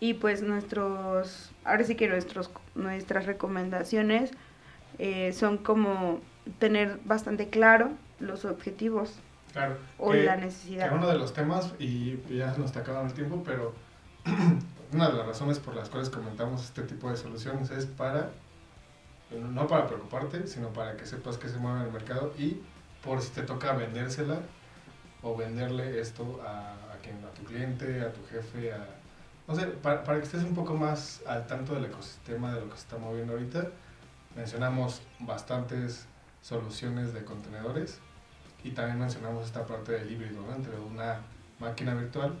Y 0.00 0.14
pues 0.14 0.42
nuestros, 0.42 1.50
ahora 1.64 1.84
sí 1.84 1.94
que 1.94 2.08
nuestros, 2.08 2.50
nuestras 2.74 3.26
recomendaciones 3.26 4.30
eh, 4.98 5.32
son 5.32 5.58
como 5.58 6.20
tener 6.58 6.98
bastante 7.04 7.48
claro 7.48 7.90
los 8.20 8.44
objetivos 8.44 9.14
Claro. 9.52 9.76
o 9.98 10.10
que- 10.12 10.24
la 10.24 10.36
que 10.36 10.42
necesidad. 10.46 10.92
uno 10.92 11.06
de 11.08 11.18
los 11.18 11.32
temas, 11.32 11.72
y 11.78 12.18
ya 12.30 12.48
nos 12.58 12.66
está 12.66 12.80
acabando 12.80 13.08
el 13.08 13.14
tiempo, 13.14 13.42
pero 13.44 13.74
una 14.92 15.08
de 15.08 15.16
las 15.16 15.26
razones 15.26 15.58
por 15.58 15.74
las 15.76 15.88
cuales 15.88 16.10
comentamos 16.10 16.64
este 16.64 16.82
tipo 16.82 17.10
de 17.10 17.16
soluciones 17.16 17.70
es 17.70 17.86
para, 17.86 18.30
no 19.30 19.66
para 19.66 19.86
preocuparte, 19.86 20.46
sino 20.46 20.68
para 20.68 20.96
que 20.96 21.06
sepas 21.06 21.38
que 21.38 21.48
se 21.48 21.56
mueve 21.58 21.80
en 21.80 21.86
el 21.86 21.92
mercado 21.92 22.32
y 22.38 22.60
por 23.04 23.20
si 23.22 23.30
te 23.30 23.42
toca 23.42 23.72
vendérsela 23.72 24.40
o 25.22 25.36
venderle 25.36 26.00
esto 26.00 26.40
a, 26.44 26.72
a 26.92 26.96
quien, 27.02 27.16
a 27.24 27.30
tu 27.30 27.44
cliente, 27.44 28.00
a 28.00 28.12
tu 28.12 28.24
jefe, 28.26 28.72
a, 28.72 28.86
no 29.46 29.54
sé, 29.54 29.66
para, 29.66 30.02
para 30.04 30.18
que 30.18 30.24
estés 30.24 30.42
un 30.42 30.54
poco 30.54 30.74
más 30.74 31.22
al 31.26 31.46
tanto 31.46 31.74
del 31.74 31.86
ecosistema 31.86 32.54
de 32.54 32.60
lo 32.60 32.68
que 32.68 32.76
se 32.76 32.82
está 32.82 32.98
moviendo 32.98 33.32
ahorita. 33.34 33.68
Mencionamos 34.36 35.02
bastantes 35.20 36.06
soluciones 36.40 37.12
de 37.12 37.24
contenedores 37.24 38.00
y 38.64 38.70
también 38.70 38.98
mencionamos 38.98 39.46
esta 39.46 39.66
parte 39.66 39.92
del 39.92 40.10
híbrido, 40.10 40.42
¿no? 40.42 40.54
entre 40.54 40.78
una 40.78 41.20
máquina 41.58 41.94
virtual 41.94 42.34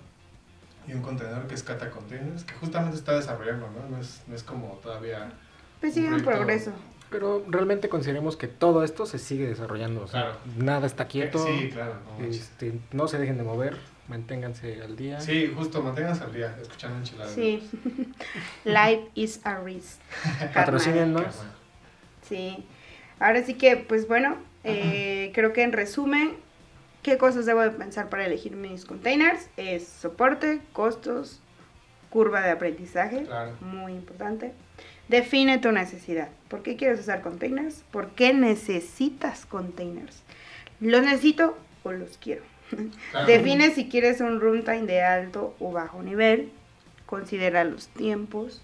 y 0.86 0.92
un 0.94 1.02
contenedor 1.02 1.46
que 1.46 1.54
es 1.54 1.62
Kata 1.62 1.90
Containers, 1.90 2.44
que 2.44 2.54
justamente 2.54 2.96
está 2.96 3.14
desarrollando, 3.14 3.70
¿no? 3.70 3.88
No 3.88 3.98
es, 3.98 4.22
no 4.26 4.34
es 4.34 4.42
como 4.42 4.68
todavía... 4.82 5.32
Pues 5.80 5.94
sigue 5.94 6.08
en 6.08 6.24
progreso. 6.24 6.72
Pero 7.12 7.44
realmente 7.48 7.88
consideremos 7.88 8.36
que 8.36 8.48
todo 8.48 8.82
esto 8.82 9.06
se 9.06 9.18
sigue 9.18 9.46
desarrollando. 9.46 10.02
O 10.02 10.08
sea, 10.08 10.22
Claro. 10.22 10.38
nada 10.56 10.86
está 10.86 11.06
quieto. 11.06 11.38
Sí, 11.44 11.70
claro. 11.72 11.94
no, 12.18 12.24
este, 12.24 12.72
no 12.92 13.06
se 13.06 13.18
dejen 13.18 13.36
de 13.38 13.44
mover, 13.44 13.76
manténganse 14.08 14.80
al 14.82 14.96
día. 14.96 15.20
Sí, 15.20 15.52
justo, 15.54 15.82
manténganse 15.82 16.24
al 16.24 16.32
día, 16.32 16.56
escuchando 16.60 16.98
enchiladas. 16.98 17.32
Sí. 17.32 17.68
Life 18.64 19.08
is 19.14 19.40
a 19.44 19.58
risk. 19.60 20.00
Patrocínenos. 20.54 21.26
Sí. 22.28 22.64
Ahora 23.20 23.42
sí 23.44 23.54
que, 23.54 23.76
pues 23.76 24.08
bueno, 24.08 24.36
eh, 24.64 25.30
creo 25.34 25.52
que 25.52 25.62
en 25.62 25.72
resumen, 25.72 26.32
¿qué 27.02 27.18
cosas 27.18 27.46
debo 27.46 27.60
de 27.60 27.70
pensar 27.70 28.08
para 28.08 28.26
elegir 28.26 28.56
mis 28.56 28.84
containers? 28.84 29.48
Es 29.56 29.86
soporte, 29.86 30.60
costos, 30.72 31.40
curva 32.10 32.40
de 32.42 32.50
aprendizaje, 32.50 33.22
Claro. 33.24 33.52
muy 33.60 33.92
importante. 33.92 34.52
Define 35.12 35.58
tu 35.58 35.72
necesidad. 35.72 36.30
¿Por 36.48 36.62
qué 36.62 36.76
quieres 36.76 37.00
usar 37.00 37.20
containers? 37.20 37.84
¿Por 37.90 38.12
qué 38.12 38.32
necesitas 38.32 39.44
containers? 39.44 40.22
¿Los 40.80 41.02
necesito 41.02 41.54
o 41.82 41.92
los 41.92 42.16
quiero? 42.16 42.42
Claro. 43.10 43.26
Define 43.26 43.72
si 43.72 43.90
quieres 43.90 44.22
un 44.22 44.40
runtime 44.40 44.86
de 44.86 45.02
alto 45.02 45.54
o 45.60 45.70
bajo 45.70 46.02
nivel. 46.02 46.50
Considera 47.04 47.62
los 47.64 47.88
tiempos, 47.88 48.62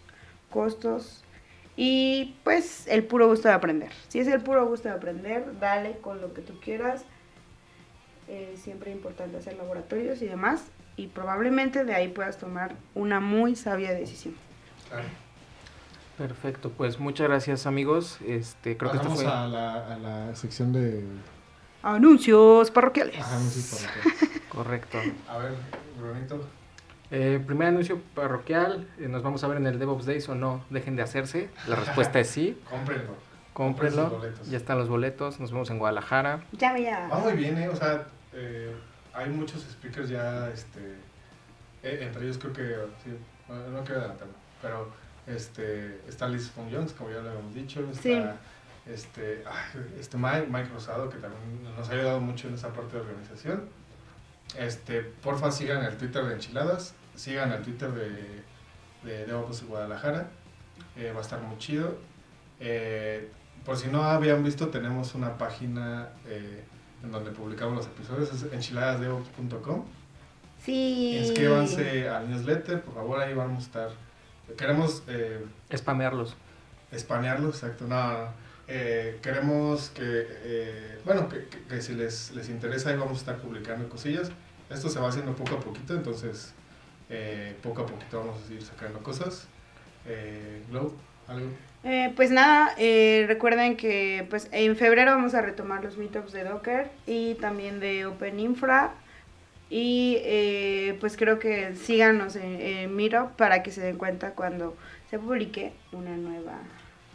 costos 0.49 1.23
y 1.77 2.35
pues 2.45 2.87
el 2.89 3.05
puro 3.05 3.29
gusto 3.29 3.49
de 3.49 3.55
aprender. 3.55 3.91
Si 4.09 4.19
es 4.19 4.27
el 4.27 4.41
puro 4.41 4.67
gusto 4.67 4.89
de 4.89 4.95
aprender, 4.95 5.45
dale 5.61 5.99
con 6.01 6.23
lo 6.23 6.33
que 6.33 6.41
tú 6.41 6.59
quieras. 6.61 7.05
Eh, 8.27 8.55
siempre 8.57 8.91
es 8.91 8.97
importante 8.97 9.37
hacer 9.37 9.55
laboratorios 9.59 10.23
y 10.23 10.27
demás. 10.27 10.63
Y 10.97 11.09
probablemente 11.09 11.85
de 11.85 11.95
ahí 11.95 12.09
puedas 12.09 12.39
tomar 12.39 12.75
una 12.95 13.21
muy 13.21 13.55
sabia 13.55 13.93
decisión. 13.93 14.35
Claro. 14.89 15.28
Perfecto, 16.19 16.71
pues 16.71 16.99
muchas 16.99 17.29
gracias 17.29 17.67
amigos. 17.67 18.19
Este, 18.27 18.77
creo 18.77 18.91
que 18.91 18.97
esto 18.97 19.11
fue 19.11 19.25
a 19.25 19.47
la, 19.47 19.95
a 19.95 19.99
la 19.99 20.35
sección 20.35 20.73
de... 20.73 21.05
Anuncios 21.83 22.73
parroquiales. 22.73 23.21
Ajá, 23.21 23.39
no 23.39 23.49
por 23.49 24.19
qué. 24.29 24.41
correcto. 24.49 24.99
A 25.29 25.39
ver, 25.39 25.53
Brunito. 25.99 26.41
Eh, 27.13 27.41
primer 27.47 27.69
anuncio 27.69 28.03
parroquial, 28.17 28.89
eh, 28.99 29.07
nos 29.09 29.23
vamos 29.23 29.43
a 29.45 29.49
ver 29.49 29.59
en 29.59 29.67
el 29.67 29.79
DevOps 29.79 30.05
Days 30.05 30.29
o 30.29 30.35
no, 30.35 30.65
dejen 30.71 30.97
de 30.97 31.03
hacerse. 31.03 31.51
La 31.69 31.77
respuesta 31.77 32.19
es 32.19 32.29
sí, 32.29 32.61
Cómprenlo. 32.71 33.15
cómprenlo. 33.55 34.21
Ya 34.51 34.57
están 34.59 34.77
los 34.77 34.89
boletos, 34.89 35.39
nos 35.39 35.53
vemos 35.53 35.71
en 35.71 35.79
Guadalajara. 35.79 36.45
Ya, 36.53 36.77
ya. 36.77 37.09
Va 37.09 37.21
muy 37.21 37.35
bien, 37.35 37.57
¿eh? 37.59 37.69
O 37.69 37.77
sea, 37.77 38.09
eh, 38.33 38.75
hay 39.15 39.31
muchos 39.31 39.63
speakers 39.63 40.09
ya, 40.11 40.51
este, 40.51 40.81
eh, 41.85 42.01
entre 42.03 42.25
ellos 42.25 42.39
creo 42.39 42.53
que, 42.53 42.77
sí, 43.05 43.17
bueno, 43.47 43.69
no 43.69 43.85
quiero 43.85 44.01
adelantarlo, 44.01 44.35
pero 44.61 44.91
este, 45.29 46.01
está 46.09 46.29
Liz 46.29 46.51
von 46.55 46.69
Jones, 46.71 46.93
como 46.93 47.11
ya 47.11 47.21
lo 47.21 47.31
habíamos 47.31 47.55
dicho, 47.55 47.81
está 47.91 48.03
Sí. 48.03 48.23
este, 48.87 49.45
este 49.99 50.17
Mike, 50.17 50.47
Mike 50.51 50.71
Rosado, 50.73 51.09
que 51.11 51.19
también 51.19 51.63
nos 51.77 51.89
ha 51.89 51.93
ayudado 51.93 52.21
mucho 52.21 52.49
en 52.49 52.55
esa 52.55 52.73
parte 52.73 52.97
de 52.97 53.03
organización. 53.03 53.69
Este, 54.57 55.03
porfa 55.03 55.51
sigan 55.51 55.85
el 55.85 55.97
Twitter 55.97 56.25
de 56.25 56.35
Enchiladas, 56.35 56.95
sigan 57.15 57.53
el 57.53 57.63
Twitter 57.63 57.91
de, 57.93 58.43
de 59.05 59.27
DevOps 59.27 59.65
Guadalajara, 59.65 60.31
eh, 60.97 61.13
va 61.13 61.19
a 61.19 61.23
estar 61.23 61.41
muy 61.43 61.59
chido. 61.59 61.99
Eh, 62.61 63.31
por 63.65 63.77
si 63.77 63.89
no 63.89 64.03
habían 64.05 64.43
visto, 64.43 64.69
tenemos 64.69 65.15
una 65.15 65.37
página 65.37 66.09
eh, 66.27 66.65
en 67.05 67.13
donde 67.13 67.31
publicamos 67.31 67.77
los 67.77 67.87
episodios, 67.87 68.33
es 68.33 68.51
enchiladasdevops.com. 68.53 69.85
Sí. 70.65 71.19
Inscríbanse 71.19 72.09
al 72.09 72.29
newsletter, 72.31 72.81
por 72.83 72.95
favor, 72.95 73.21
ahí 73.21 73.35
vamos 73.35 73.63
a 73.65 73.67
estar. 73.67 73.91
Queremos 74.57 75.03
eh, 75.09 75.45
Spamearlos. 75.77 76.37
espanearlo, 76.93 77.49
exacto. 77.51 77.87
No. 77.87 78.29
Eh, 78.71 79.19
queremos 79.23 79.91
que, 79.91 80.03
eh, 80.05 80.99
bueno, 81.05 81.29
que, 81.29 81.47
que- 81.49 81.63
que 81.63 81.81
si 81.83 81.95
les, 81.95 82.33
les 82.33 82.49
interesa, 82.51 82.91
ahí 82.91 82.97
vamos 82.97 83.19
a 83.19 83.21
estar 83.21 83.37
publicando 83.39 83.89
cosillas. 83.89 84.31
Esto 84.71 84.89
se 84.91 85.01
va 85.01 85.09
haciendo 85.09 85.35
poco 85.35 85.55
a 85.57 85.61
poquito, 85.61 85.95
entonces 85.95 86.53
eh, 87.09 87.55
poco 87.63 87.83
a 87.83 87.87
poquito 87.87 88.19
vamos 88.21 88.37
a 88.49 88.53
ir 88.53 88.63
sacando 88.63 88.99
cosas. 89.01 89.47
Eh, 90.07 90.63
Glow, 90.71 90.95
algo. 91.27 91.49
Eh, 91.85 92.13
pues 92.17 92.31
nada, 92.31 92.75
eh, 92.77 93.25
recuerden 93.29 93.77
que 93.77 94.27
pues 94.29 94.49
en 94.53 94.77
febrero 94.77 95.13
vamos 95.13 95.33
a 95.35 95.41
retomar 95.41 95.83
los 95.83 95.97
meetups 95.97 96.33
de 96.33 96.45
Docker 96.45 96.91
y 97.07 97.35
también 97.37 97.81
de 97.81 98.05
Open 98.07 98.39
Infra. 98.41 98.93
Y 99.71 100.17
eh, 100.21 100.97
pues 101.01 101.17
creo 101.17 101.39
que 101.39 101.75
síganos 101.77 102.37
en, 102.37 102.61
en 102.61 102.97
Meetup 102.97 103.33
para 103.37 103.63
que 103.63 103.71
se 103.71 103.83
den 103.83 103.97
cuenta 103.99 104.31
cuando 104.33 104.75
se 105.11 105.19
publique 105.19 105.73
una 105.93 106.17
nueva 106.17 106.59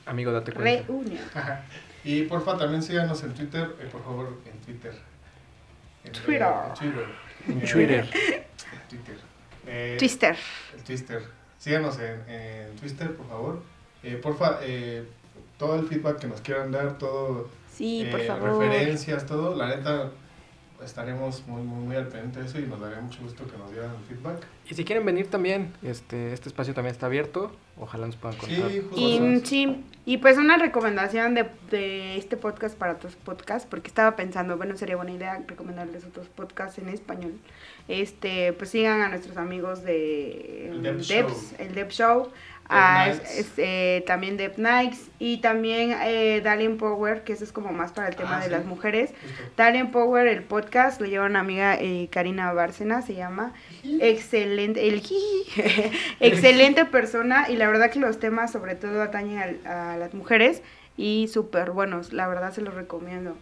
Amigo, 0.06 0.32
date 0.32 0.52
cuenta. 0.52 0.86
reunión. 0.88 1.20
Y 2.04 2.24
porfa, 2.24 2.58
también 2.58 2.84
síganos 2.84 3.24
en 3.24 3.34
Twitter, 3.34 3.76
eh, 3.80 3.88
por 3.92 4.04
favor, 4.04 4.38
en 4.46 4.60
Twitter. 4.60 4.94
En, 6.04 6.10
eh, 6.12 6.20
Twitter. 6.26 6.48
en 6.48 6.74
Twitter. 6.76 7.06
En 7.48 7.58
Eh, 7.62 7.66
Twitter. 7.72 8.00
en 8.72 8.88
Twitter. 8.90 9.18
Eh, 9.66 9.96
Twister. 9.98 10.36
El 10.76 10.84
Twister. 10.84 11.22
Síganos 11.58 11.98
en, 12.00 12.22
en 12.30 12.76
Twitter, 12.76 13.16
por 13.16 13.28
favor. 13.30 13.64
Eh, 14.04 14.16
porfa, 14.22 14.60
eh, 14.62 15.06
todo 15.58 15.80
el 15.80 15.88
feedback 15.88 16.20
que 16.20 16.28
nos 16.28 16.42
quieran 16.42 16.72
dar, 16.72 16.98
todo, 16.98 17.50
Sí, 17.74 18.08
por 18.12 18.20
favor. 18.22 18.60
referencias, 18.60 19.26
todo, 19.26 19.56
la 19.56 19.76
neta, 19.78 20.12
estaremos 20.86 21.46
muy, 21.48 21.62
muy, 21.62 21.86
muy 21.86 21.96
al 21.96 22.08
pendiente 22.08 22.40
de 22.40 22.46
eso 22.46 22.60
y 22.60 22.64
nos 22.64 22.80
daría 22.80 23.00
mucho 23.02 23.22
gusto 23.22 23.46
que 23.46 23.58
nos 23.58 23.72
dieran 23.72 23.92
el 23.92 24.04
feedback. 24.04 24.46
Y 24.70 24.76
si 24.76 24.86
quieren 24.86 25.06
venir 25.06 25.28
también, 25.30 25.74
este, 25.84 26.34
este 26.34 26.50
espacio 26.50 26.74
también 26.74 26.94
está 26.94 27.08
abierto. 27.08 27.52
Ojalá 27.78 28.06
nos 28.06 28.16
puedan 28.16 28.38
contar. 28.38 28.70
Sí. 28.70 28.84
Y, 28.96 29.40
sí, 29.46 29.84
y 30.06 30.18
pues 30.18 30.38
una 30.38 30.58
recomendación 30.58 31.34
de, 31.34 31.50
de 31.72 32.18
este 32.18 32.38
podcast 32.38 32.78
para 32.78 32.94
otros 32.94 33.16
podcasts, 33.16 33.68
porque 33.70 33.88
estaba 33.88 34.16
pensando, 34.16 34.58
bueno, 34.58 34.78
sería 34.78 34.96
buena 34.96 35.12
idea 35.12 35.44
recomendarles 35.48 36.06
otros 36.06 36.28
podcasts 36.28 36.78
en 36.78 36.90
español. 36.90 37.34
Este, 37.88 38.54
pues 38.54 38.70
sigan 38.70 39.02
a 39.02 39.10
nuestros 39.10 39.38
amigos 39.38 39.84
de 39.84 40.70
El 40.70 41.02
Show. 41.02 41.30
el 41.60 41.76
Dev 41.76 41.90
Show. 41.90 42.30
A 42.70 43.10
es- 43.10 43.54
eh, 43.58 44.04
también 44.08 44.38
Death 44.38 44.58
Nights 44.58 45.10
y 45.20 45.38
también 45.42 45.96
eh, 46.04 46.42
Dalian 46.44 46.78
Power, 46.78 47.24
que 47.24 47.34
eso 47.34 47.44
es 47.44 47.52
como 47.52 47.72
más 47.72 47.92
para 47.92 48.08
el 48.08 48.16
tema 48.16 48.38
Ah, 48.38 48.40
de 48.40 48.46
sí. 48.46 48.52
las 48.52 48.66
mujeres. 48.66 49.12
Justo. 49.22 49.44
Dalian 49.58 49.92
Power, 49.92 50.28
el 50.28 50.44
podcast, 50.44 51.00
lo 51.02 51.08
lleva 51.08 51.26
una 51.26 51.42
amiga 51.42 51.76
eh, 51.80 52.08
Karina 52.12 52.52
Bárcena, 52.54 53.02
se 53.02 53.16
llama. 53.16 53.54
Excelente, 53.84 54.88
el 54.88 55.02
excelente 56.20 56.86
persona 56.86 57.48
y 57.50 57.56
la 57.58 57.68
verdad 57.68 57.92
que 57.92 58.00
los 58.00 58.20
temas 58.20 58.52
sobre 58.52 58.76
todo 58.76 59.02
atañen 59.02 59.38
al- 59.40 59.68
a, 59.68 59.98
las 59.98 60.14
mujeres 60.14 60.62
y 60.98 61.28
súper 61.32 61.72
buenos, 61.72 62.14
la 62.14 62.28
verdad 62.28 62.54
se 62.54 62.62
los 62.62 62.74
recomiendo. 62.74 63.36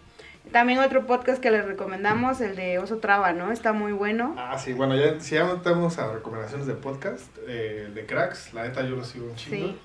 También 0.52 0.80
otro 0.80 1.06
podcast 1.08 1.42
que 1.42 1.50
les 1.50 1.64
recomendamos, 1.66 2.42
el 2.42 2.56
de 2.58 2.78
Oso 2.80 2.98
Traba, 2.98 3.32
¿no? 3.32 3.52
Está 3.52 3.72
muy 3.72 3.94
bueno. 3.94 4.36
Ah, 4.38 4.58
sí, 4.58 4.74
bueno, 4.74 4.96
ya, 4.98 5.18
si 5.22 5.36
ya 5.36 5.50
estamos 5.54 5.98
a 5.98 6.12
recomendaciones 6.12 6.68
de 6.68 6.74
podcast, 6.74 7.26
eh, 7.48 7.90
de 7.94 8.06
cracks, 8.06 8.54
la 8.54 8.64
neta 8.64 8.82
yo 8.84 8.98
lo 8.98 9.06
sigo 9.06 9.28
un 9.28 9.36
chingo. 9.36 9.68
Sí. 9.68 9.80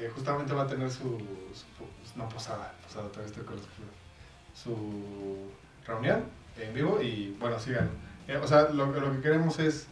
Eh, 0.00 0.10
justamente 0.14 0.54
va 0.54 0.62
a 0.62 0.66
tener 0.66 0.90
su, 0.90 1.18
su- 1.52 2.16
no 2.16 2.28
posada, 2.28 2.72
posada 2.82 3.08
vez 3.16 3.26
estoy 3.26 3.44
con 3.44 3.56
los- 3.56 3.68
su 4.54 5.50
reunión 5.86 6.24
en 6.60 6.72
vivo 6.74 7.00
y 7.02 7.36
bueno, 7.38 7.58
sigan. 7.58 7.90
Eh, 8.26 8.36
o 8.36 8.46
sea, 8.46 8.68
lo, 8.70 8.86
lo 8.86 9.12
que 9.12 9.20
queremos 9.20 9.58
es 9.58 9.86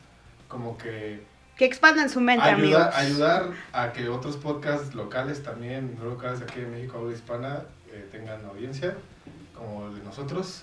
como 0.49 0.77
que 0.79 1.23
Que 1.57 1.64
expandan 1.67 2.09
su 2.09 2.21
mente, 2.21 2.45
ayuda- 2.47 2.87
amigos. 2.89 2.95
ayudar 2.97 3.45
a 3.73 3.93
que 3.93 4.09
otros 4.09 4.37
podcasts 4.39 4.95
locales 4.95 5.43
también, 5.43 5.97
no 5.99 6.07
locales 6.07 6.41
aquí 6.41 6.61
de 6.61 6.67
México, 6.69 6.99
habla 6.99 7.12
hispana, 7.12 7.62
eh, 7.93 8.09
tengan 8.11 8.45
audiencia, 8.47 8.97
como 9.57 9.86
el 9.88 9.94
de 9.96 10.02
nosotros. 10.04 10.62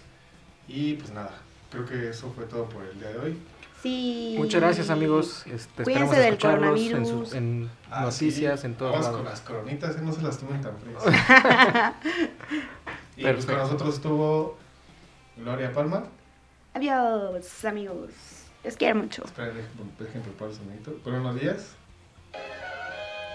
Y 0.68 0.94
pues 0.96 1.12
nada, 1.12 1.32
creo 1.72 1.86
que 1.86 2.10
eso 2.10 2.32
fue 2.36 2.46
todo 2.46 2.66
por 2.70 2.84
el 2.86 3.00
día 3.00 3.10
de 3.10 3.18
hoy. 3.20 3.38
Sí. 3.82 4.36
Muchas 4.38 4.62
gracias 4.62 4.90
amigos. 4.90 5.44
Este, 5.46 5.84
Cuídense 5.84 6.16
esperamos 6.16 6.16
del 6.16 6.34
escucharlos 6.34 6.80
en, 6.80 6.88
coronavirus. 6.92 7.28
sus- 7.28 7.34
en 7.36 7.70
Ah, 7.92 8.02
noticias, 8.04 8.60
sí, 8.62 8.66
en 8.68 8.76
todos 8.76 8.92
Vamos 8.94 9.08
con 9.10 9.26
las 9.26 9.42
cronitas, 9.42 9.96
eh, 9.98 10.00
no 10.02 10.14
se 10.14 10.22
las 10.22 10.38
tomen 10.38 10.62
tan 10.62 10.78
frías. 10.78 11.04
y 13.18 13.24
pues 13.24 13.46
con 13.46 13.58
nosotros 13.58 13.96
estuvo 13.96 14.58
Gloria 15.36 15.72
Palma. 15.74 16.06
Adiós, 16.74 17.66
amigos. 17.66 18.10
Les 18.64 18.78
quiero 18.78 18.96
mucho. 18.96 19.26
Espera, 19.26 19.48
dejen, 19.48 19.70
dejen 20.00 20.22
preparar 20.22 20.52
el 20.54 20.58
sonidito. 20.58 20.96
Buenos 21.04 21.40
días. 21.40 21.76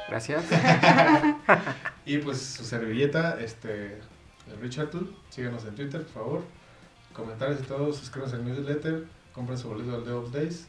Gracias. 0.09 0.45
Y 2.07 2.17
pues 2.19 2.41
su 2.41 2.65
servilleta, 2.65 3.39
este, 3.39 4.01
el 4.51 4.61
Richard 4.61 4.91
Tool. 4.91 5.15
Síganos 5.31 5.65
en 5.65 5.75
Twitter, 5.75 6.03
por 6.03 6.13
favor. 6.25 6.43
Comentarios 7.13 7.61
y 7.61 7.65
todo, 7.65 7.93
suscríbanse 7.93 8.37
al 8.37 8.45
newsletter, 8.45 9.05
compren 9.33 9.59
su 9.59 9.69
boleto 9.69 9.95
al 9.97 10.05
DevOps 10.05 10.33
Days 10.33 10.67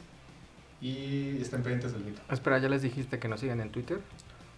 y 0.80 1.40
estén 1.40 1.62
pendientes 1.62 1.92
del 1.92 2.02
mito. 2.04 2.20
Espera, 2.30 2.58
¿ya 2.58 2.68
les 2.68 2.82
dijiste 2.82 3.18
que 3.18 3.28
nos 3.28 3.40
sigan 3.40 3.60
en 3.60 3.70
Twitter? 3.70 4.00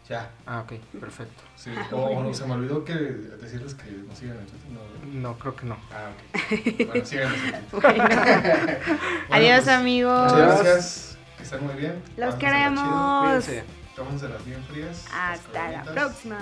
Ya, 0.08 0.30
Ah, 0.46 0.60
ok, 0.60 0.72
perfecto. 1.00 1.42
sí. 1.56 1.70
O, 1.92 2.22
no, 2.22 2.34
se 2.34 2.44
me 2.46 2.54
olvidó 2.54 2.84
que 2.84 2.92
decirles 2.94 3.74
que 3.74 3.90
nos 3.90 4.18
sigan 4.18 4.36
en 4.38 4.46
Twitter. 4.46 4.70
No. 5.12 5.30
No, 5.30 5.38
creo 5.38 5.54
que 5.56 5.66
no. 5.66 5.76
Ah, 5.92 6.10
ok. 6.10 6.86
Bueno, 6.88 7.04
síganos 7.06 7.38
en 7.38 7.64
Twitter. 7.66 7.70
Bueno. 7.82 8.04
Bueno, 8.08 9.26
Adiós, 9.30 9.64
pues, 9.64 9.68
amigos. 9.68 10.32
Muchas 10.32 10.62
gracias. 10.62 11.18
Que 11.36 11.42
estén 11.44 11.64
muy 11.64 11.74
bien. 11.74 12.02
Los 12.16 12.34
Pásensela 12.34 12.38
chido. 12.38 12.38
queremos. 12.38 13.22
Cuídense. 13.24 13.64
Tómenselas 13.96 14.44
bien 14.44 14.62
frías. 14.64 15.06
Hasta 15.12 15.70
la 15.70 15.82
próxima. 15.84 16.38